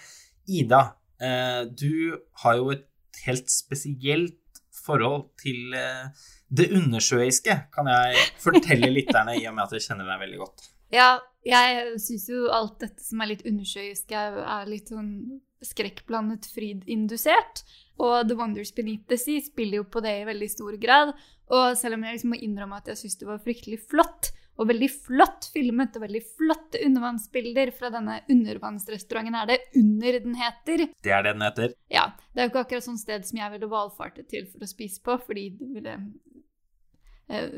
Ida, 0.50 0.82
eh, 1.22 1.64
du 1.68 2.18
har 2.44 2.60
jo 2.60 2.72
et 2.76 2.88
helt 3.26 3.50
spesielt 3.52 4.38
forhold 4.82 5.28
til 5.42 5.76
eh, 5.78 6.10
det 6.50 6.72
undersjøiske, 6.78 7.58
kan 7.74 7.90
jeg 7.92 8.30
fortelle 8.42 8.92
lytterne, 8.94 9.38
i 9.40 9.46
og 9.50 9.58
med 9.58 9.68
at 9.68 9.78
jeg 9.78 9.90
kjenner 9.90 10.10
deg 10.10 10.24
veldig 10.26 10.42
godt. 10.42 10.70
Ja, 10.92 11.12
jeg 11.48 12.02
syns 12.02 12.28
jo 12.30 12.48
alt 12.54 12.80
dette 12.84 13.04
som 13.04 13.22
er 13.22 13.34
litt 13.34 13.46
undersjøisk, 13.50 14.12
er 14.14 14.70
litt 14.70 14.92
sånn 14.94 15.14
skrekkblandet 15.66 16.50
frydindusert. 16.54 17.64
Og 18.02 18.28
The 18.28 18.38
Wonders 18.38 18.74
Beneath 18.74 19.08
the 19.10 19.18
Sea 19.20 19.42
spiller 19.46 19.82
jo 19.82 19.88
på 19.90 20.02
det 20.04 20.14
i 20.22 20.28
veldig 20.28 20.50
stor 20.50 20.78
grad. 20.82 21.14
Og 21.54 21.78
selv 21.78 21.98
om 21.98 22.06
jeg 22.06 22.18
liksom 22.18 22.34
må 22.34 22.40
innrømme 22.42 22.80
at 22.82 22.90
jeg 22.92 23.04
syns 23.04 23.20
det 23.20 23.30
var 23.30 23.44
fryktelig 23.44 23.82
flott, 23.92 24.32
og 24.60 24.68
veldig 24.70 24.90
flott 24.92 25.48
filmet 25.54 25.96
og 25.98 26.04
veldig 26.04 26.22
flotte 26.38 26.82
undervannsbilder 26.86 27.72
fra 27.74 27.90
denne 27.94 28.20
undervannsrestauranten. 28.30 29.38
Er 29.38 29.48
det 29.50 29.60
Under 29.80 30.20
den 30.26 30.36
heter? 30.38 30.84
Det 31.02 31.14
er 31.16 31.24
det 31.26 31.34
den 31.34 31.46
heter. 31.46 31.74
Ja. 31.90 32.12
Det 32.32 32.42
er 32.42 32.48
jo 32.48 32.54
ikke 32.54 32.66
akkurat 32.68 32.86
sånn 32.86 33.00
sted 33.02 33.26
som 33.26 33.40
jeg 33.42 33.54
ville 33.56 33.72
valfartet 33.72 34.30
til 34.30 34.46
for 34.52 34.66
å 34.66 34.70
spise 34.70 35.02
på, 35.04 35.18
fordi 35.26 35.48
det 35.58 35.72
ville 35.78 35.96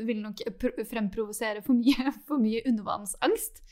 vil 0.06 0.22
nok 0.22 0.42
fremprovosere 0.90 1.62
for 1.64 1.76
mye, 1.78 2.12
for 2.28 2.42
mye 2.42 2.62
undervannsangst. 2.68 3.62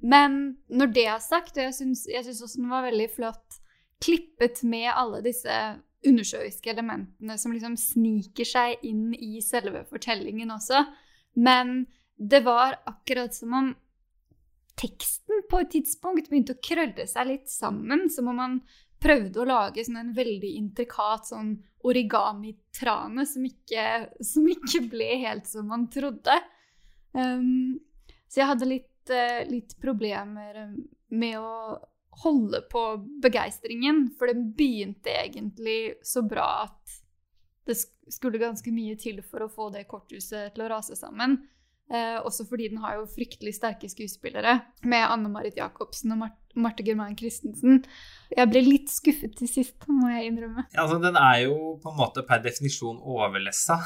Men 0.00 0.58
når 0.68 0.94
det 0.94 1.06
er 1.10 1.24
sagt, 1.24 1.56
og 1.56 1.64
jeg 1.64 1.76
syns, 1.78 2.06
også 2.42 2.60
den 2.60 2.70
var 2.72 2.86
veldig 2.86 3.08
flott 3.16 3.60
klippet 4.02 4.62
med 4.62 4.92
alle 4.92 5.22
disse 5.24 5.54
undersjøiske 6.06 6.70
elementene 6.70 7.34
som 7.40 7.54
liksom 7.54 7.74
sniker 7.80 8.46
seg 8.46 8.84
inn 8.86 9.10
i 9.14 9.40
selve 9.42 9.82
fortellingen 9.90 10.52
også. 10.54 10.84
Men 11.38 11.88
det 12.18 12.44
var 12.46 12.78
akkurat 12.86 13.34
som 13.34 13.54
om 13.54 13.72
teksten 14.78 15.42
på 15.50 15.62
et 15.62 15.72
tidspunkt 15.74 16.30
begynte 16.30 16.54
å 16.54 16.62
krølle 16.62 17.06
seg 17.10 17.30
litt 17.32 17.50
sammen. 17.50 18.06
Som 18.10 18.30
om 18.30 18.38
man 18.38 18.60
prøvde 19.02 19.42
å 19.42 19.48
lage 19.48 19.84
sånn 19.86 20.00
en 20.00 20.14
veldig 20.16 20.50
intrikat 20.58 21.28
sånn 21.30 21.52
origami-trane 21.86 23.24
som, 23.26 23.44
som, 24.20 24.48
ikke 24.50 24.82
ble 24.90 25.10
helt 25.22 25.46
som 25.46 25.68
man 25.70 25.86
trodde. 25.92 26.34
Um, 27.14 27.78
så 28.28 28.42
jeg 28.42 28.50
hadde 28.50 28.70
litt, 28.70 29.12
uh, 29.12 29.42
litt 29.48 29.76
problemer 29.82 30.64
med 31.14 31.38
å 31.38 31.78
holde 32.24 32.64
på 32.70 32.82
begeistringen, 33.22 34.08
for 34.18 34.30
den 34.30 34.50
begynte 34.58 35.12
egentlig 35.14 35.98
så 36.02 36.24
bra 36.26 36.48
at 36.66 36.98
det 37.68 37.76
skulle 38.10 38.40
ganske 38.40 38.72
mye 38.72 38.96
til 38.98 39.20
for 39.22 39.44
å 39.44 39.52
få 39.52 39.68
det 39.74 39.86
korthuset 39.90 40.54
til 40.54 40.64
å 40.64 40.70
rase 40.72 40.96
sammen. 40.98 41.38
Eh, 41.88 42.18
også 42.20 42.44
fordi 42.44 42.66
den 42.68 42.82
har 42.82 42.98
jo 42.98 43.06
fryktelig 43.08 43.54
sterke 43.56 43.88
skuespillere, 43.88 44.58
med 44.84 45.06
Anne 45.08 45.30
Marit 45.32 45.56
Jacobsen 45.56 46.12
og 46.12 46.20
Mar 46.24 46.34
Marte 46.58 46.82
Germain 46.82 47.14
Christensen. 47.14 47.84
Jeg 48.32 48.50
ble 48.50 48.60
litt 48.64 48.90
skuffet 48.90 49.36
til 49.38 49.46
sist, 49.46 49.84
må 49.86 50.08
jeg 50.10 50.32
innrømme. 50.32 50.64
Ja, 50.72 50.82
altså, 50.84 50.98
den 51.02 51.14
er 51.14 51.44
jo 51.44 51.76
på 51.78 51.92
en 51.92 51.98
måte 52.00 52.24
per 52.26 52.42
definisjon 52.42 52.98
overlessa. 52.98 53.78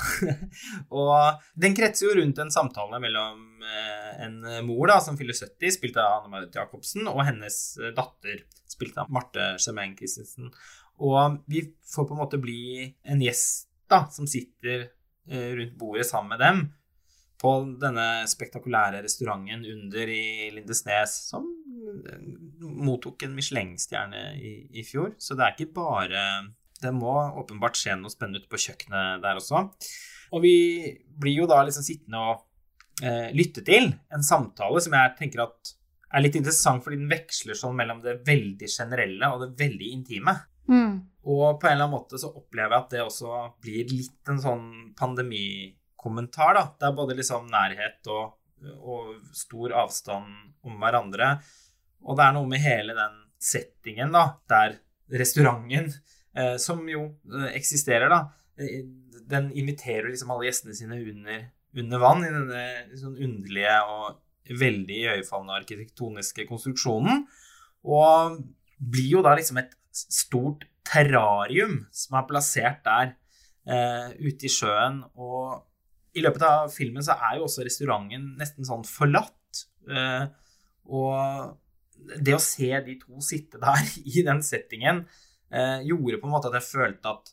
og 1.02 1.42
den 1.60 1.76
kretser 1.76 2.08
jo 2.08 2.16
rundt 2.16 2.40
en 2.40 2.54
samtale 2.54 3.00
mellom 3.02 3.60
eh, 3.66 4.24
en 4.24 4.38
mor 4.66 4.88
da, 4.88 4.98
som 5.04 5.18
fyller 5.20 5.36
70, 5.36 5.76
spilt 5.76 6.00
av 6.00 6.22
Anne 6.22 6.32
Marit 6.32 6.56
Jacobsen, 6.56 7.04
og 7.12 7.22
hennes 7.28 7.60
eh, 7.82 7.92
datter, 7.96 8.40
spilt 8.72 8.96
av 9.02 9.12
Marte 9.12 9.52
Germain 9.58 9.92
Christensen. 9.98 10.48
Og 11.02 11.42
vi 11.50 11.66
får 11.92 12.08
på 12.08 12.16
en 12.16 12.24
måte 12.24 12.40
bli 12.40 12.88
en 13.04 13.20
gjest 13.20 13.68
da, 13.90 14.06
som 14.14 14.24
sitter 14.30 14.86
eh, 15.28 15.50
rundt 15.58 15.76
bordet 15.76 16.08
sammen 16.08 16.38
med 16.38 16.46
dem 16.46 16.64
på 17.42 17.52
denne 17.82 18.06
spektakulære 18.30 19.02
restauranten 19.02 19.64
under 19.66 20.10
i 20.14 20.50
Lindesnes, 20.54 21.16
som 21.32 21.48
mottok 22.62 23.24
en 23.26 23.34
Michelin-stjerne 23.36 24.22
i, 24.38 24.52
i, 24.70 24.84
fjor. 24.86 25.16
Så 25.18 25.36
det 25.36 25.44
er 25.44 25.56
ikke 25.56 25.74
bare 25.76 26.22
Det 26.82 26.90
må 26.94 27.12
åpenbart 27.38 27.78
skje 27.78 27.94
noe 27.98 28.10
spennende 28.10 28.42
ute 28.42 28.50
på 28.50 28.60
kjøkkenet 28.64 29.22
der 29.22 29.38
også. 29.38 29.66
Og 30.32 30.42
vi 30.42 30.56
blir 31.20 31.42
jo 31.42 31.50
da 31.50 31.60
liksom 31.66 31.84
sittende 31.86 32.22
og 32.22 33.04
eh, 33.04 33.28
lytte 33.36 33.62
til 33.66 33.92
en 34.14 34.26
samtale 34.26 34.80
som 34.82 34.96
jeg 34.96 35.14
tenker 35.18 35.44
at 35.44 35.74
er 36.12 36.24
litt 36.24 36.36
interessant, 36.36 36.82
fordi 36.84 36.98
den 37.00 37.12
veksler 37.12 37.56
sånn 37.56 37.76
mellom 37.78 38.02
det 38.04 38.18
veldig 38.26 38.68
generelle 38.68 39.30
og 39.32 39.44
det 39.44 39.52
veldig 39.62 39.92
intime. 39.94 40.34
Mm. 40.68 40.98
Og 41.22 41.60
på 41.60 41.68
en 41.68 41.76
eller 41.76 41.86
annen 41.86 41.94
måte 41.94 42.20
så 42.20 42.32
opplever 42.32 42.74
jeg 42.74 42.84
at 42.84 42.92
det 42.96 43.04
også 43.04 43.44
blir 43.62 43.92
litt 43.92 44.32
en 44.32 44.42
sånn 44.42 44.66
pandemi 44.98 45.46
kommentar. 46.02 46.54
da. 46.58 46.64
Det 46.78 46.88
er 46.88 46.96
både 46.96 47.16
liksom 47.18 47.48
nærhet 47.52 48.10
og, 48.12 48.36
og, 48.78 49.12
stor 49.36 49.74
avstand 49.84 50.32
om 50.66 50.78
hverandre. 50.82 51.34
Og 52.02 52.18
det 52.18 52.26
er 52.26 52.36
noe 52.36 52.50
med 52.50 52.62
hele 52.62 52.96
den 52.98 53.20
settingen, 53.42 54.12
da, 54.14 54.24
der 54.50 54.76
restauranten, 55.12 55.90
eh, 56.38 56.56
som 56.62 56.82
jo 56.90 57.08
eh, 57.30 57.50
eksisterer, 57.56 58.10
da, 58.10 58.20
eh, 58.58 58.82
den 59.30 59.50
inviterer 59.58 60.10
liksom 60.10 60.30
alle 60.34 60.48
gjestene 60.48 60.76
sine 60.78 60.98
under, 61.10 61.46
under 61.78 62.02
vann 62.02 62.26
i 62.26 62.30
denne 62.30 62.98
sånn 62.98 63.18
underlige 63.18 63.78
og 63.90 64.58
veldig 64.58 64.98
iøynefallende 64.98 65.58
arkitektoniske 65.60 66.46
konstruksjonen. 66.48 67.24
Og 67.82 68.38
blir 68.78 69.18
jo 69.18 69.24
da 69.24 69.34
liksom 69.38 69.60
et 69.62 69.74
stort 69.92 70.66
terrarium 70.86 71.82
som 71.94 72.18
er 72.18 72.28
plassert 72.28 72.82
der 72.86 73.14
eh, 73.66 74.14
ute 74.18 74.48
i 74.48 74.52
sjøen. 74.52 75.02
Og 75.14 75.62
i 76.12 76.22
løpet 76.24 76.44
av 76.46 76.72
filmen 76.72 77.04
så 77.04 77.16
er 77.16 77.38
jo 77.38 77.46
også 77.46 77.64
restauranten 77.66 78.32
nesten 78.40 78.66
sånn 78.68 78.84
forlatt. 78.88 79.64
Eh, 79.88 80.24
og 80.92 82.18
det 82.22 82.34
å 82.36 82.42
se 82.42 82.70
de 82.86 82.98
to 83.00 83.22
sitte 83.24 83.60
der 83.62 83.86
i 84.14 84.24
den 84.26 84.42
settingen 84.44 85.04
eh, 85.52 85.80
gjorde 85.88 86.20
på 86.20 86.28
en 86.28 86.34
måte 86.34 86.50
at 86.50 86.58
jeg 86.60 86.70
følte 86.72 87.14
at 87.14 87.32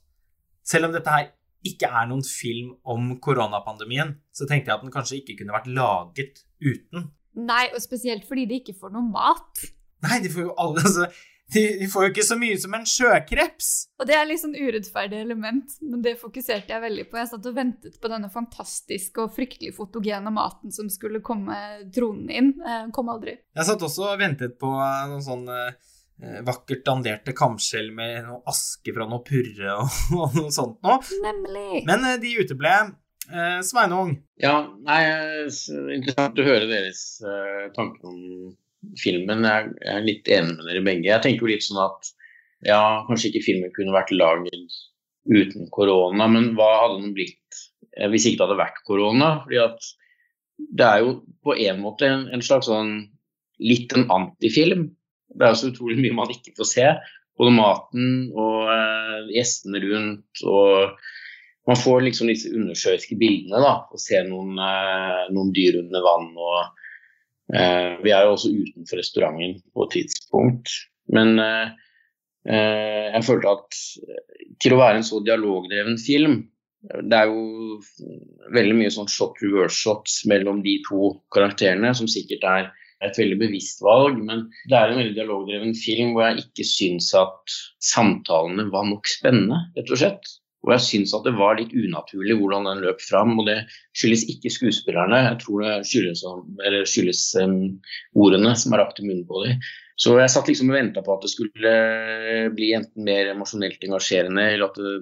selv 0.70 0.90
om 0.90 0.96
dette 0.96 1.14
her 1.14 1.32
ikke 1.66 1.90
er 1.92 2.06
noen 2.08 2.24
film 2.24 2.72
om 2.88 3.18
koronapandemien, 3.20 4.14
så 4.32 4.48
tenkte 4.48 4.72
jeg 4.72 4.78
at 4.78 4.84
den 4.86 4.94
kanskje 4.94 5.18
ikke 5.20 5.42
kunne 5.42 5.56
vært 5.58 5.68
laget 5.76 6.46
uten. 6.64 7.10
Nei, 7.40 7.66
og 7.74 7.84
spesielt 7.84 8.24
fordi 8.28 8.46
de 8.48 8.62
ikke 8.62 8.78
får 8.80 8.94
noe 8.94 9.04
mat. 9.12 9.66
Nei, 10.06 10.22
de 10.24 10.32
får 10.32 10.46
jo 10.46 10.54
alle 10.62 10.84
altså, 10.86 11.10
de, 11.54 11.62
de, 11.80 11.88
får 11.90 12.06
jo 12.06 12.12
ikke 12.14 12.26
så 12.28 12.38
mye 12.38 12.58
som 12.62 12.76
en 12.78 12.86
sjøkreps. 12.88 13.70
Og 14.00 14.08
det 14.10 14.16
er 14.16 14.28
litt 14.30 14.42
sånn 14.44 14.58
urettferdig 14.58 15.22
element, 15.24 15.78
men 15.82 16.04
det 16.06 16.20
fokuserte 16.22 16.74
jeg 16.76 16.84
veldig 16.84 17.06
på. 17.10 17.18
Jeg 17.18 17.32
satt 17.32 17.50
og 17.50 17.58
ventet 17.58 17.98
på 18.02 18.12
denne 18.12 18.30
fantastiske 18.34 19.24
og 19.24 19.34
fryktelig 19.34 19.74
fotogene 19.78 20.34
maten 20.34 20.74
som 20.76 20.92
skulle 20.94 21.24
komme 21.26 21.58
tronen 21.96 22.30
inn. 22.30 22.52
Den 22.62 22.94
kom 22.96 23.10
aldri. 23.10 23.40
Jeg 23.58 23.70
satt 23.70 23.86
også 23.86 24.12
og 24.12 24.22
ventet 24.22 24.60
på 24.62 24.70
noen 24.70 25.26
sånn 25.26 25.50
eh, 25.56 26.40
vakkert 26.46 26.86
danderte 26.86 27.34
kamskjell 27.38 27.92
med 27.98 28.30
noe 28.30 28.44
aske 28.50 28.94
fra 28.94 29.10
noe 29.10 29.26
purre 29.26 29.76
og, 29.82 30.00
og 30.22 30.38
noe 30.38 30.54
sånt 30.54 30.80
noe. 30.86 31.02
Nemlig. 31.26 31.84
Men 31.90 32.12
eh, 32.14 32.18
de 32.22 32.38
uteble. 32.44 32.78
Eh, 33.30 33.60
Sveinung? 33.66 34.16
Ja, 34.42 34.56
nei, 34.86 35.02
interessant 35.98 36.38
å 36.38 36.46
høre 36.46 36.70
deres 36.70 37.04
tanker 37.76 38.14
om 38.14 38.20
filmen. 39.00 39.46
Jeg 39.48 39.74
er 39.94 40.06
litt 40.06 40.30
enig 40.32 40.56
med 40.58 40.70
dere 40.70 40.86
begge. 40.86 41.10
Jeg 41.10 41.24
tenker 41.26 41.46
jo 41.46 41.52
litt 41.52 41.66
sånn 41.66 41.82
at 41.84 42.12
ja, 42.68 42.82
kanskje 43.08 43.32
ikke 43.32 43.46
filmen 43.46 43.74
kunne 43.76 43.96
vært 43.96 44.14
laget 44.16 44.80
uten 45.30 45.70
korona, 45.72 46.28
men 46.32 46.54
hva 46.58 46.70
hadde 46.84 47.04
den 47.04 47.14
blitt 47.16 47.60
eh, 47.96 48.10
hvis 48.12 48.26
ikke 48.28 48.40
det 48.40 48.48
hadde 48.48 48.62
vært 48.64 48.82
korona? 48.88 49.30
Fordi 49.44 49.62
at 49.64 49.92
det 50.80 50.88
er 50.88 51.06
jo 51.06 51.14
på 51.46 51.56
en 51.56 51.84
måte 51.84 52.10
en, 52.10 52.26
en 52.36 52.44
slags 52.44 52.68
sånn 52.68 52.94
litt 53.64 53.94
en 53.96 54.10
antifilm. 54.16 54.90
Det 55.30 55.46
er 55.46 55.54
jo 55.54 55.62
så 55.62 55.72
utrolig 55.72 56.00
mye 56.02 56.18
man 56.18 56.34
ikke 56.34 56.56
får 56.58 56.70
se. 56.74 56.90
Både 57.40 57.56
maten 57.56 58.10
og 58.36 58.72
eh, 58.74 59.32
gjestene 59.38 59.84
rundt 59.86 60.44
og, 60.48 61.00
man 61.70 61.78
får 61.78 62.02
liksom 62.02 62.30
disse 62.32 62.50
undersjøiske 62.50 63.14
bildene, 63.20 63.60
da. 63.62 63.74
Og 63.94 64.02
ser 64.02 64.24
noen, 64.26 64.56
eh, 64.58 65.26
noen 65.36 65.52
dyr 65.54 65.78
under 65.84 66.02
vann. 66.02 66.32
og 66.34 66.79
Vi 67.50 68.12
er 68.14 68.28
jo 68.28 68.36
også 68.36 68.52
utenfor 68.54 69.00
restauranten 69.02 69.56
på 69.74 69.86
et 69.88 69.96
tidspunkt. 69.98 70.74
Men 71.14 71.40
eh, 71.42 71.72
eh 72.46 73.10
jeg 73.10 73.26
følte 73.26 73.54
at 73.58 73.78
til 74.62 74.76
å 74.76 74.80
være 74.80 75.00
en 75.00 75.08
så 75.08 75.20
dialogdreven 75.26 75.98
film 76.02 76.36
Det 76.80 77.16
er 77.18 77.32
jo 77.32 77.80
veldig 78.56 78.76
mye 78.78 78.92
sånn 78.94 79.10
shot 79.12 79.42
reverse 79.44 79.76
shots 79.76 80.22
mellom 80.30 80.62
de 80.64 80.78
to 80.86 81.10
karakterene, 81.36 81.92
som 81.98 82.08
sikkert 82.08 82.46
er 82.48 82.70
et 83.04 83.18
veldig 83.20 83.36
bevisst 83.42 83.82
valg, 83.84 84.16
men 84.24 84.46
det 84.72 84.78
er 84.78 84.92
en 84.92 85.00
veldig 85.00 85.16
dialogdreven 85.18 85.76
film 85.76 86.14
hvor 86.14 86.30
jeg 86.30 86.46
ikke 86.46 86.68
syns 86.68 87.10
at 87.18 87.58
samtalene 87.84 88.70
var 88.72 88.88
nok 88.88 89.12
spennende, 89.12 89.60
rett 89.76 89.92
og 89.92 90.00
slett. 90.00 90.32
Og 90.66 90.74
jeg 90.76 90.86
syns 90.86 91.14
at 91.16 91.28
det 91.28 91.36
var 91.40 91.56
litt 91.60 91.72
unaturlig 91.72 92.36
hvordan 92.40 92.68
den 92.68 92.82
løp 92.84 93.04
fram. 93.04 93.38
Og 93.40 93.48
det 93.48 93.60
skyldes 93.98 94.26
ikke 94.32 94.52
skuespillerne, 94.52 95.22
jeg 95.30 95.38
tror 95.44 95.64
det 95.66 95.76
skyldes, 95.88 96.26
skyldes 96.92 97.22
um, 97.40 97.62
ordene 98.20 98.56
som 98.60 98.76
er 98.76 98.84
lagt 98.84 99.00
i 99.00 99.08
munnen 99.08 99.28
på 99.30 99.46
dem. 99.46 99.64
Så 100.00 100.14
jeg 100.16 100.32
satt 100.32 100.48
liksom 100.48 100.70
og 100.72 100.78
venta 100.78 101.02
på 101.04 101.12
at 101.12 101.26
det 101.26 101.30
skulle 101.34 101.72
bli 102.56 102.70
enten 102.76 103.04
mer 103.04 103.34
emosjonelt 103.34 103.82
engasjerende, 103.84 104.46
eller 104.54 104.70
at 104.70 104.78
det, 104.80 104.94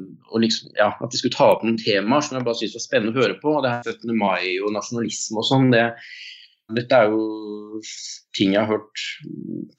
liksom, 0.41 0.71
ja, 0.79 0.87
at 0.89 1.13
de 1.13 1.19
skulle 1.19 1.37
ta 1.37 1.51
opp 1.53 1.65
noen 1.65 1.77
temaer 1.77 2.25
som 2.25 2.39
jeg 2.39 2.47
bare 2.47 2.57
syntes 2.57 2.79
var 2.79 2.85
spennende 2.87 3.13
å 3.13 3.21
høre 3.21 3.35
på. 3.43 3.53
Og 3.59 3.65
det 3.65 3.75
her 3.75 3.93
17. 3.93 4.15
mai 4.17 4.57
og 4.57 4.73
nasjonalisme 4.73 5.43
og 5.43 5.45
sånn, 5.51 5.69
det, 5.73 5.83
dette 6.75 6.97
er 6.97 7.11
jo 7.13 7.79
ting 8.35 8.53
jeg 8.55 8.59
har 8.59 8.69
hørt 8.69 9.03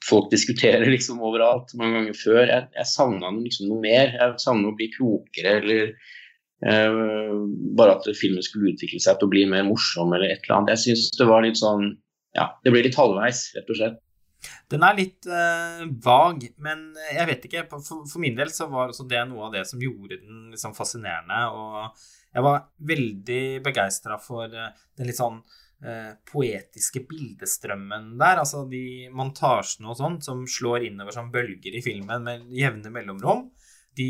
folk 0.07 0.29
diskutere 0.31 0.87
liksom 0.89 1.21
overalt 1.25 1.73
mange 1.79 1.99
ganger 1.99 2.17
før. 2.17 2.41
Jeg, 2.47 2.67
jeg 2.75 2.91
savna 2.91 3.31
liksom 3.35 3.69
noe 3.69 3.83
mer. 3.83 4.15
Jeg 4.15 4.41
savna 4.41 4.71
å 4.71 4.77
bli 4.77 4.89
klokere 4.95 5.59
eller 5.61 5.93
eh, 6.65 6.99
bare 7.77 7.97
at 7.97 8.09
filmen 8.17 8.45
skulle 8.45 8.73
utvikle 8.73 9.01
seg 9.03 9.19
til 9.19 9.29
å 9.29 9.33
bli 9.35 9.45
mer 9.51 9.67
morsom 9.69 10.15
eller 10.15 10.33
et 10.33 10.45
eller 10.47 10.59
annet. 10.59 10.75
Jeg 10.77 10.85
syns 10.87 11.17
det 11.19 11.29
var 11.29 11.45
litt 11.45 11.61
sånn 11.61 11.91
Ja, 12.37 12.51
det 12.63 12.73
ble 12.73 12.85
litt 12.85 12.97
halvveis, 12.97 13.47
rett 13.57 13.69
og 13.73 13.79
slett. 13.79 14.01
Den 14.71 14.83
er 14.85 14.95
litt 14.95 15.25
eh, 15.27 15.87
vag, 16.05 16.45
men 16.63 16.91
jeg 17.11 17.25
vet 17.27 17.47
ikke. 17.49 17.65
For, 17.71 18.05
for, 18.05 18.19
min 18.23 18.37
del 18.37 18.53
så 18.53 18.69
var 18.71 18.93
det 18.93 19.23
noe 19.29 19.49
av 19.49 19.57
det 19.57 19.65
som 19.67 19.81
gjorde 19.83 20.21
den 20.21 20.53
liksom 20.53 20.77
fascinerende. 20.77 21.41
Og 21.53 22.05
jeg 22.33 22.45
var 22.45 22.69
veldig 22.87 23.41
begeistra 23.65 24.19
for 24.21 24.45
uh, 24.53 24.69
den 24.95 25.09
litt 25.09 25.17
sånn 25.17 25.41
Eh, 25.41 25.68
poetiske 26.27 27.05
bildestrømmen 27.07 28.09
der. 28.19 28.41
Altså 28.41 28.65
de 28.67 29.07
montasjene 29.15 29.87
og 29.87 29.95
sånt 29.95 30.25
som 30.27 30.41
slår 30.43 30.89
innover 30.89 31.15
som 31.15 31.29
bølger 31.31 31.77
i 31.77 31.83
filmen 31.85 32.25
med 32.25 32.49
jevne 32.51 32.91
mellomrom, 32.91 33.45
de 33.95 34.09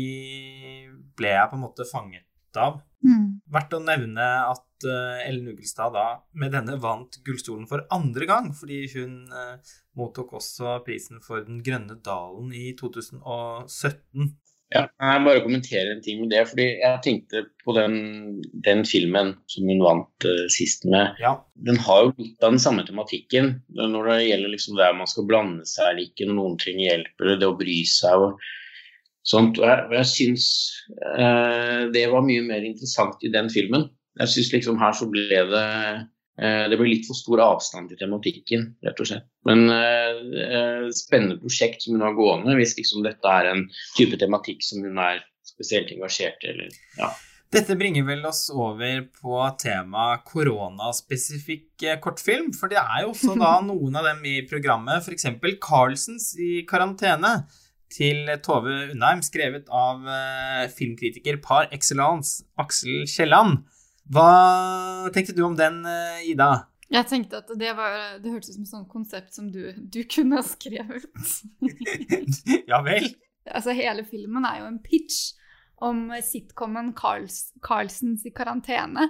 ble 1.18 1.30
jeg 1.34 1.50
på 1.50 1.58
en 1.58 1.64
måte 1.64 1.86
fanget 1.88 2.26
av. 2.58 2.80
Mm. 3.06 3.40
Verdt 3.50 3.76
å 3.76 3.80
nevne 3.82 4.26
at 4.50 4.86
uh, 4.86 5.22
Ellen 5.24 5.48
Ugelstad 5.52 5.94
da 5.94 6.06
med 6.36 6.52
denne 6.54 6.76
vant 6.82 7.20
Gullstolen 7.24 7.68
for 7.70 7.86
andre 7.94 8.28
gang, 8.28 8.50
fordi 8.56 8.82
hun 8.94 9.22
uh, 9.32 9.56
mottok 9.98 10.34
også 10.40 10.78
prisen 10.86 11.22
for 11.24 11.44
Den 11.46 11.62
grønne 11.64 11.96
dalen 12.04 12.52
i 12.56 12.70
2017. 12.78 14.34
Ja, 14.70 14.84
jeg 15.02 15.22
bare 15.26 15.42
kommentere 15.42 15.96
en 15.96 16.02
ting 16.04 16.20
med 16.20 16.30
det. 16.30 16.44
fordi 16.46 16.66
Jeg 16.78 17.02
tenkte 17.02 17.42
på 17.64 17.74
den, 17.74 17.96
den 18.66 18.84
filmen 18.86 19.32
som 19.50 19.66
hun 19.66 19.82
vant 19.82 20.26
uh, 20.26 20.46
sist 20.54 20.86
med. 20.86 21.18
Ja. 21.18 21.34
Den 21.66 21.80
har 21.82 22.04
jo 22.04 22.12
litt 22.20 22.46
av 22.46 22.54
den 22.54 22.62
samme 22.62 22.84
tematikken 22.86 23.56
når 23.74 24.12
det 24.12 24.18
gjelder 24.28 24.54
liksom 24.54 24.78
der 24.78 24.94
man 24.94 25.10
skal 25.10 25.26
blande 25.26 25.66
seg 25.66 25.88
eller 25.88 26.06
ikke, 26.06 26.28
når 26.28 26.38
noen 26.38 26.56
trenger 26.62 26.86
hjelp, 26.86 27.12
eller 27.18 27.40
det 27.40 27.50
å 27.50 27.58
bry 27.58 27.80
seg. 27.88 28.28
og 28.28 28.38
sånt. 29.26 29.58
Og 29.58 29.66
jeg, 29.66 29.88
og 29.88 29.96
jeg 29.98 30.10
syns 30.12 30.46
uh, 31.18 31.90
det 31.94 32.06
var 32.14 32.26
mye 32.26 32.46
mer 32.46 32.62
interessant 32.66 33.26
i 33.26 33.32
den 33.34 33.50
filmen. 33.50 33.88
Jeg 34.22 34.34
syns 34.36 34.54
liksom 34.54 34.78
her 34.78 34.94
så 34.94 35.10
ble 35.10 35.26
det 35.50 35.66
det 36.40 36.76
blir 36.80 36.88
litt 36.88 37.08
for 37.08 37.18
stor 37.18 37.42
avstand 37.44 37.90
til 37.90 37.98
tematikken, 38.00 38.70
rett 38.86 39.00
og 39.02 39.08
slett. 39.10 39.26
Men 39.48 39.66
eh, 39.74 40.86
spennende 40.96 41.40
prosjekt 41.40 41.84
som 41.84 41.96
hun 41.96 42.04
har 42.06 42.16
gående, 42.16 42.54
hvis 42.56 42.78
liksom 42.78 43.04
dette 43.04 43.34
er 43.40 43.50
en 43.50 43.66
type 43.98 44.16
tematikk 44.20 44.64
som 44.64 44.86
hun 44.86 45.00
er 45.04 45.20
spesielt 45.44 45.92
engasjert 45.92 46.46
i. 46.48 46.70
Ja. 46.96 47.10
Dette 47.50 47.74
bringer 47.74 48.06
vel 48.06 48.22
oss 48.28 48.44
over 48.54 49.02
på 49.10 49.40
temaet 49.58 50.22
koronaspesifikk 50.28 51.84
kortfilm. 52.00 52.52
For 52.56 52.70
det 52.70 52.78
er 52.78 53.02
jo 53.04 53.10
også 53.10 53.34
da 53.40 53.56
noen 53.66 53.98
av 53.98 54.06
dem 54.06 54.22
i 54.30 54.38
programmet, 54.48 55.02
f.eks. 55.02 55.26
Carlsens 55.60 56.30
i 56.40 56.62
karantene 56.70 57.42
til 57.90 58.30
Tove 58.46 58.92
Undheim, 58.92 59.20
skrevet 59.26 59.66
av 59.66 60.06
filmkritiker 60.76 61.40
par 61.42 61.66
excellence 61.74 62.46
Aksel 62.62 63.02
Kielland. 63.10 63.64
Hva 64.10 65.10
tenkte 65.14 65.36
du 65.36 65.44
om 65.46 65.56
den, 65.58 65.84
eh, 65.86 66.30
Ida? 66.32 66.50
Jeg 66.90 67.06
tenkte 67.06 67.38
at 67.38 67.50
det, 67.54 67.70
var, 67.78 68.18
det 68.18 68.32
hørtes 68.32 68.50
ut 68.50 68.56
som 68.56 68.64
et 68.64 68.72
sånt 68.72 68.88
konsept 68.90 69.34
som 69.36 69.50
du, 69.54 69.60
du 69.78 70.00
kunne 70.10 70.40
ha 70.40 70.42
skrevet. 70.42 71.06
ja 72.70 72.80
vel? 72.82 73.06
Altså, 73.46 73.74
hele 73.78 74.02
filmen 74.08 74.46
er 74.48 74.64
jo 74.64 74.70
en 74.72 74.80
pitch 74.82 75.36
om 75.86 76.08
sitcomen 76.26 76.90
Carls, 76.98 77.52
Carlsens 77.62 78.26
i 78.26 78.34
karantene. 78.34 79.06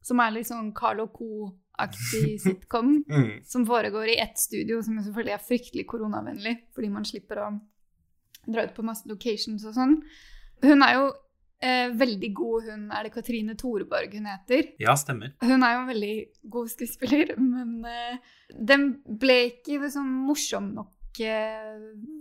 Som 0.00 0.22
er 0.24 0.32
litt 0.32 0.48
sånn 0.48 0.72
Carl 0.72 1.04
og 1.04 1.12
Co-aktig 1.18 2.38
sitcom. 2.46 3.02
mm. 3.04 3.44
Som 3.44 3.68
foregår 3.68 4.14
i 4.14 4.18
ett 4.24 4.40
studio, 4.40 4.80
som 4.82 4.96
selvfølgelig 4.96 5.36
er 5.36 5.46
fryktelig 5.50 5.86
koronavennlig. 5.92 6.56
Fordi 6.72 6.92
man 6.96 7.04
slipper 7.04 7.44
å 7.44 7.52
dra 8.48 8.64
ut 8.64 8.72
på 8.72 8.86
masse 8.86 9.04
locations 9.10 9.68
og 9.68 9.76
sånn. 9.76 9.98
Hun 10.64 10.82
er 10.86 10.96
jo 10.96 11.08
Eh, 11.58 11.88
veldig 11.98 12.28
god 12.38 12.68
hun 12.70 12.82
Er 12.94 13.08
det 13.08 13.10
Katrine 13.16 13.56
Toreborg 13.58 14.12
hun 14.14 14.28
heter? 14.30 14.68
Ja, 14.78 14.92
stemmer. 14.98 15.32
Hun 15.42 15.64
er 15.66 15.72
jo 15.74 15.80
en 15.80 15.88
veldig 15.90 16.12
god 16.54 16.68
skuespiller, 16.70 17.32
men 17.40 17.80
eh, 17.88 18.36
den 18.54 18.92
ble 19.18 19.40
ikke 19.48 19.90
sånn 19.90 20.12
morsom 20.28 20.68
nok, 20.76 21.18
eh, 21.24 21.80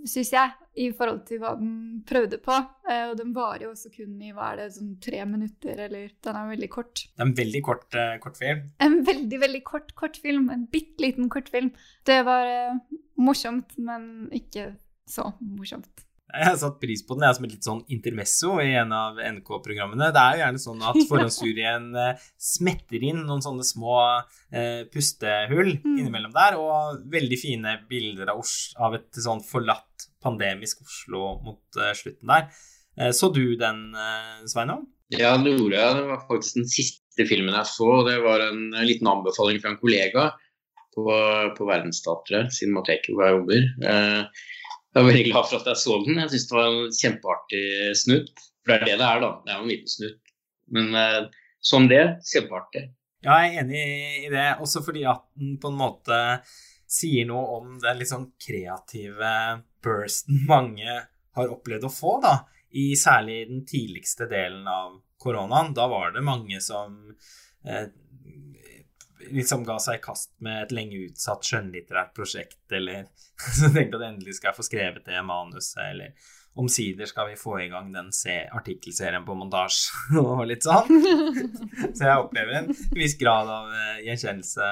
syns 0.10 0.32
jeg, 0.34 0.56
i 0.82 0.88
forhold 0.90 1.22
til 1.30 1.42
hva 1.44 1.52
den 1.60 2.02
prøvde 2.10 2.40
på. 2.42 2.58
Eh, 2.90 3.04
og 3.12 3.14
den 3.22 3.36
varer 3.36 3.68
jo 3.68 3.76
også 3.76 3.94
kun 3.94 4.18
i 4.26 4.34
hva 4.34 4.56
er 4.56 4.64
det, 4.64 4.68
sånn 4.80 4.96
tre 5.06 5.22
minutter, 5.30 5.84
eller 5.86 6.10
Den 6.26 6.42
er 6.42 6.50
veldig 6.56 6.72
kort. 6.74 7.06
Det 7.06 7.22
er 7.22 7.30
en 7.30 7.38
veldig 7.44 7.64
kort 7.70 8.00
eh, 8.02 8.18
kortfilm? 8.24 8.66
En 8.90 9.00
veldig, 9.06 9.42
veldig 9.46 9.64
kort 9.70 9.94
kortfilm. 10.02 10.50
En 10.54 10.66
bitte 10.74 11.06
liten 11.06 11.30
kortfilm. 11.30 11.70
Det 12.10 12.24
var 12.26 12.50
eh, 12.50 13.00
morsomt, 13.22 13.78
men 13.78 14.32
ikke 14.34 14.72
så 15.08 15.30
morsomt. 15.46 16.07
Jeg 16.28 16.44
har 16.44 16.58
satt 16.60 16.80
pris 16.82 17.02
på 17.08 17.16
den 17.16 17.24
jeg 17.24 17.38
som 17.38 17.46
et 17.48 17.54
litt 17.54 17.68
sånn 17.68 17.84
intermesso 17.94 18.58
i 18.60 18.74
en 18.76 18.92
av 18.92 19.20
NK-programmene. 19.22 20.10
Det 20.12 20.22
er 20.22 20.36
jo 20.36 20.42
gjerne 20.44 20.62
sånn 20.62 20.82
at 20.90 21.00
forhåndsjuryen 21.12 21.86
eh, 22.04 22.26
smetter 22.50 23.06
inn 23.08 23.22
noen 23.24 23.44
sånne 23.46 23.64
små 23.68 23.96
eh, 24.52 24.84
pustehull 24.92 25.78
mm. 25.78 25.94
innimellom 25.94 26.36
der, 26.36 26.60
og 26.60 27.06
veldig 27.14 27.40
fine 27.40 27.78
bilder 27.88 28.34
av, 28.34 28.44
av 28.84 28.98
et 29.00 29.22
sånn 29.24 29.44
forlatt 29.48 30.10
pandemisk 30.24 30.84
Oslo 30.84 31.38
mot 31.46 31.80
eh, 31.80 31.94
slutten 31.96 32.34
der. 32.34 32.52
Eh, 33.00 33.14
så 33.16 33.32
du 33.32 33.56
den, 33.60 33.88
eh, 33.96 34.44
Sveinung? 34.52 34.84
Ja, 35.16 35.38
det 35.40 35.56
gjorde 35.56 35.80
jeg. 35.80 35.96
Det 35.96 36.06
var 36.10 36.28
faktisk 36.28 36.60
den 36.60 36.70
siste 36.74 37.30
filmen 37.30 37.56
jeg 37.56 37.72
så. 37.72 37.90
Det 38.08 38.20
var 38.26 38.44
en 38.50 38.68
liten 38.84 39.08
anbefaling 39.08 39.64
fra 39.64 39.72
en 39.72 39.80
kollega 39.80 40.28
på, 40.98 41.08
på 41.56 41.72
Verdensteatret, 41.72 42.52
Cinemateket, 42.52 43.14
hvor 43.14 43.24
jeg 43.24 43.38
jobber. 43.38 43.68
Eh, 43.94 44.48
jeg 44.94 45.04
er 45.04 45.08
veldig 45.10 45.26
glad 45.28 45.50
for 45.50 45.60
at 45.60 45.68
jeg 45.72 45.82
så 45.82 45.98
den. 46.06 46.22
Jeg 46.24 46.32
syns 46.34 46.48
det 46.50 46.56
var 46.58 46.70
en 46.70 46.96
kjempeartig 47.00 47.66
snutt. 48.00 48.46
For 48.64 48.72
det 48.72 48.78
er 48.78 48.86
det 48.86 48.96
det 49.02 49.10
er, 49.10 49.20
da. 49.24 49.34
Det 49.44 49.52
er 49.54 49.60
jo 49.60 49.66
en 49.66 49.74
liten 49.74 49.94
snutt. 49.94 50.32
Men 50.78 50.96
eh, 51.02 51.20
som 51.72 51.90
det, 51.92 52.04
kjempeartig. 52.32 52.88
Ja, 53.26 53.38
jeg 53.44 53.54
er 53.54 53.62
enig 53.64 53.84
i 54.28 54.32
det. 54.32 54.48
Også 54.64 54.82
fordi 54.86 55.04
at 55.10 55.26
den 55.38 55.58
på 55.62 55.72
en 55.72 55.80
måte 55.80 56.20
sier 56.88 57.28
noe 57.28 57.60
om 57.60 57.76
den 57.84 58.00
litt 58.00 58.12
sånn 58.12 58.30
kreative 58.40 59.32
bursten 59.84 60.46
mange 60.48 60.88
har 61.38 61.52
opplevd 61.54 61.88
å 61.88 61.94
få, 61.94 62.18
da. 62.24 62.38
I 62.78 62.92
særlig 63.00 63.42
den 63.50 63.64
tidligste 63.68 64.28
delen 64.32 64.68
av 64.68 64.98
koronaen. 65.22 65.74
Da 65.76 65.88
var 65.92 66.14
det 66.16 66.26
mange 66.26 66.60
som 66.64 66.98
eh, 67.66 67.88
liksom 69.34 69.64
ga 69.68 69.78
seg 69.82 70.00
i 70.00 70.04
kast 70.04 70.34
med 70.46 70.66
et 70.66 70.74
lenge 70.76 71.00
utsatt 71.08 71.46
skjønnlitterært 71.48 72.14
prosjekt, 72.18 72.64
eller 72.72 73.08
så 73.60 73.72
tenkte 73.74 74.00
at 74.00 74.10
endelig 74.12 74.38
skal 74.38 74.52
jeg 74.52 74.60
få 74.60 74.68
skrevet 74.68 75.08
det 75.08 75.24
manuset, 75.26 75.82
eller 75.92 76.34
omsider 76.58 77.06
skal 77.06 77.30
vi 77.30 77.36
få 77.38 77.60
i 77.62 77.68
gang 77.70 77.92
den 77.94 78.10
artikkelserien 78.58 79.26
på 79.26 79.36
montasje 79.38 80.18
og 80.24 80.46
litt 80.50 80.66
sånn. 80.66 80.90
Så 81.98 82.08
jeg 82.08 82.18
opplever 82.18 82.62
en 82.62 82.72
viss 82.98 83.18
grad 83.20 83.50
av 83.52 83.70
uh, 83.70 84.00
gjenkjennelse 84.02 84.70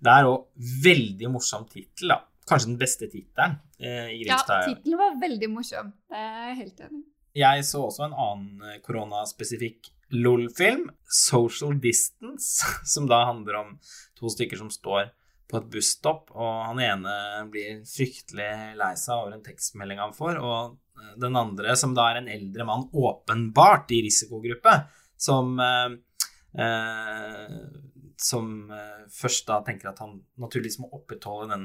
Det 0.00 0.12
er 0.12 0.28
òg 0.28 0.66
veldig 0.84 1.30
morsom 1.32 1.64
tittel, 1.70 2.12
da. 2.12 2.20
Kanskje 2.50 2.72
den 2.72 2.80
beste 2.80 3.06
tittelen 3.06 3.56
eh, 3.78 4.10
i 4.10 4.22
Grimstad. 4.24 4.64
Ja, 4.64 4.72
tittelen 4.72 4.98
var 4.98 5.18
veldig 5.20 5.48
morsom. 5.52 5.92
Det 6.10 6.18
er 6.18 6.48
jeg 6.48 6.56
helt 6.64 6.80
enig 6.86 7.02
i. 7.02 7.06
Jeg 7.38 7.66
så 7.68 7.84
også 7.86 8.08
en 8.08 8.16
annen 8.18 8.64
eh, 8.66 8.80
koronaspesifikk 8.82 9.92
LOL-film, 10.12 10.90
'Social 11.06 11.80
Distance', 11.80 12.64
som 12.84 13.06
da 13.10 13.24
handler 13.30 13.54
om 13.54 13.74
to 14.18 14.30
stykker 14.30 14.58
som 14.58 14.70
står 14.70 15.10
på 15.50 15.58
et 15.58 15.70
busstopp, 15.70 16.30
og 16.30 16.66
han 16.68 16.80
ene 16.82 17.14
blir 17.50 17.80
fryktelig 17.88 18.76
lei 18.78 18.92
seg 18.98 19.16
over 19.16 19.34
en 19.34 19.42
tekstmelding 19.42 19.98
han 19.98 20.14
får, 20.14 20.38
og 20.38 20.78
den 21.20 21.36
andre, 21.36 21.74
som 21.76 21.94
da 21.96 22.10
er 22.10 22.20
en 22.20 22.30
eldre 22.30 22.66
mann, 22.68 22.86
åpenbart 22.92 23.90
i 23.96 24.02
risikogruppe, 24.06 24.74
som 25.20 25.58
eh, 25.60 25.90
eh, 26.64 27.56
Som 28.20 28.70
eh, 28.70 29.06
først 29.08 29.46
da 29.48 29.62
tenker 29.64 29.88
at 29.90 30.00
han 30.02 30.18
naturligvis 30.36 30.78
må 30.82 30.90
opprettholde 30.92 31.54
den 31.54 31.62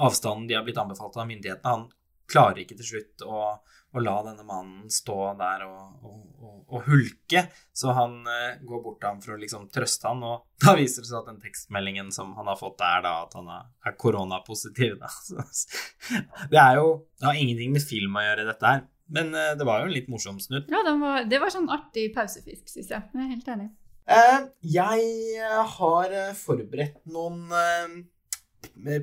avstanden 0.00 0.46
de 0.48 0.56
har 0.56 0.64
blitt 0.64 0.80
anbefalt 0.80 1.16
av 1.20 1.28
myndighetene. 1.28 1.74
Han 1.74 1.90
klarer 2.30 2.62
ikke 2.62 2.78
til 2.78 2.88
slutt 2.88 3.24
å, 3.28 3.40
å 3.94 4.02
la 4.02 4.14
denne 4.26 4.44
mannen 4.46 4.90
stå 4.90 5.18
der 5.38 5.64
og, 5.68 6.06
og, 6.08 6.54
og 6.66 6.88
hulke, 6.88 7.44
så 7.72 7.94
han 7.94 8.16
eh, 8.30 8.56
går 8.66 8.82
bort 8.82 8.98
til 9.00 9.10
ham 9.10 9.20
for 9.22 9.36
å 9.36 9.38
liksom 9.40 9.68
trøste 9.74 10.10
han, 10.10 10.24
og 10.26 10.48
da 10.64 10.74
viser 10.78 11.04
det 11.04 11.10
seg 11.10 11.20
at 11.20 11.30
den 11.30 11.42
tekstmeldingen 11.44 12.10
som 12.14 12.32
han 12.38 12.50
har 12.50 12.58
fått, 12.58 12.82
er 12.82 13.04
da 13.06 13.14
at 13.22 13.36
han 13.38 13.52
er, 13.54 13.94
koronapositiv. 14.00 14.98
Det 16.50 16.58
er 16.60 16.80
jo 16.80 16.88
Det 17.20 17.28
har 17.28 17.38
ingenting 17.38 17.72
med 17.76 17.84
film 17.84 18.18
å 18.18 18.24
gjøre, 18.24 18.48
dette 18.50 18.72
her. 18.72 18.84
Men 19.14 19.34
eh, 19.36 19.54
det 19.58 19.68
var 19.68 19.82
jo 19.82 19.90
en 19.90 19.94
litt 19.94 20.10
morsom 20.10 20.40
snutt. 20.42 20.70
Ja, 20.72 20.82
var, 21.00 21.24
det 21.28 21.40
var 21.40 21.52
sånn 21.52 21.70
artig 21.72 22.08
pausefisk, 22.16 22.66
syns 22.72 22.90
jeg. 22.90 23.10
Jeg 23.12 23.24
er 23.24 23.32
helt 23.32 23.50
enig. 23.54 23.70
Eh, 24.04 24.40
jeg 24.68 25.04
har 25.78 26.12
eh, 26.12 26.34
forberedt 26.36 26.98
noen 27.08 27.46
eh, 27.56 27.94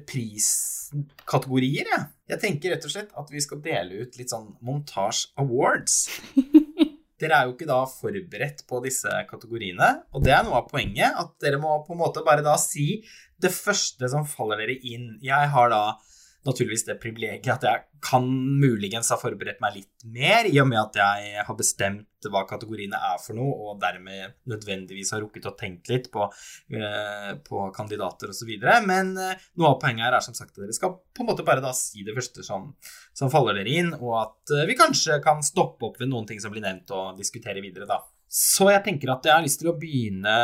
priskategorier, 0.08 1.88
jeg. 1.90 2.08
Jeg 2.32 2.42
tenker 2.42 2.76
rett 2.76 2.86
og 2.88 2.94
slett 2.94 3.12
at 3.18 3.32
vi 3.32 3.42
skal 3.44 3.62
dele 3.64 4.06
ut 4.06 4.18
litt 4.20 4.32
sånn 4.32 4.54
montasje 4.66 5.32
awards. 5.42 6.06
Dere 7.22 7.38
er 7.38 7.48
jo 7.48 7.54
ikke 7.54 7.70
da 7.70 7.82
forberedt 7.86 8.64
på 8.70 8.80
disse 8.82 9.12
kategoriene, 9.30 9.90
og 10.10 10.24
det 10.26 10.34
er 10.34 10.46
noe 10.48 10.58
av 10.64 10.72
poenget. 10.72 11.14
At 11.14 11.36
dere 11.44 11.60
må 11.62 11.76
på 11.86 11.94
en 11.94 12.02
måte 12.02 12.24
bare 12.26 12.42
da 12.46 12.56
si 12.58 13.04
det 13.42 13.52
første 13.54 14.10
som 14.10 14.26
faller 14.26 14.64
dere 14.64 14.80
inn. 14.90 15.20
Jeg 15.22 15.52
har 15.54 15.70
da 15.70 15.84
naturligvis 16.48 16.86
det 16.88 16.98
privilegiet 17.02 17.52
at 17.54 17.66
jeg 17.68 17.84
kan 18.02 18.26
muligens 18.26 19.12
ha 19.14 19.18
forberedt 19.22 19.62
meg 19.62 19.76
litt 19.76 20.06
mer, 20.10 20.48
i 20.50 20.58
og 20.62 20.68
med 20.72 20.80
at 20.82 20.98
jeg 20.98 21.44
har 21.46 21.58
bestemt 21.58 22.30
hva 22.32 22.44
kategoriene 22.50 22.98
er 22.98 23.20
for 23.22 23.38
noe, 23.38 23.54
og 23.68 23.82
dermed 23.82 24.36
nødvendigvis 24.50 25.14
har 25.14 25.22
rukket 25.24 25.48
å 25.50 25.54
tenke 25.58 25.94
litt 25.94 26.10
på, 26.14 26.26
eh, 26.74 27.32
på 27.46 27.68
kandidater 27.76 28.34
osv. 28.34 28.52
Men 28.88 29.14
eh, 29.18 29.46
noe 29.58 29.74
av 29.74 29.80
poenget 29.82 30.08
her 30.08 30.18
er 30.18 30.26
som 30.26 30.38
sagt 30.38 30.56
at 30.56 30.64
dere 30.64 30.78
skal 30.78 30.98
på 30.98 31.24
en 31.24 31.32
måte 31.32 31.46
bare 31.46 31.64
da 31.64 31.74
si 31.78 32.06
det 32.06 32.18
første 32.18 32.46
som, 32.46 32.72
som 33.18 33.32
faller 33.34 33.62
dere 33.62 33.78
inn, 33.84 33.94
og 34.00 34.18
at 34.24 34.56
eh, 34.58 34.68
vi 34.70 34.78
kanskje 34.78 35.22
kan 35.26 35.46
stoppe 35.46 35.90
opp 35.90 36.02
ved 36.02 36.10
noen 36.10 36.30
ting 36.30 36.42
som 36.42 36.54
blir 36.54 36.66
nevnt, 36.66 36.94
og 36.94 37.18
diskutere 37.22 37.62
videre, 37.62 37.90
da. 37.90 38.02
Så 38.32 38.70
jeg 38.72 38.86
tenker 38.86 39.14
at 39.14 39.26
jeg 39.28 39.36
har 39.36 39.46
lyst 39.46 39.62
til 39.62 39.74
å 39.74 39.78
begynne 39.78 40.38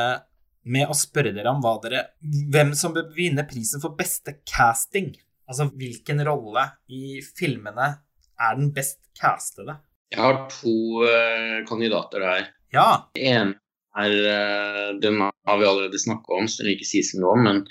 med 0.67 0.89
å 0.91 0.95
spørre 0.97 1.31
dere 1.35 1.53
om 1.53 1.63
dere, 1.83 2.09
hvem 2.51 2.73
som 2.77 2.93
bør 2.95 3.09
vinne 3.15 3.45
prisen 3.47 3.81
for 3.83 3.95
beste 3.97 4.39
casting. 4.43 5.13
Altså, 5.47 5.69
hvilken 5.79 6.19
rolle 6.27 6.65
i 6.91 7.21
filmene 7.23 7.87
er 8.37 8.57
den 8.59 8.73
best 8.75 8.99
castede? 9.17 9.77
Jeg 10.11 10.23
har 10.23 10.45
to 10.51 11.03
uh, 11.03 11.63
kandidater 11.67 12.23
der. 12.23 12.49
Ja. 12.75 12.87
En 13.15 13.55
er 13.97 14.13
uh, 14.13 14.89
Den 15.01 15.19
har 15.23 15.59
vi 15.59 15.67
allerede 15.67 15.99
snakka 15.99 16.39
om, 16.39 16.47
så 16.47 16.61
den 16.61 16.71
vil 16.71 16.77
ikke 16.77 16.91
sies 16.91 17.13
noe 17.17 17.35
om, 17.35 17.47
men 17.47 17.63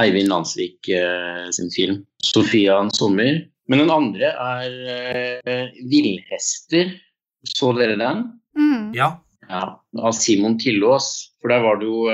Eivind 0.00 0.28
Landsvik 0.28 0.90
uh, 0.92 1.48
sin 1.54 1.70
film 1.72 2.02
'Sofia 2.24 2.80
en 2.80 2.92
sommer'. 2.92 3.44
Men 3.68 3.84
den 3.84 3.92
andre 3.92 4.32
er 4.32 5.72
'Villhester'. 5.88 6.96
Så 7.44 7.72
dere 7.76 7.96
den? 8.00 8.24
Mm. 8.58 8.94
Ja. 8.96 9.12
ja. 9.48 9.64
Av 10.00 10.12
Simon 10.16 10.56
Tillås. 10.58 11.36
For 11.40 11.52
der 11.52 11.60
var 11.62 11.78
det 11.78 11.86
jo 11.86 12.08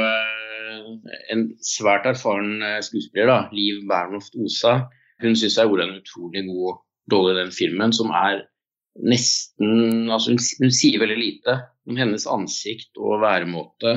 en 1.32 1.46
svært 1.64 2.04
erfaren 2.10 2.58
skuespiller, 2.84 3.30
da, 3.30 3.38
Liv 3.56 3.86
Bernhoft 3.88 4.36
Osa, 4.36 4.74
hun 5.22 5.36
syns 5.38 5.58
jeg 5.58 5.70
gjorde 5.70 5.86
en 5.88 6.00
utrolig 6.00 6.42
god 6.48 6.80
rolle 7.12 7.34
i 7.34 7.38
den 7.42 7.54
filmen, 7.54 7.94
som 7.94 8.12
er 8.14 8.44
nesten 9.04 10.10
Altså, 10.12 10.34
hun, 10.34 10.42
hun, 10.62 10.74
sier 10.74 11.00
veldig 11.02 11.16
lite 11.18 11.56
om 11.90 11.98
hennes 11.98 12.26
ansikt 12.30 13.00
og 13.00 13.22
væremåte, 13.24 13.94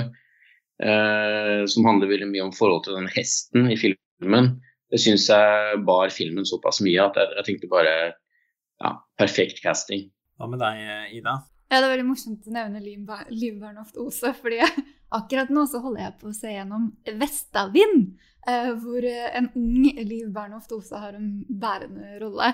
eh, 0.82 1.62
som 1.70 1.86
handler 1.88 2.10
veldig 2.10 2.30
mye 2.32 2.48
om 2.48 2.56
forholdet 2.56 2.90
til 2.90 2.98
den 2.98 3.12
hesten 3.14 3.70
i 3.72 3.78
filmen. 3.80 4.56
Det 4.92 5.02
syns 5.04 5.28
jeg 5.30 5.84
bar 5.88 6.10
filmen 6.14 6.48
såpass 6.48 6.82
mye 6.86 7.04
at 7.04 7.20
jeg, 7.20 7.36
jeg 7.38 7.50
tenkte 7.50 7.72
bare 7.72 7.94
ja, 8.08 8.96
perfekt 9.20 9.62
casting. 9.64 10.08
Hva 10.38 10.50
med 10.50 10.62
deg, 10.64 10.82
Ida? 11.20 11.40
Ja, 11.68 11.82
Det 11.82 11.86
er 11.86 11.94
veldig 11.98 12.08
morsomt 12.08 12.48
å 12.48 12.54
nevne 12.56 12.80
Liv 12.80 13.60
Bernhoft 13.60 13.98
Ose, 14.00 14.32
fordi 14.40 14.62
akkurat 15.18 15.52
nå 15.52 15.66
så 15.68 15.82
holder 15.84 16.06
jeg 16.06 16.18
på 16.22 16.30
å 16.30 16.36
se 16.36 16.54
gjennom 16.54 16.90
Vestavind. 17.20 18.14
Eh, 18.48 18.70
hvor 18.80 19.04
eh, 19.04 19.28
en 19.36 19.50
ung 19.60 19.88
Liv 20.08 20.30
Bernhoft 20.32 20.72
Ose 20.72 21.00
har 21.02 21.18
en 21.18 21.42
bærende 21.50 22.16
rolle. 22.22 22.54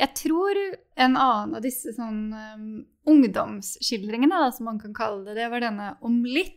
Jeg 0.00 0.16
tror 0.16 0.58
en 0.96 1.14
annen 1.14 1.54
av 1.58 1.62
disse 1.62 1.92
sånn 1.94 2.32
um, 2.32 2.64
ungdomsskildringene, 3.10 4.32
da, 4.32 4.48
som 4.54 4.66
man 4.70 4.80
kan 4.80 4.96
kalle 4.96 5.26
det, 5.28 5.36
det 5.36 5.50
var 5.52 5.62
denne 5.62 5.92
Om 6.00 6.22
litt, 6.24 6.56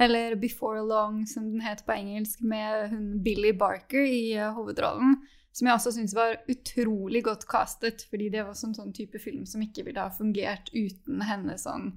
eller 0.00 0.38
Before 0.40 0.80
Long, 0.86 1.26
som 1.28 1.50
den 1.50 1.64
het 1.66 1.82
på 1.84 1.96
engelsk, 1.96 2.40
med 2.40 2.94
hun 2.94 3.06
Billy 3.24 3.52
Barker 3.52 4.06
i 4.06 4.38
uh, 4.38 4.54
hovedrollen. 4.56 5.18
Som 5.52 5.68
jeg 5.68 5.76
også 5.76 5.92
syns 5.92 6.14
var 6.16 6.38
utrolig 6.48 7.24
godt 7.26 7.44
castet, 7.50 8.06
fordi 8.08 8.30
det 8.32 8.46
var 8.46 8.56
sånn, 8.56 8.72
sånn 8.76 8.94
type 8.96 9.20
film 9.20 9.44
som 9.48 9.62
ikke 9.64 9.84
ville 9.84 10.00
ha 10.00 10.12
fungert 10.14 10.70
uten 10.72 11.20
hennes 11.28 11.66
sånn 11.66 11.90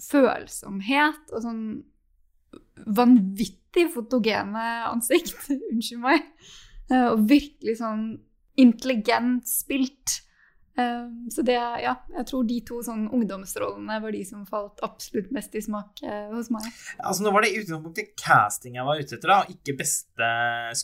følsomhet 0.00 1.32
og 1.32 1.44
sånn 1.44 1.62
vanvittig 2.86 3.86
fotogene 3.94 4.66
ansikt. 4.90 5.36
Unnskyld 5.72 6.02
meg. 6.04 6.26
Eh, 6.90 7.06
og 7.12 7.24
virkelig 7.30 7.78
sånn 7.80 8.04
intelligent 8.60 9.48
spilt. 9.48 10.20
Eh, 10.78 11.30
så 11.30 11.42
det, 11.42 11.56
ja, 11.82 11.94
jeg 12.14 12.26
tror 12.28 12.44
de 12.46 12.58
to 12.66 12.78
sånn 12.86 13.08
ungdomsrollene 13.10 13.96
var 14.02 14.14
de 14.14 14.20
som 14.26 14.46
falt 14.48 14.80
absolutt 14.86 15.32
mest 15.34 15.56
i 15.58 15.62
smak 15.64 16.02
eh, 16.06 16.30
hos 16.30 16.50
meg. 16.54 16.68
Altså 16.98 17.26
Nå 17.26 17.32
var 17.34 17.44
det 17.44 17.52
i 17.52 17.60
utgangspunktet 17.62 18.14
casting 18.20 18.78
jeg 18.78 18.86
var 18.86 19.02
ute 19.02 19.18
etter, 19.18 19.32
da, 19.32 19.40
ikke 19.50 19.76
beste 19.80 20.30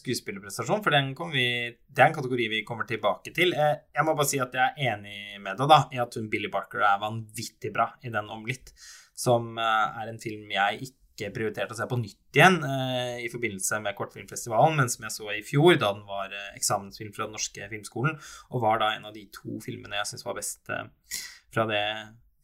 skuespillerprestasjon. 0.00 0.82
For 0.84 0.96
den 0.96 1.14
vi, 1.32 1.48
det 1.86 2.02
er 2.02 2.10
en 2.10 2.18
kategori 2.18 2.50
vi 2.58 2.64
kommer 2.66 2.88
tilbake 2.88 3.34
til. 3.36 3.54
Jeg 3.56 4.06
må 4.06 4.16
bare 4.16 4.30
si 4.30 4.42
at 4.42 4.54
jeg 4.56 4.66
er 4.66 4.94
enig 4.94 5.40
med 5.42 5.58
deg 5.60 5.70
da, 5.70 5.82
i 5.94 6.02
at 6.02 6.18
hun 6.18 6.30
Billy 6.32 6.50
Barker 6.52 6.84
er 6.86 7.02
vanvittig 7.02 7.72
bra 7.74 7.90
i 8.02 8.12
den 8.12 8.30
om 8.32 8.46
litt. 8.48 8.74
Som 9.16 9.54
er 9.56 10.10
en 10.10 10.20
film 10.20 10.50
jeg 10.52 10.90
ikke 10.90 11.05
ikke 11.16 11.32
prioritert 11.34 11.72
å 11.72 11.78
se 11.78 11.86
på 11.88 11.98
nytt 11.98 12.36
igjen 12.36 12.58
eh, 12.66 13.24
i 13.24 13.30
forbindelse 13.32 13.80
med 13.84 13.96
Kortfilmfestivalen, 13.96 14.76
men 14.78 14.92
som 14.92 15.06
jeg 15.06 15.14
så 15.14 15.32
i 15.32 15.42
fjor, 15.46 15.74
da 15.80 15.94
den 15.96 16.04
var 16.08 16.32
eh, 16.32 16.52
eksamensfilm 16.58 17.14
fra 17.16 17.26
Den 17.26 17.36
norske 17.38 17.68
filmskolen, 17.72 18.18
og 18.52 18.62
var 18.64 18.82
da 18.82 18.92
en 18.94 19.08
av 19.08 19.16
de 19.16 19.24
to 19.34 19.58
filmene 19.64 19.98
jeg 20.02 20.12
syns 20.12 20.26
var 20.26 20.38
best 20.38 20.72
eh, 20.72 20.86
fra 21.54 21.66
det 21.70 21.84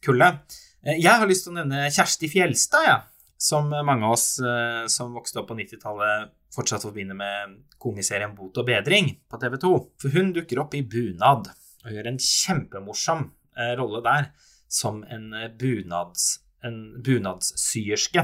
kullet. 0.03 0.57
Eh, 0.83 0.97
jeg 0.97 1.21
har 1.21 1.29
lyst 1.29 1.47
til 1.47 1.53
å 1.53 1.59
nevne 1.61 1.87
Kjersti 1.93 2.29
Fjelstad, 2.33 2.87
ja, 2.89 2.99
som 3.37 3.69
mange 3.69 4.07
av 4.07 4.17
oss 4.17 4.27
eh, 4.41 4.85
som 4.91 5.13
vokste 5.15 5.43
opp 5.43 5.51
på 5.51 5.59
90-tallet, 5.59 6.33
fortsatt 6.53 6.85
forbinder 6.85 7.17
med 7.17 7.59
komiserien 7.81 8.33
Bot 8.37 8.57
og 8.61 8.67
bedring 8.67 9.09
på 9.29 9.39
TV 9.41 9.57
2. 9.61 9.73
For 10.01 10.13
hun 10.17 10.33
dukker 10.35 10.61
opp 10.61 10.75
i 10.77 10.83
bunad 10.85 11.49
og 11.83 11.91
gjør 11.91 12.11
en 12.11 12.21
kjempemorsom 12.21 13.25
eh, 13.57 13.73
rolle 13.79 14.03
der 14.05 14.31
som 14.73 15.01
en 15.11 15.29
bunads 15.59 16.43
en 16.63 17.03
bunadssyerske 17.03 18.23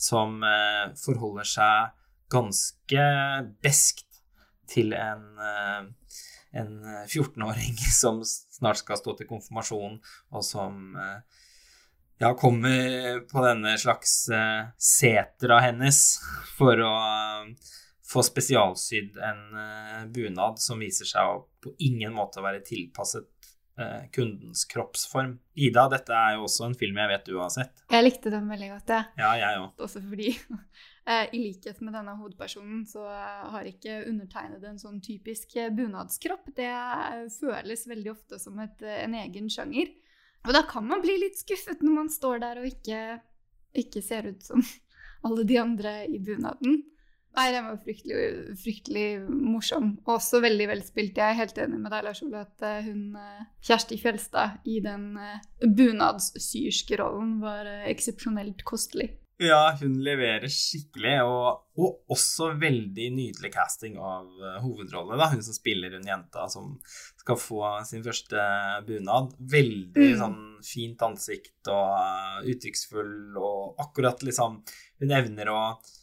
som 0.00 0.42
eh, 0.42 0.92
forholder 0.96 1.48
seg 1.48 1.96
ganske 2.32 3.04
beskt 3.60 4.22
til 4.70 4.94
en, 4.96 5.26
eh, 5.44 5.82
en 6.62 6.72
14-åring 7.04 7.76
som 8.02 8.22
snart 8.24 8.80
skal 8.80 9.00
stå 9.00 9.18
til 9.18 9.28
konfirmasjon, 9.30 9.98
og 10.32 10.46
som 10.46 10.96
eh, 10.96 11.42
ja, 12.20 12.32
kommer 12.36 13.20
på 13.28 13.44
denne 13.44 13.76
slags 13.80 14.14
setra 14.76 15.60
hennes 15.64 16.00
for 16.58 16.80
å 16.84 16.94
få 18.10 18.24
spesialsydd 18.26 19.20
en 19.22 20.10
bunad 20.12 20.58
som 20.58 20.80
viser 20.82 21.06
seg 21.06 21.28
å 21.28 21.44
på 21.62 21.76
ingen 21.86 22.12
måte 22.16 22.42
være 22.42 22.64
tilpasset 22.66 23.28
kundens 24.12 24.66
kroppsform. 24.68 25.38
Ida, 25.56 25.86
dette 25.88 26.12
er 26.12 26.34
jo 26.36 26.42
også 26.44 26.66
en 26.66 26.74
film 26.76 26.98
jeg 27.00 27.10
vet 27.12 27.28
du 27.30 27.38
har 27.40 27.52
sett. 27.54 27.84
Jeg 27.88 28.04
likte 28.04 28.32
den 28.32 28.50
veldig 28.50 28.68
godt, 28.74 28.92
jeg. 28.92 29.06
Ja, 29.22 29.30
jeg 29.40 29.62
også. 29.62 29.86
Også 29.86 30.02
fordi 30.04 30.34
i 31.36 31.40
likhet 31.40 31.80
med 31.80 31.96
denne 31.96 32.16
hovedpersonen 32.18 32.82
så 32.90 33.06
har 33.54 33.70
ikke 33.70 34.02
undertegnet 34.10 34.66
en 34.68 34.80
sånn 34.82 35.00
typisk 35.04 35.56
bunadskropp. 35.76 36.52
Det 36.56 36.68
føles 37.38 37.86
veldig 37.88 38.12
ofte 38.12 38.40
som 38.42 38.60
et, 38.60 38.84
en 38.84 39.16
egen 39.22 39.48
sjanger. 39.52 39.94
Og 40.46 40.54
da 40.56 40.62
kan 40.68 40.86
man 40.88 41.02
bli 41.04 41.18
litt 41.20 41.40
skuffet 41.40 41.82
når 41.84 41.96
man 41.96 42.12
står 42.12 42.40
der 42.44 42.60
og 42.62 42.68
ikke, 42.68 43.00
ikke 43.76 44.02
ser 44.04 44.30
ut 44.30 44.44
som 44.44 44.64
alle 45.26 45.44
de 45.48 45.58
andre 45.60 45.94
i 46.08 46.20
bunaden. 46.22 46.82
Nei, 47.38 47.46
den 47.54 47.68
var 47.68 47.78
fryktelig, 47.78 48.56
fryktelig 48.58 49.06
morsom. 49.28 49.92
Og 50.06 50.16
også 50.16 50.40
veldig 50.42 50.66
velspilt. 50.72 51.18
Jeg 51.20 51.30
er 51.30 51.38
helt 51.38 51.62
enig 51.62 51.78
med 51.78 51.92
deg, 51.94 52.04
Lars 52.08 52.22
Ole, 52.26 52.42
at 52.42 52.66
eh, 52.66 52.82
hun 52.88 53.14
eh, 53.20 53.46
Kjersti 53.66 54.00
Fjelstad 54.02 54.66
i 54.68 54.80
den 54.82 55.12
eh, 55.20 55.38
bunadssyerske 55.62 56.98
rollen 57.00 57.38
var 57.44 57.70
eksepsjonelt 57.90 58.64
kostelig. 58.66 59.12
Ja, 59.40 59.70
hun 59.80 59.94
leverer 60.04 60.50
skikkelig, 60.52 61.14
og, 61.24 61.62
og 61.80 62.12
også 62.12 62.50
veldig 62.60 63.06
nydelig 63.14 63.52
casting 63.54 63.94
av 63.96 64.26
hovedrolle. 64.60 65.16
da, 65.16 65.30
Hun 65.32 65.40
som 65.46 65.56
spiller 65.56 65.94
hun 65.96 66.04
jenta 66.04 66.44
som 66.52 66.74
skal 67.22 67.38
få 67.40 67.62
sin 67.88 68.04
første 68.04 68.42
bunad. 68.84 69.32
Veldig 69.54 70.10
mm. 70.10 70.18
sånn 70.20 70.42
fint 70.66 71.06
ansikt 71.06 71.72
og 71.72 71.94
uh, 71.94 72.42
uttrykksfull, 72.52 73.16
og 73.40 73.80
akkurat 73.80 74.20
liksom 74.26 74.60
Hun 75.00 75.16
evner 75.16 75.48
å 75.54 75.58
uh, 75.70 75.96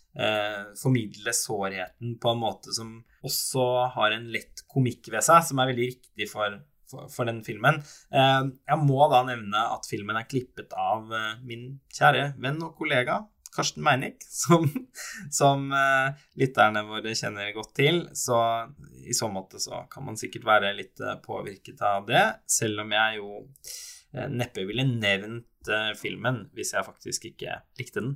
formidle 0.81 1.29
sårheten 1.35 2.15
på 2.17 2.31
en 2.31 2.39
måte 2.41 2.73
som 2.73 2.95
også 3.27 3.65
har 3.93 4.15
en 4.15 4.23
lett 4.33 4.63
komikk 4.65 5.11
ved 5.13 5.21
seg, 5.21 5.43
som 5.45 5.61
er 5.61 5.69
veldig 5.69 5.89
riktig 5.91 6.25
for 6.31 6.55
for, 6.87 7.07
for, 7.11 7.27
den 7.27 7.41
filmen. 7.45 7.81
Eh, 8.15 8.43
jeg 8.71 8.83
må 8.87 8.99
da 9.11 9.23
nevne 9.27 9.63
at 9.73 9.87
filmen 9.89 10.19
er 10.19 10.29
klippet 10.29 10.71
av 10.71 11.11
eh, 11.13 11.33
min 11.47 11.73
kjære 11.93 12.29
venn 12.43 12.61
og 12.63 12.77
kollega 12.79 13.21
Karsten 13.57 13.83
Meinick, 13.83 14.21
som, 14.43 14.67
som 15.33 15.71
uh, 15.73 16.13
lytterne 16.37 16.83
våre 16.85 17.15
kjenner 17.17 17.49
godt 17.55 17.73
til. 17.79 18.03
Så 18.13 18.37
i 19.07 19.15
så 19.17 19.31
måte 19.33 19.61
så 19.63 19.85
kan 19.89 20.05
man 20.05 20.19
sikkert 20.19 20.45
være 20.45 20.75
litt 20.77 21.01
uh, 21.01 21.15
påvirket 21.23 21.81
av 21.81 22.05
det, 22.09 22.25
selv 22.45 22.83
om 22.83 22.93
jeg 22.93 23.17
jo 23.17 23.31
uh, 23.41 24.27
neppe 24.29 24.67
ville 24.67 24.85
nevnt 24.87 25.45
filmen 25.99 26.45
hvis 26.55 26.69
jeg 26.77 26.85
faktisk 26.85 27.25
ikke 27.27 27.57
likte 27.75 27.99
den. 27.99 28.13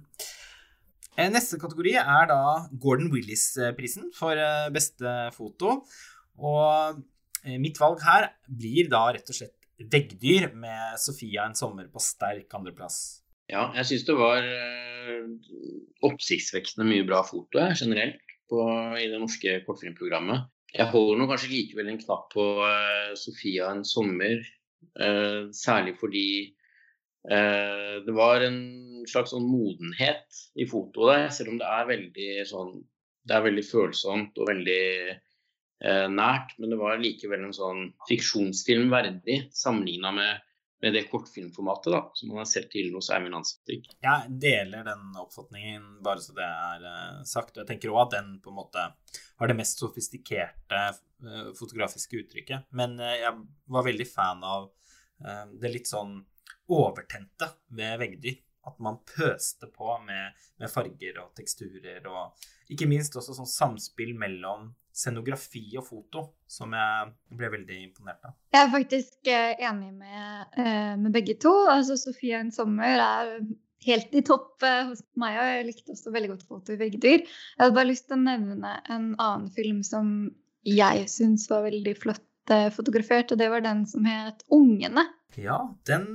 Neste 1.19 1.59
kategori 1.59 1.97
er 1.99 2.27
da 2.29 2.41
Gordon 2.81 3.11
Willis-prisen 3.11 4.09
for 4.15 4.39
beste 4.73 5.15
foto. 5.35 5.81
Og 6.41 7.01
Eh, 7.41 7.57
mitt 7.61 7.79
valg 7.81 8.01
her 8.05 8.29
blir 8.45 8.89
da 8.91 9.07
rett 9.15 9.29
og 9.29 9.37
slett 9.37 9.57
veggdyr 9.91 10.51
med 10.53 10.99
Sofia 11.01 11.47
en 11.47 11.57
sommer 11.57 11.87
på 11.89 12.01
sterk 12.03 12.53
andreplass. 12.53 12.99
Ja, 13.49 13.71
jeg 13.75 13.87
syns 13.89 14.05
det 14.07 14.15
var 14.15 14.45
uh, 14.45 15.25
oppsiktsvekkende 16.07 16.85
mye 16.87 17.07
bra 17.07 17.23
foto 17.27 17.65
generelt 17.73 18.21
på, 18.51 18.61
i 19.01 19.09
det 19.09 19.19
norske 19.19 19.57
kortfilmprogrammet. 19.65 20.45
Jeg 20.71 20.87
holder 20.93 21.19
nå 21.19 21.27
kanskje 21.27 21.51
likevel 21.51 21.89
en 21.91 21.99
knapp 21.99 22.29
på 22.31 22.45
uh, 22.61 23.11
Sofia 23.19 23.73
en 23.73 23.83
sommer, 23.87 24.45
uh, 25.01 25.49
særlig 25.55 25.97
fordi 25.99 26.27
det 27.21 28.13
var 28.17 28.41
en 28.41 28.55
slags 29.09 29.33
sånn 29.33 29.47
modenhet 29.47 30.41
i 30.59 30.67
fotoet 30.69 31.31
selv 31.33 31.53
om 31.53 31.59
det 31.61 31.67
er 31.67 31.91
veldig 31.95 32.31
sånn 32.49 32.79
Det 33.21 33.35
er 33.37 33.43
veldig 33.45 33.63
følsomt 33.67 34.39
og 34.41 34.47
veldig 34.49 34.85
eh, 35.85 36.07
nært, 36.09 36.55
men 36.57 36.71
det 36.73 36.79
var 36.79 37.01
likevel 37.01 37.43
en 37.45 37.53
sånn 37.53 37.83
fiksjonsfilm 38.07 38.89
verdig 38.89 39.43
sammenligna 39.53 40.09
med, 40.15 40.39
med, 40.81 40.95
det 40.95 41.03
kortfilmformatet 41.11 41.93
da, 41.93 42.01
som 42.17 42.31
man 42.31 42.41
har 42.41 42.49
sett 42.49 42.71
til 42.73 42.89
hos 42.95 43.11
Eivind 43.13 43.37
Hansvik. 43.37 43.91
Jeg 44.01 44.33
deler 44.41 44.89
den 44.89 45.21
oppfatningen, 45.21 45.85
bare 46.01 46.25
så 46.25 46.33
det 46.33 46.49
er 46.49 46.89
eh, 46.89 47.21
sagt. 47.29 47.53
Og 47.53 47.61
jeg 47.61 47.69
tenker 47.75 47.93
òg 47.93 48.07
at 48.07 48.17
den 48.17 48.33
på 48.41 48.49
en 48.49 48.57
måte 48.57 48.89
har 48.89 49.53
det 49.53 49.59
mest 49.61 49.85
sofistikerte 49.85 50.83
eh, 50.89 51.53
fotografiske 51.61 52.23
uttrykket. 52.23 52.71
Men 52.73 52.97
eh, 52.97 53.19
jeg 53.21 53.37
var 53.77 53.89
veldig 53.89 54.09
fan 54.09 54.41
av 54.41 54.71
det 55.21 55.69
litt 55.69 55.85
sånn 55.85 56.15
overtente 56.73 57.45
ved 57.77 57.99
veggdyr. 58.01 58.39
At 58.67 58.77
man 58.83 58.99
pøste 59.09 59.65
på 59.73 59.95
med, 60.05 60.37
med, 60.61 60.69
farger 60.69 61.17
og 61.23 61.31
teksturer, 61.37 62.05
og 62.05 62.71
ikke 62.73 62.89
minst 62.89 63.15
også 63.17 63.33
sånn 63.33 63.49
samspill 63.49 64.13
mellom 64.19 64.69
scenografi 64.91 65.63
og 65.79 65.85
foto 65.87 66.23
som 66.51 66.75
jeg 66.75 67.37
ble 67.39 67.49
veldig 67.55 67.77
imponert 67.79 68.27
av. 68.27 68.35
Jeg 68.53 68.65
er 68.65 68.71
faktisk 68.73 69.31
eh, 69.31 69.53
enig 69.63 69.91
med, 69.95 70.57
eh, 70.59 70.93
med 70.99 71.13
begge 71.15 71.37
to. 71.41 71.53
Altså, 71.71 71.97
'Sofie 71.97 72.37
en 72.37 72.51
sommer' 72.51 72.99
er 72.99 73.31
helt 73.87 74.13
i 74.13 74.23
topp 74.27 74.63
eh, 74.67 74.83
hos 74.89 75.01
meg, 75.15 75.39
og 75.39 75.49
jeg 75.49 75.67
likte 75.69 75.95
også 75.95 76.13
veldig 76.13 76.33
godt 76.35 76.47
foto 76.49 76.75
i 76.75 76.81
begge 76.81 76.99
dyr. 77.01 77.23
Jeg 77.23 77.63
hadde 77.63 77.77
bare 77.79 77.89
lyst 77.89 78.09
til 78.09 78.19
å 78.19 78.25
nevne 78.25 78.75
en 78.91 79.07
annen 79.15 79.49
film 79.55 79.81
som 79.87 80.29
jeg 80.67 81.07
syns 81.09 81.47
var 81.49 81.65
veldig 81.69 81.95
flott 81.97 82.27
fotografert, 82.75 83.31
og 83.31 83.39
det 83.39 83.47
var 83.47 83.61
den 83.63 83.85
som 83.87 84.05
het 84.05 84.43
'Ungene'. 84.51 85.07
Ja, 85.39 85.71
den 85.87 86.05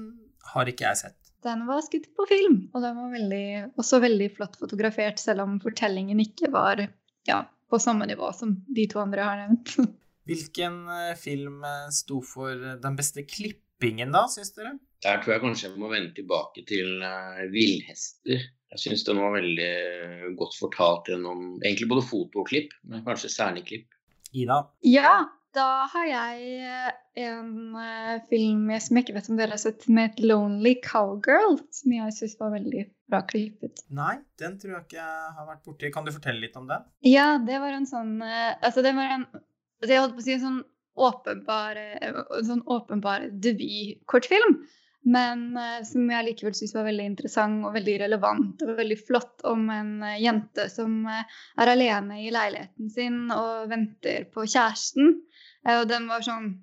har 0.52 0.68
ikke 0.68 0.84
jeg 0.84 1.00
sett. 1.00 1.25
Den 1.44 1.66
var 1.68 1.82
skutt 1.84 2.08
på 2.16 2.26
film, 2.28 2.56
og 2.74 2.82
den 2.82 2.96
var 2.98 3.12
veldig, 3.12 3.46
også 3.78 4.00
veldig 4.02 4.30
flott 4.38 4.56
fotografert, 4.60 5.20
selv 5.22 5.44
om 5.44 5.58
fortellingen 5.62 6.20
ikke 6.22 6.50
var 6.54 6.80
ja, 7.28 7.42
på 7.70 7.80
samme 7.82 8.08
nivå 8.08 8.32
som 8.34 8.56
de 8.66 8.86
to 8.90 9.02
andre 9.02 9.28
har 9.28 9.40
nevnt. 9.42 9.76
Hvilken 10.26 10.80
eh, 10.90 11.14
film 11.20 11.62
eh, 11.64 11.86
sto 11.94 12.18
for 12.24 12.66
den 12.82 12.98
beste 12.98 13.22
klippingen, 13.28 14.14
da, 14.14 14.24
syns 14.32 14.54
dere? 14.56 14.74
Der 15.04 15.20
tror 15.22 15.36
jeg 15.36 15.44
kanskje 15.44 15.68
jeg 15.68 15.78
må 15.78 15.90
vende 15.92 16.14
tilbake 16.16 16.64
til 16.66 17.02
uh, 17.04 17.44
Villhester. 17.52 18.46
Jeg 18.72 18.82
syns 18.82 19.04
den 19.06 19.20
var 19.20 19.36
veldig 19.36 20.32
godt 20.40 20.56
fortalt 20.58 21.10
gjennom 21.12 21.60
egentlig 21.60 21.86
både 21.92 22.06
foto 22.08 22.42
og 22.42 22.48
klipp, 22.48 22.72
men 22.88 23.04
kanskje 23.06 23.30
særlig 23.30 23.62
klipp. 23.68 23.92
Ida? 24.34 24.64
Ja, 24.88 25.20
da 25.56 25.86
har 25.92 26.06
jeg 26.08 26.92
en 27.16 27.50
uh, 27.76 28.20
film 28.30 28.68
som 28.82 28.98
jeg 28.98 29.06
ikke 29.06 29.16
vet 29.16 29.30
om 29.32 29.40
dere 29.40 29.56
har 29.56 29.62
sett, 29.62 29.82
som 29.86 29.98
heter 30.00 30.28
'Lonely 30.28 30.76
Cowgirl', 30.84 31.58
som 31.72 31.96
jeg 31.96 32.14
syns 32.18 32.36
var 32.40 32.54
veldig 32.56 32.84
bra 33.10 33.22
klippet. 33.30 33.84
Nei, 33.94 34.16
den 34.40 34.56
tror 34.60 34.76
jeg 34.76 34.86
ikke 34.88 35.08
har 35.38 35.48
vært 35.48 35.64
borti. 35.64 35.92
Kan 35.94 36.06
du 36.06 36.12
fortelle 36.14 36.42
litt 36.44 36.56
om 36.60 36.68
den? 36.68 36.86
Ja, 37.06 37.36
det 37.42 37.60
var 37.62 37.76
en 37.76 37.88
sånn 37.88 38.18
uh, 38.22 38.54
Altså, 38.60 38.84
det 38.84 38.96
var 38.96 39.18
en 39.18 39.28
altså 39.36 39.92
Jeg 39.92 40.02
holdt 40.02 40.16
på 40.16 40.24
å 40.24 40.26
si 40.26 40.34
en 40.36 40.46
sånn 40.46 40.64
åpenbar, 40.96 41.76
en 41.76 42.46
sånn 42.48 42.64
åpenbar 42.72 43.28
debutkortfilm. 43.44 44.62
Men 45.06 45.42
som 45.86 46.08
jeg 46.10 46.24
likevel 46.26 46.54
syns 46.56 46.72
var 46.74 46.86
veldig 46.88 47.04
interessant 47.12 47.66
og 47.68 47.76
veldig 47.76 47.98
relevant 48.00 48.64
var 48.64 48.78
veldig 48.80 48.96
flott 49.06 49.44
om 49.46 49.68
en 49.70 49.92
jente 50.18 50.64
som 50.72 51.04
er 51.06 51.70
alene 51.70 52.16
i 52.24 52.32
leiligheten 52.34 52.88
sin 52.90 53.20
og 53.30 53.68
venter 53.70 54.24
på 54.32 54.48
kjæresten. 54.48 55.20
Og 55.66 55.86
den 55.90 56.10
var 56.10 56.24
sånn 56.26 56.56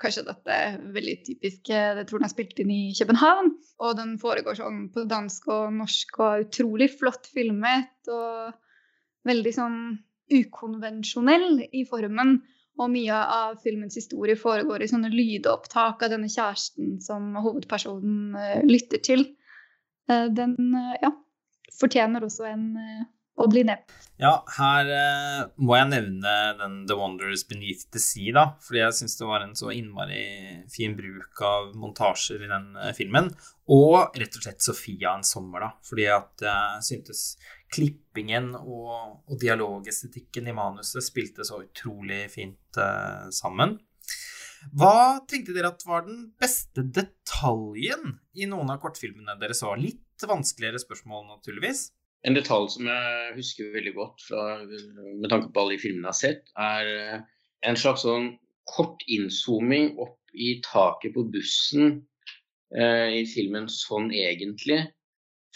Kanskje 0.00 0.22
dette 0.24 0.54
er 0.54 0.76
veldig 0.94 1.16
typisk 1.26 1.68
Jeg 1.68 2.06
tror 2.08 2.22
den 2.22 2.28
er 2.28 2.32
spilt 2.32 2.60
inn 2.62 2.70
i 2.72 2.94
København. 2.96 3.50
Og 3.84 3.96
den 3.98 4.14
foregår 4.22 4.56
sånn 4.56 4.86
på 4.94 5.04
dansk 5.08 5.50
og 5.52 5.74
norsk 5.76 6.22
og 6.24 6.46
utrolig 6.46 6.88
flott 6.94 7.28
filmet. 7.28 7.92
Og 8.08 9.28
veldig 9.28 9.52
sånn 9.52 9.76
ukonvensjonell 10.32 11.66
i 11.76 11.84
formen. 11.84 12.38
Og 12.80 12.88
mye 12.94 13.12
av 13.12 13.60
filmens 13.60 13.98
historie 14.00 14.40
foregår 14.40 14.80
i 14.80 14.88
sånne 14.88 15.12
lydopptak 15.12 16.06
av 16.06 16.14
denne 16.14 16.32
kjæresten 16.32 16.96
som 17.04 17.34
hovedpersonen 17.36 18.38
uh, 18.40 18.64
lytter 18.64 19.04
til. 19.04 19.26
Den 20.08 20.56
ja, 20.98 21.12
fortjener 21.76 22.24
også 22.24 22.48
en 22.48 22.64
å 23.40 23.48
bli 23.50 23.64
nevnt. 23.68 23.96
Ja, 24.20 24.34
her 24.58 24.88
eh, 24.92 25.44
må 25.64 25.78
jeg 25.78 25.88
nevne 25.94 26.32
den 26.58 26.74
The 26.88 26.96
Wonders 26.98 27.46
Beneath 27.48 27.86
the 27.94 28.02
Sea, 28.02 28.34
da. 28.36 28.44
Fordi 28.60 28.82
jeg 28.82 28.96
syns 28.98 29.16
det 29.16 29.28
var 29.30 29.44
en 29.46 29.54
så 29.56 29.70
innmari 29.72 30.24
fin 30.72 30.92
bruk 30.98 31.40
av 31.46 31.70
montasjer 31.80 32.44
i 32.44 32.50
den 32.50 32.66
eh, 32.76 32.92
filmen. 32.96 33.30
Og 33.72 34.18
rett 34.20 34.36
og 34.36 34.44
slett 34.44 34.66
Sofia 34.66 35.14
en 35.16 35.24
sommer, 35.24 35.64
da. 35.64 35.70
Fordi 35.88 36.08
at 36.12 36.44
jeg 36.44 36.84
syntes 36.90 37.22
klippingen 37.72 38.52
og, 38.58 39.22
og 39.24 39.38
dialogestetikken 39.40 40.50
i 40.50 40.56
manuset 40.56 41.06
spilte 41.06 41.46
så 41.46 41.62
utrolig 41.64 42.26
fint 42.34 42.80
eh, 42.82 43.30
sammen. 43.32 43.78
Hva 44.76 45.22
tenkte 45.24 45.54
dere 45.56 45.70
at 45.72 45.86
var 45.88 46.04
den 46.04 46.26
beste 46.36 46.84
detaljen 46.84 48.18
i 48.36 48.44
noen 48.50 48.68
av 48.74 48.82
kortfilmene 48.82 49.38
dere 49.40 49.56
så? 49.56 49.72
Litt 49.80 50.28
vanskeligere 50.28 50.82
spørsmål, 50.82 51.24
naturligvis. 51.30 51.86
En 52.28 52.36
detalj 52.36 52.68
som 52.74 52.88
jeg 52.90 53.34
husker 53.38 53.72
veldig 53.72 53.94
godt 53.96 54.24
fra, 54.26 54.44
med 54.66 55.28
tanke 55.32 55.48
på 55.52 55.62
alle 55.62 55.76
de 55.76 55.82
filmene 55.82 56.10
jeg 56.10 56.12
har 56.12 56.18
sett, 56.18 56.50
er 56.60 56.90
eh, 56.92 57.20
en 57.70 57.78
slags 57.80 58.04
sånn 58.04 58.34
kort 58.70 59.02
innzooming 59.08 59.94
opp 60.02 60.18
i 60.36 60.58
taket 60.64 61.14
på 61.16 61.24
bussen 61.32 62.02
eh, 62.76 63.20
i 63.20 63.24
filmen 63.28 63.68
'Sånn 63.68 64.10
egentlig' 64.12 64.84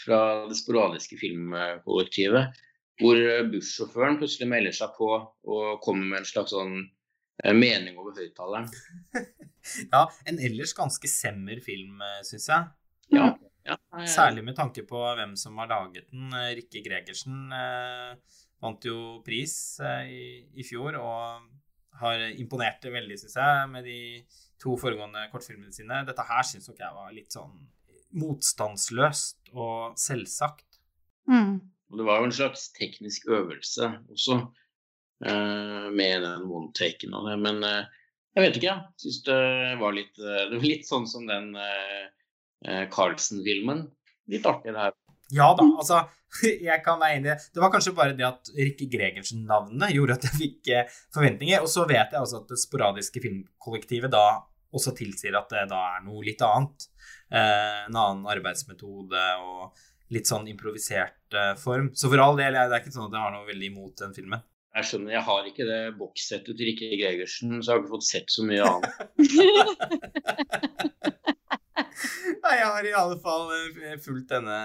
fra 0.01 0.47
det 0.49 0.57
sporadiske 0.59 1.17
filmkollektivet. 1.21 2.57
Hvor 2.99 3.19
bussjåføren 3.51 4.19
plutselig 4.19 4.47
melder 4.47 4.75
seg 4.75 4.93
på 4.97 5.09
og 5.15 5.81
kommer 5.83 6.05
med 6.07 6.21
en 6.21 6.29
slags 6.29 6.53
sånn 6.55 6.77
eh, 7.43 7.53
mening 7.55 7.97
over 7.99 8.15
høyttaleren. 8.15 8.69
ja, 9.93 10.05
en 10.27 10.39
ellers 10.39 10.75
ganske 10.77 11.09
semmer 11.11 11.59
film, 11.63 11.99
eh, 12.01 12.21
syns 12.27 12.49
jeg. 12.51 12.69
Ja. 13.15 13.34
Ja, 13.65 13.77
Særlig 14.05 14.43
med 14.45 14.55
tanke 14.57 14.83
på 14.85 14.99
hvem 15.17 15.33
som 15.39 15.57
har 15.57 15.69
laget 15.71 16.09
den. 16.11 16.29
Eh, 16.37 16.53
Rikke 16.59 16.83
Gregersen 16.85 17.53
eh, 17.55 18.41
vant 18.61 18.85
jo 18.85 19.21
pris 19.25 19.55
eh, 19.81 20.09
i, 20.11 20.25
i, 20.53 20.65
fjor 20.65 20.99
og 20.99 21.47
har 22.01 22.25
imponert 22.35 22.85
veldig, 22.91 23.17
syns 23.17 23.37
jeg, 23.39 23.69
med 23.71 23.87
de 23.87 23.99
to 24.61 24.75
foregående 24.77 25.25
kortfilmene 25.31 25.73
sine. 25.73 26.03
Dette 26.05 26.27
her 26.27 26.45
syns 26.45 26.69
nok 26.69 26.83
jeg 26.83 26.97
var 26.99 27.15
litt 27.15 27.33
sånn 27.33 27.55
motstandsløst 28.15 29.55
og 29.55 29.97
selvsagt. 29.99 30.79
Mm. 31.31 31.57
Det 31.95 32.05
var 32.05 32.21
jo 32.21 32.29
en 32.29 32.35
slags 32.37 32.67
teknisk 32.75 33.25
øvelse 33.33 33.89
også, 34.13 34.41
eh, 35.25 35.87
med 35.89 36.21
den 36.21 36.45
one-taken 36.45 37.17
av 37.17 37.31
det. 37.31 37.39
Men 37.47 37.65
eh, 37.65 38.03
jeg 38.35 38.45
vet 38.45 38.59
ikke, 38.59 38.75
jeg 38.75 39.07
syns 39.07 39.23
det 39.25 39.41
var 39.81 39.97
litt, 39.97 40.13
det 40.19 40.53
var 40.53 40.67
litt 40.69 40.85
sånn 40.85 41.09
som 41.09 41.25
den 41.25 41.55
eh, 41.57 42.05
Eh, 42.05 42.24
Carlsen-filmen. 42.91 43.85
Litt 44.31 44.47
artig, 44.49 44.73
det 44.73 44.81
her. 44.87 44.95
Ja 45.33 45.47
da, 45.57 45.65
altså 45.65 46.03
jeg 46.67 46.81
kan 46.85 46.99
være 47.01 47.19
enig. 47.19 47.37
Det 47.53 47.61
var 47.63 47.71
kanskje 47.73 47.95
bare 47.97 48.15
det 48.17 48.25
at 48.27 48.51
Rikke 48.57 48.87
Gregersen-navnet 48.91 49.93
gjorde 49.95 50.17
at 50.17 50.27
jeg 50.27 50.39
fikk 50.39 50.71
eh, 50.73 50.97
forventninger. 51.15 51.63
Og 51.63 51.71
så 51.71 51.85
vet 51.89 52.11
jeg 52.11 52.21
også 52.21 52.43
at 52.43 52.51
det 52.51 52.59
sporadiske 52.61 53.23
filmkollektivet 53.23 54.13
da 54.13 54.25
også 54.75 54.91
tilsier 54.97 55.37
at 55.39 55.51
det 55.53 55.67
da 55.71 55.81
er 55.95 56.03
noe 56.05 56.23
litt 56.25 56.41
annet. 56.45 56.89
Eh, 57.31 57.85
en 57.87 57.95
annen 57.95 58.25
arbeidsmetode 58.35 59.23
og 59.45 59.85
litt 60.13 60.29
sånn 60.29 60.49
improvisert 60.51 61.37
eh, 61.37 61.53
form. 61.61 61.93
Så 61.95 62.11
for 62.11 62.21
all 62.21 62.35
del, 62.39 62.57
det 62.57 62.67
er 62.67 62.83
ikke 62.83 62.93
sånn 62.93 63.09
at 63.09 63.15
jeg 63.15 63.25
har 63.25 63.33
noe 63.37 63.47
veldig 63.47 63.71
imot 63.71 64.03
den 64.03 64.13
filmen. 64.17 64.43
Jeg 64.75 64.89
skjønner, 64.89 65.13
jeg 65.15 65.23
har 65.23 65.45
ikke 65.47 65.65
det 65.69 65.81
bokssettet 65.95 66.51
til 66.51 66.67
Rikke 66.67 66.97
Gregersen, 66.99 67.61
så 67.61 67.69
jeg 67.69 67.77
har 67.77 67.85
ikke 67.85 67.93
fått 67.93 68.09
sett 68.09 68.33
så 68.33 68.43
mye 68.43 68.65
annet. 68.67 68.91
Nei, 71.75 72.55
jeg 72.59 72.67
har 72.71 72.85
i 72.87 72.93
alle 72.95 73.17
fall 73.23 73.49
eh, 73.55 73.95
fulgt 74.03 74.29
denne 74.31 74.57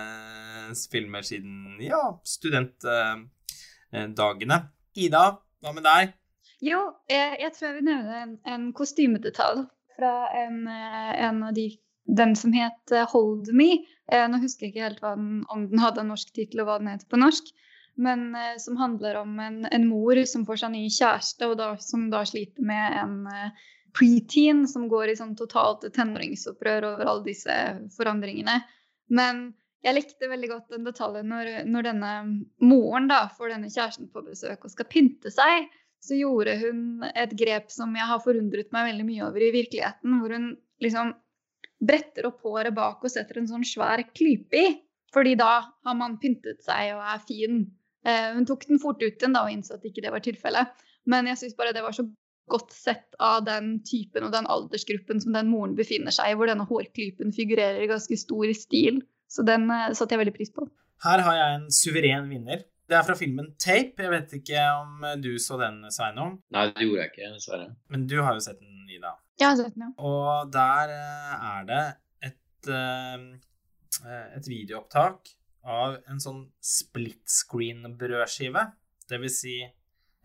filmen 0.92 1.24
siden 1.26 1.80
ja, 1.82 2.02
studentdagene. 2.26 4.58
Ida, 5.00 5.24
hva 5.62 5.70
med 5.74 5.84
deg? 5.86 6.12
Jo, 6.60 6.80
jeg, 7.10 7.36
jeg 7.40 7.52
tror 7.56 7.66
jeg 7.68 7.76
vil 7.78 7.88
nevne 7.88 8.14
en, 8.24 8.32
en 8.52 8.72
kostymedetalj 8.76 9.58
fra 9.96 10.14
en, 10.42 10.56
eh, 10.70 11.12
en, 11.26 11.38
av 11.48 11.52
de 11.56 11.66
Den 12.10 12.32
som 12.34 12.52
het 12.56 12.92
eh, 12.94 13.08
Hold 13.12 13.52
Me. 13.54 13.70
Nå 14.10 14.36
husker 14.42 14.66
jeg 14.66 14.72
ikke 14.72 14.88
helt 14.88 15.02
den, 15.04 15.44
om 15.54 15.60
den 15.70 15.78
hadde 15.78 16.00
en 16.02 16.10
norsk 16.10 16.28
tittel 16.34 16.60
og 16.64 16.66
hva 16.66 16.76
den 16.80 16.90
heter 16.90 17.08
på 17.10 17.20
norsk. 17.20 17.44
Men 18.00 18.20
som 18.58 18.76
handler 18.80 19.14
om 19.20 19.38
en, 19.42 19.66
en, 19.70 19.86
mor 19.86 20.26
som 20.26 20.46
får 20.48 20.56
seg 20.62 20.70
ny 20.72 20.88
kjæreste, 20.90 21.46
og 21.46 21.56
da, 21.60 21.76
som 21.84 22.10
da 22.10 22.24
sliter 22.26 22.62
med 22.66 22.96
en 22.96 23.14
preteen 23.96 24.66
som 24.68 24.88
går 24.90 25.12
i 25.12 25.16
sånn 25.18 25.36
totalt 25.38 25.86
tenåringsopprør 25.94 26.86
over 26.92 27.08
alle 27.10 27.26
disse 27.26 27.56
forandringene. 27.96 28.60
Men 29.10 29.48
jeg 29.84 29.96
likte 29.96 30.28
veldig 30.28 30.50
godt 30.50 30.74
den 30.74 30.84
detaljen 30.84 31.30
når, 31.32 31.52
når 31.68 31.86
denne 31.88 32.12
moren 32.60 33.08
da 33.08 33.22
får 33.36 33.54
denne 33.54 33.70
kjæresten 33.72 34.10
på 34.12 34.22
besøk 34.26 34.66
og 34.66 34.74
skal 34.74 34.88
pynte 34.90 35.32
seg. 35.32 35.70
Så 36.00 36.16
gjorde 36.16 36.56
hun 36.60 37.04
et 37.12 37.32
grep 37.36 37.72
som 37.72 37.92
jeg 37.96 38.08
har 38.08 38.22
forundret 38.24 38.70
meg 38.72 38.90
veldig 38.92 39.06
mye 39.08 39.26
over 39.26 39.44
i 39.44 39.50
virkeligheten. 39.56 40.20
Hvor 40.20 40.36
hun 40.36 40.46
liksom 40.84 41.14
bretter 41.80 42.28
opp 42.28 42.44
håret 42.44 42.76
bak 42.76 43.04
og 43.04 43.12
setter 43.12 43.40
en 43.40 43.48
sånn 43.48 43.66
svær 43.68 44.04
klype 44.12 44.60
i. 44.60 44.70
Fordi 45.14 45.34
da 45.40 45.52
har 45.64 45.96
man 45.98 46.18
pyntet 46.22 46.62
seg 46.64 46.94
og 46.94 47.04
er 47.14 47.24
fin. 47.26 47.62
Eh, 48.06 48.30
hun 48.36 48.46
tok 48.48 48.68
den 48.68 48.80
fort 48.82 49.00
ut 49.02 49.16
igjen 49.16 49.34
da 49.36 49.46
og 49.46 49.52
innså 49.52 49.76
at 49.76 49.86
ikke 49.88 50.04
det 50.04 50.12
var 50.14 50.24
tilfellet. 50.24 50.84
Men 51.08 51.28
jeg 51.30 51.40
syns 51.40 51.56
bare 51.58 51.74
det 51.76 51.82
var 51.84 51.96
så 51.96 52.04
godt 52.50 52.74
sett 52.74 53.16
av 53.22 53.44
den 53.46 53.78
typen 53.86 54.26
og 54.26 54.34
den 54.34 54.48
aldersgruppen 54.50 55.22
som 55.22 55.36
den 55.36 55.50
moren 55.52 55.76
befinner 55.78 56.14
seg 56.14 56.32
i, 56.32 56.36
hvor 56.38 56.50
denne 56.50 56.66
hårklypen 56.68 57.34
figurerer 57.36 57.80
i 57.82 57.88
ganske 57.90 58.18
stor 58.20 58.52
stil. 58.58 59.00
Så 59.30 59.46
den 59.46 59.68
uh, 59.70 59.90
satte 59.94 60.16
jeg 60.16 60.24
veldig 60.24 60.36
pris 60.36 60.52
på. 60.54 60.66
Her 61.04 61.22
har 61.24 61.38
jeg 61.38 61.56
en 61.56 61.66
suveren 61.72 62.28
vinner. 62.30 62.64
Det 62.90 62.98
er 62.98 63.04
fra 63.06 63.14
filmen 63.14 63.52
Tape. 63.62 64.02
Jeg 64.02 64.10
vet 64.10 64.32
ikke 64.40 64.64
om 64.80 65.04
du 65.22 65.32
så 65.40 65.56
den, 65.60 65.84
Sveinung? 65.94 66.40
Nei, 66.52 66.66
det 66.74 66.88
gjorde 66.88 67.04
jeg 67.04 67.12
ikke, 67.12 67.34
dessverre. 67.36 67.68
Men 67.94 68.06
du 68.10 68.16
har 68.18 68.34
jo 68.34 68.42
sett 68.44 68.58
den, 68.58 68.80
Ida. 68.90 69.14
Jeg 69.38 69.46
har 69.46 69.58
sett 69.60 69.76
den, 69.76 69.86
ja. 69.86 69.92
Og 70.10 70.50
der 70.52 70.94
uh, 70.96 71.50
er 71.54 71.68
det 71.70 71.84
et, 72.30 72.70
uh, 72.74 74.16
et 74.34 74.50
videoopptak 74.50 75.30
av 75.70 76.00
en 76.10 76.20
sånn 76.22 76.42
split 76.64 77.22
screen-brødskive. 77.30 78.66
Det 79.10 79.20
vil 79.22 79.32
si 79.32 79.56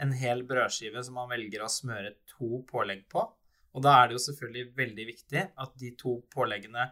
en 0.01 0.11
hel 0.15 0.43
brødskive 0.47 1.03
som 1.03 1.17
man 1.19 1.31
velger 1.31 1.63
å 1.63 1.71
smøre 1.71 2.15
to 2.35 2.61
pålegg 2.69 3.05
på. 3.11 3.23
Og 3.75 3.83
da 3.83 3.97
er 3.99 4.07
det 4.07 4.17
jo 4.17 4.25
selvfølgelig 4.27 4.75
veldig 4.77 5.05
viktig 5.09 5.41
at 5.63 5.73
de 5.79 5.91
to 5.99 6.17
påleggene 6.31 6.89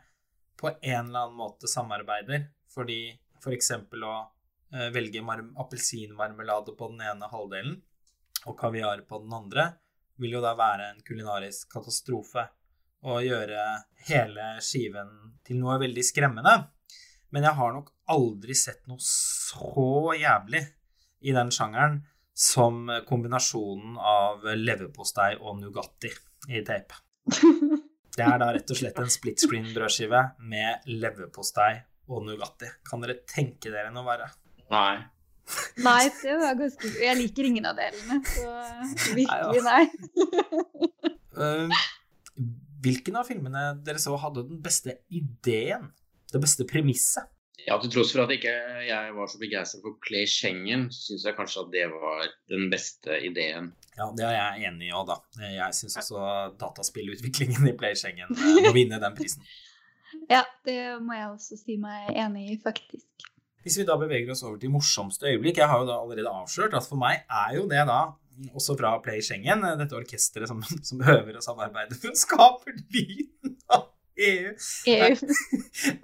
på 0.60 0.72
en 0.74 1.10
eller 1.10 1.26
annen 1.26 1.38
måte 1.39 1.70
samarbeider. 1.72 2.49
Fordi 2.74 2.99
f.eks. 3.39 3.72
For 3.89 4.08
å 4.08 4.16
eh, 4.74 4.89
velge 4.95 5.24
appelsinmarmelade 5.24 6.76
på 6.80 6.91
den 6.91 7.06
ene 7.08 7.32
halvdelen 7.32 7.80
og 8.47 8.60
kaviar 8.60 9.06
på 9.08 9.22
den 9.24 9.34
andre 9.36 9.70
vil 10.20 10.36
jo 10.38 10.43
da 10.43 10.54
være 10.58 10.91
en 10.91 11.01
kulinarisk 11.06 11.72
katastrofe 11.74 12.45
og 13.04 13.26
gjøre 13.26 13.64
hele 14.08 14.54
skiven 14.64 15.10
til 15.43 15.60
noe 15.60 15.80
veldig 15.82 16.04
skremmende. 16.06 16.54
Men 17.34 17.47
jeg 17.47 17.58
har 17.58 17.74
nok 17.76 17.89
aldri 18.14 18.56
sett 18.56 18.84
noe 18.88 19.01
så 19.04 20.14
jævlig 20.20 20.62
i 21.24 21.34
den 21.36 21.51
sjangeren 21.56 22.01
som 22.34 22.88
kombinasjonen 23.08 23.98
av 23.98 24.46
leverpostei 24.58 25.36
og 25.40 25.60
Nugatti 25.62 26.12
i 26.50 26.64
tape. 26.66 26.98
Det 28.14 28.22
er 28.22 28.38
da 28.38 28.52
rett 28.54 28.70
og 28.70 28.78
slett 28.78 29.00
en 29.02 29.10
split 29.10 29.42
screen 29.42 29.72
brødskive 29.74 30.20
med 30.46 30.86
leverpostei 30.86 31.80
og 32.14 32.22
Nugatti. 32.28 32.70
Kan 32.86 33.02
dere 33.02 33.16
tenke 33.26 33.72
dere 33.74 33.90
noe 33.94 34.06
verre? 34.06 34.28
Nei. 34.70 35.00
Nei, 35.84 36.04
det 36.22 36.36
var 36.40 36.54
ganske 36.56 36.92
Jeg 37.04 37.18
liker 37.20 37.48
ingen 37.50 37.66
av 37.68 37.80
delene, 37.80 38.20
så 38.30 38.46
virkelig 39.18 39.64
nei. 39.66 39.82
nei. 41.36 41.82
hvilken 42.86 43.18
av 43.20 43.28
filmene 43.28 43.66
dere 43.84 44.00
så 44.00 44.16
hadde 44.22 44.46
den 44.48 44.62
beste 44.64 45.00
ideen? 45.12 45.90
Det 46.32 46.42
beste 46.42 46.70
premisset? 46.70 47.33
Ja, 47.64 47.78
til 47.80 47.91
tross 47.93 48.12
for 48.12 48.26
at 48.26 48.32
ikke 48.34 48.51
jeg 48.88 49.12
var 49.16 49.30
så 49.30 49.39
begeistra 49.39 49.80
for 49.84 49.95
Play 50.04 50.26
Schengen, 50.28 50.88
så 50.91 51.06
syns 51.08 51.28
jeg 51.30 51.36
kanskje 51.38 51.62
at 51.62 51.70
det 51.72 51.84
var 51.91 52.26
den 52.51 52.66
beste 52.72 53.20
ideen. 53.24 53.70
Ja, 53.95 54.10
det 54.18 54.26
er 54.26 54.34
jeg 54.36 54.72
enig 54.72 54.89
i 54.89 54.95
òg, 54.95 55.06
da. 55.12 55.20
Jeg 55.45 55.78
syns 55.78 55.99
også 56.01 56.24
dataspillutviklingen 56.60 57.70
i 57.70 57.76
Play 57.78 57.95
Schengen 57.99 58.34
må 58.34 58.74
vinne 58.76 59.01
den 59.04 59.20
prisen. 59.20 59.45
Ja, 60.30 60.43
det 60.62 61.01
må 61.01 61.16
jeg 61.18 61.26
også 61.32 61.56
si 61.58 61.74
meg 61.82 62.12
enig 62.14 62.43
i, 62.54 62.58
faktisk. 62.62 63.24
Hvis 63.66 63.80
vi 63.80 63.86
da 63.88 63.95
beveger 63.97 64.30
oss 64.30 64.43
over 64.45 64.60
til 64.62 64.70
morsomste 64.70 65.26
øyeblikk 65.32 65.58
Jeg 65.58 65.70
har 65.72 65.80
jo 65.82 65.88
da 65.88 65.95
allerede 65.97 66.30
avslørt 66.30 66.76
at 66.78 66.86
for 66.86 67.01
meg 67.01 67.24
er 67.26 67.56
jo 67.58 67.64
det 67.72 67.82
da, 67.89 67.97
også 68.54 68.76
fra 68.78 68.91
Play 69.01 69.24
Schengen, 69.26 69.66
dette 69.80 69.97
orkesteret 69.97 70.51
som, 70.51 70.62
som 70.89 71.01
øver 71.01 71.39
og 71.39 71.45
samarbeider 71.45 71.97
for 71.97 72.14
å 72.14 72.20
skape 72.20 72.76
lyden 72.78 73.58
av 73.74 73.89
EU. 74.18 74.51
EU. 74.88 75.16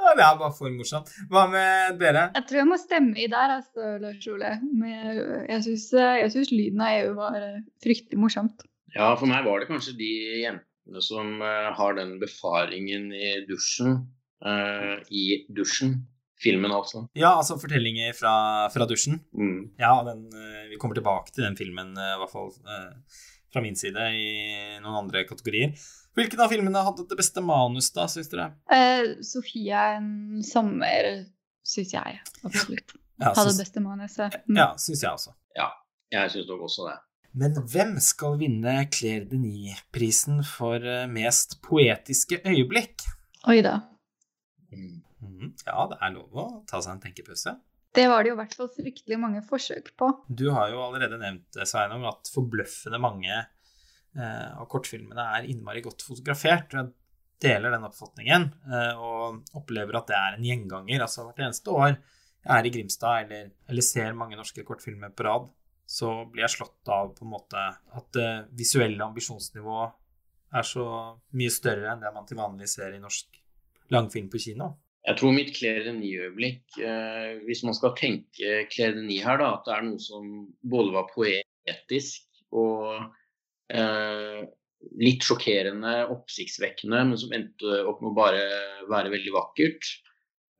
ja, 0.02 0.14
det 0.18 0.24
er 0.26 0.38
bare 0.40 0.54
for 0.58 0.74
morsomt. 0.74 1.12
Hva 1.30 1.46
med 1.52 2.00
dere? 2.02 2.30
Jeg 2.36 2.48
tror 2.50 2.62
jeg 2.62 2.70
må 2.70 2.80
stemme 2.82 3.22
i 3.22 3.28
der, 3.30 3.56
altså, 3.60 3.92
Lars 4.02 4.28
Ole. 4.32 4.56
Men 4.66 5.22
jeg 5.50 5.66
syns 5.68 6.54
lyden 6.54 6.82
av 6.82 6.96
EU 7.04 7.14
var 7.20 7.38
eh, 7.38 7.62
fryktelig 7.84 8.22
morsomt. 8.22 8.66
Ja, 8.96 9.12
for 9.20 9.30
meg 9.30 9.46
var 9.46 9.62
det 9.62 9.70
kanskje 9.70 9.98
de 10.00 10.12
jentene 10.42 11.04
som 11.06 11.38
uh, 11.44 11.70
har 11.78 11.98
den 12.00 12.16
befaringen 12.22 13.12
i 13.14 13.36
dusjen. 13.50 14.00
Uh, 14.42 14.98
I 15.14 15.46
dusjen. 15.54 16.00
Filmen, 16.40 16.72
altså. 16.72 17.02
Ja, 17.20 17.34
altså 17.36 17.58
fortellinger 17.60 18.14
fra, 18.16 18.34
fra 18.72 18.86
dusjen. 18.88 19.18
Mm. 19.36 19.74
Ja, 19.78 19.92
den, 20.08 20.30
uh, 20.32 20.70
vi 20.72 20.80
kommer 20.80 20.96
tilbake 20.96 21.36
til 21.36 21.44
den 21.44 21.60
filmen, 21.60 21.92
i 21.94 22.14
hvert 22.22 22.32
fall 22.32 22.54
fra 23.50 23.64
min 23.66 23.76
side, 23.78 24.06
i 24.16 24.30
noen 24.80 25.04
andre 25.04 25.26
kategorier. 25.28 25.74
Hvilken 26.20 26.42
av 26.44 26.52
filmene 26.52 26.84
hadde 26.84 27.06
det 27.08 27.18
beste 27.20 27.44
manus, 27.46 27.92
da, 27.96 28.08
syns 28.12 28.32
dere? 28.32 28.52
Uh, 28.72 29.20
Sofia 29.26 29.94
en 29.98 30.42
sommer, 30.46 31.12
syns 31.64 31.94
jeg. 31.96 32.18
Absolutt. 32.44 32.96
Ja, 33.20 33.34
hadde 33.34 33.54
det 33.54 33.62
beste 33.64 33.84
manuset. 33.84 34.42
Mm. 34.48 34.58
Ja, 34.60 34.72
syns 34.80 35.04
jeg 35.06 35.12
også. 35.12 35.36
Ja, 35.56 35.70
jeg 36.14 36.34
syns 36.36 36.50
nok 36.52 36.66
også 36.68 36.90
det. 36.90 36.98
Men 37.40 37.56
hvem 37.72 37.94
skal 38.02 38.40
vinne 38.42 38.74
Claire 38.92 39.28
Denis-prisen 39.30 40.42
for 40.48 40.82
eh, 40.82 41.06
mest 41.12 41.60
poetiske 41.66 42.42
øyeblikk? 42.48 43.06
Oi 43.52 43.60
da. 43.66 43.76
Mm. 44.74 45.04
Ja, 45.66 45.86
det 45.92 46.00
er 46.02 46.16
lov 46.16 46.40
å 46.40 46.48
ta 46.70 46.82
seg 46.82 46.96
en 46.96 47.04
tenkepause. 47.04 47.56
Det 47.96 48.06
var 48.10 48.24
det 48.24 48.32
jo 48.32 48.36
i 48.36 48.40
hvert 48.40 48.56
fall 48.58 48.70
fryktelig 48.74 49.18
mange 49.22 49.42
forsøk 49.46 49.94
på. 49.98 50.10
Du 50.30 50.50
har 50.54 50.70
jo 50.74 50.82
allerede 50.84 51.18
nevnt, 51.22 51.60
Sveinung, 51.66 52.06
at 52.10 52.30
forbløffende 52.34 53.00
mange 53.02 53.40
Eh, 54.18 54.62
og 54.62 54.70
kortfilmene 54.72 55.26
er 55.38 55.50
innmari 55.52 55.84
godt 55.86 56.04
fotografert. 56.06 56.74
og 56.74 56.80
Jeg 56.80 57.50
deler 57.50 57.76
den 57.76 57.86
oppfatningen 57.88 58.50
eh, 58.72 58.98
og 58.98 59.60
opplever 59.60 60.00
at 60.00 60.10
det 60.10 60.18
er 60.18 60.38
en 60.38 60.48
gjenganger. 60.48 61.06
Altså 61.06 61.28
hvert 61.28 61.46
eneste 61.46 61.76
år 61.76 61.94
jeg 62.40 62.56
er 62.56 62.66
i 62.66 62.72
Grimstad 62.74 63.26
eller, 63.26 63.50
eller 63.70 63.86
ser 63.86 64.16
mange 64.18 64.38
norske 64.40 64.64
kortfilmer 64.66 65.12
på 65.12 65.26
rad, 65.28 65.50
så 65.90 66.24
blir 66.32 66.46
jeg 66.46 66.56
slått 66.56 66.92
av 66.94 67.12
på 67.18 67.26
en 67.26 67.34
måte 67.34 67.64
at 68.00 68.08
det 68.16 68.30
visuelle 68.58 69.04
ambisjonsnivået 69.04 69.98
er 70.56 70.66
så 70.66 70.86
mye 71.38 71.52
større 71.54 71.92
enn 71.92 72.02
det 72.02 72.14
man 72.16 72.26
til 72.30 72.40
vanlig 72.40 72.70
ser 72.72 72.96
i 72.96 73.02
norsk 73.02 73.42
langfilm 73.94 74.30
på 74.32 74.42
kino. 74.42 74.72
Jeg 75.06 75.18
tror 75.20 75.34
mitt 75.34 75.52
Claire 75.56 75.84
Denis-øyeblikk, 75.86 76.80
eh, 76.86 77.40
hvis 77.46 77.64
man 77.66 77.76
skal 77.78 77.96
tenke 77.98 78.66
Denis 78.70 79.24
her, 79.26 79.40
da, 79.42 79.54
at 79.58 79.68
det 79.68 79.76
er 79.76 79.86
noe 79.88 80.02
som 80.04 80.26
både 80.74 80.96
var 80.96 81.08
poetisk 81.14 82.28
og 82.50 83.10
Eh, 83.70 84.40
litt 85.00 85.26
sjokkerende, 85.28 86.06
oppsiktsvekkende, 86.14 87.04
men 87.10 87.20
som 87.20 87.34
endte 87.36 87.82
opp 87.90 88.00
med 88.04 88.14
å 88.14 88.18
bare 88.18 88.46
være 88.90 89.12
veldig 89.14 89.36
vakkert. 89.36 89.92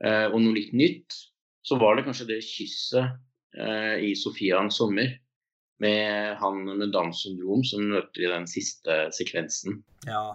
Eh, 0.04 0.28
og 0.30 0.38
noe 0.44 0.58
litt 0.58 0.76
nytt. 0.76 1.18
Så 1.66 1.80
var 1.80 1.98
det 1.98 2.06
kanskje 2.08 2.30
det 2.30 2.44
kysset 2.46 3.18
eh, 3.58 3.96
i 4.10 4.14
Sofians 4.18 4.80
sommer 4.80 5.18
med 5.80 6.36
han 6.42 6.64
med 6.68 6.92
Downs 6.92 7.24
syndrom 7.24 7.64
som 7.68 7.86
møter 7.88 8.26
i 8.26 8.32
den 8.32 8.48
siste 8.52 9.06
sekvensen. 9.16 9.82
Ja. 10.08 10.34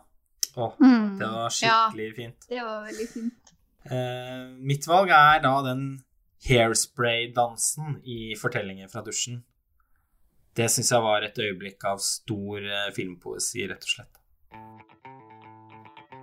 Å, 0.55 0.68
mm. 0.79 1.16
det 1.18 1.29
var 1.29 1.53
skikkelig 1.53 2.07
ja, 2.07 2.16
fint. 2.16 2.47
Det 2.49 2.61
var 2.62 2.85
veldig 2.87 3.09
fint. 3.11 3.55
Eh, 3.85 4.45
mitt 4.64 4.87
valg 4.89 5.11
er 5.12 5.43
da 5.45 5.55
den 5.66 5.83
hairspray-dansen 6.47 7.99
i 8.09 8.37
fortellinger 8.39 8.89
fra 8.93 9.03
dusjen. 9.05 9.43
Det 10.55 10.68
syns 10.70 10.92
jeg 10.92 11.02
var 11.02 11.24
et 11.26 11.38
øyeblikk 11.38 11.82
av 11.90 12.02
stor 12.02 12.62
eh, 12.62 12.90
filmpoesi, 12.94 13.64
rett 13.70 13.82
og 13.82 13.96
slett. 13.96 14.20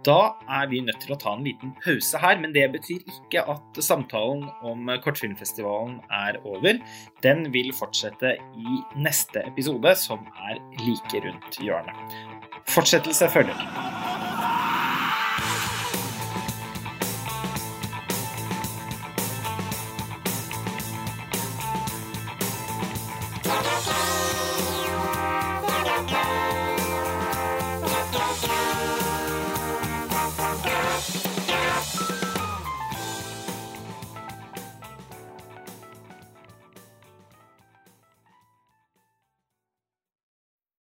Da 0.01 0.34
er 0.49 0.69
vi 0.71 0.79
nødt 0.82 0.97
til 1.03 1.13
å 1.13 1.17
ta 1.21 1.36
en 1.36 1.43
liten 1.45 1.75
pause 1.84 2.17
her, 2.17 2.39
men 2.41 2.55
det 2.55 2.63
betyr 2.73 3.03
ikke 3.05 3.43
at 3.53 3.82
samtalen 3.86 4.47
om 4.65 4.89
Kortfilmfestivalen 5.03 5.99
er 6.23 6.39
over. 6.41 6.79
Den 7.21 7.51
vil 7.53 7.69
fortsette 7.77 8.34
i 8.57 8.79
neste 8.97 9.43
episode, 9.51 9.93
som 9.99 10.25
er 10.49 10.57
like 10.82 11.21
rundt 11.27 11.61
hjørnet. 11.61 12.17
Fortsettelse 12.71 13.29
følger. 13.29 13.61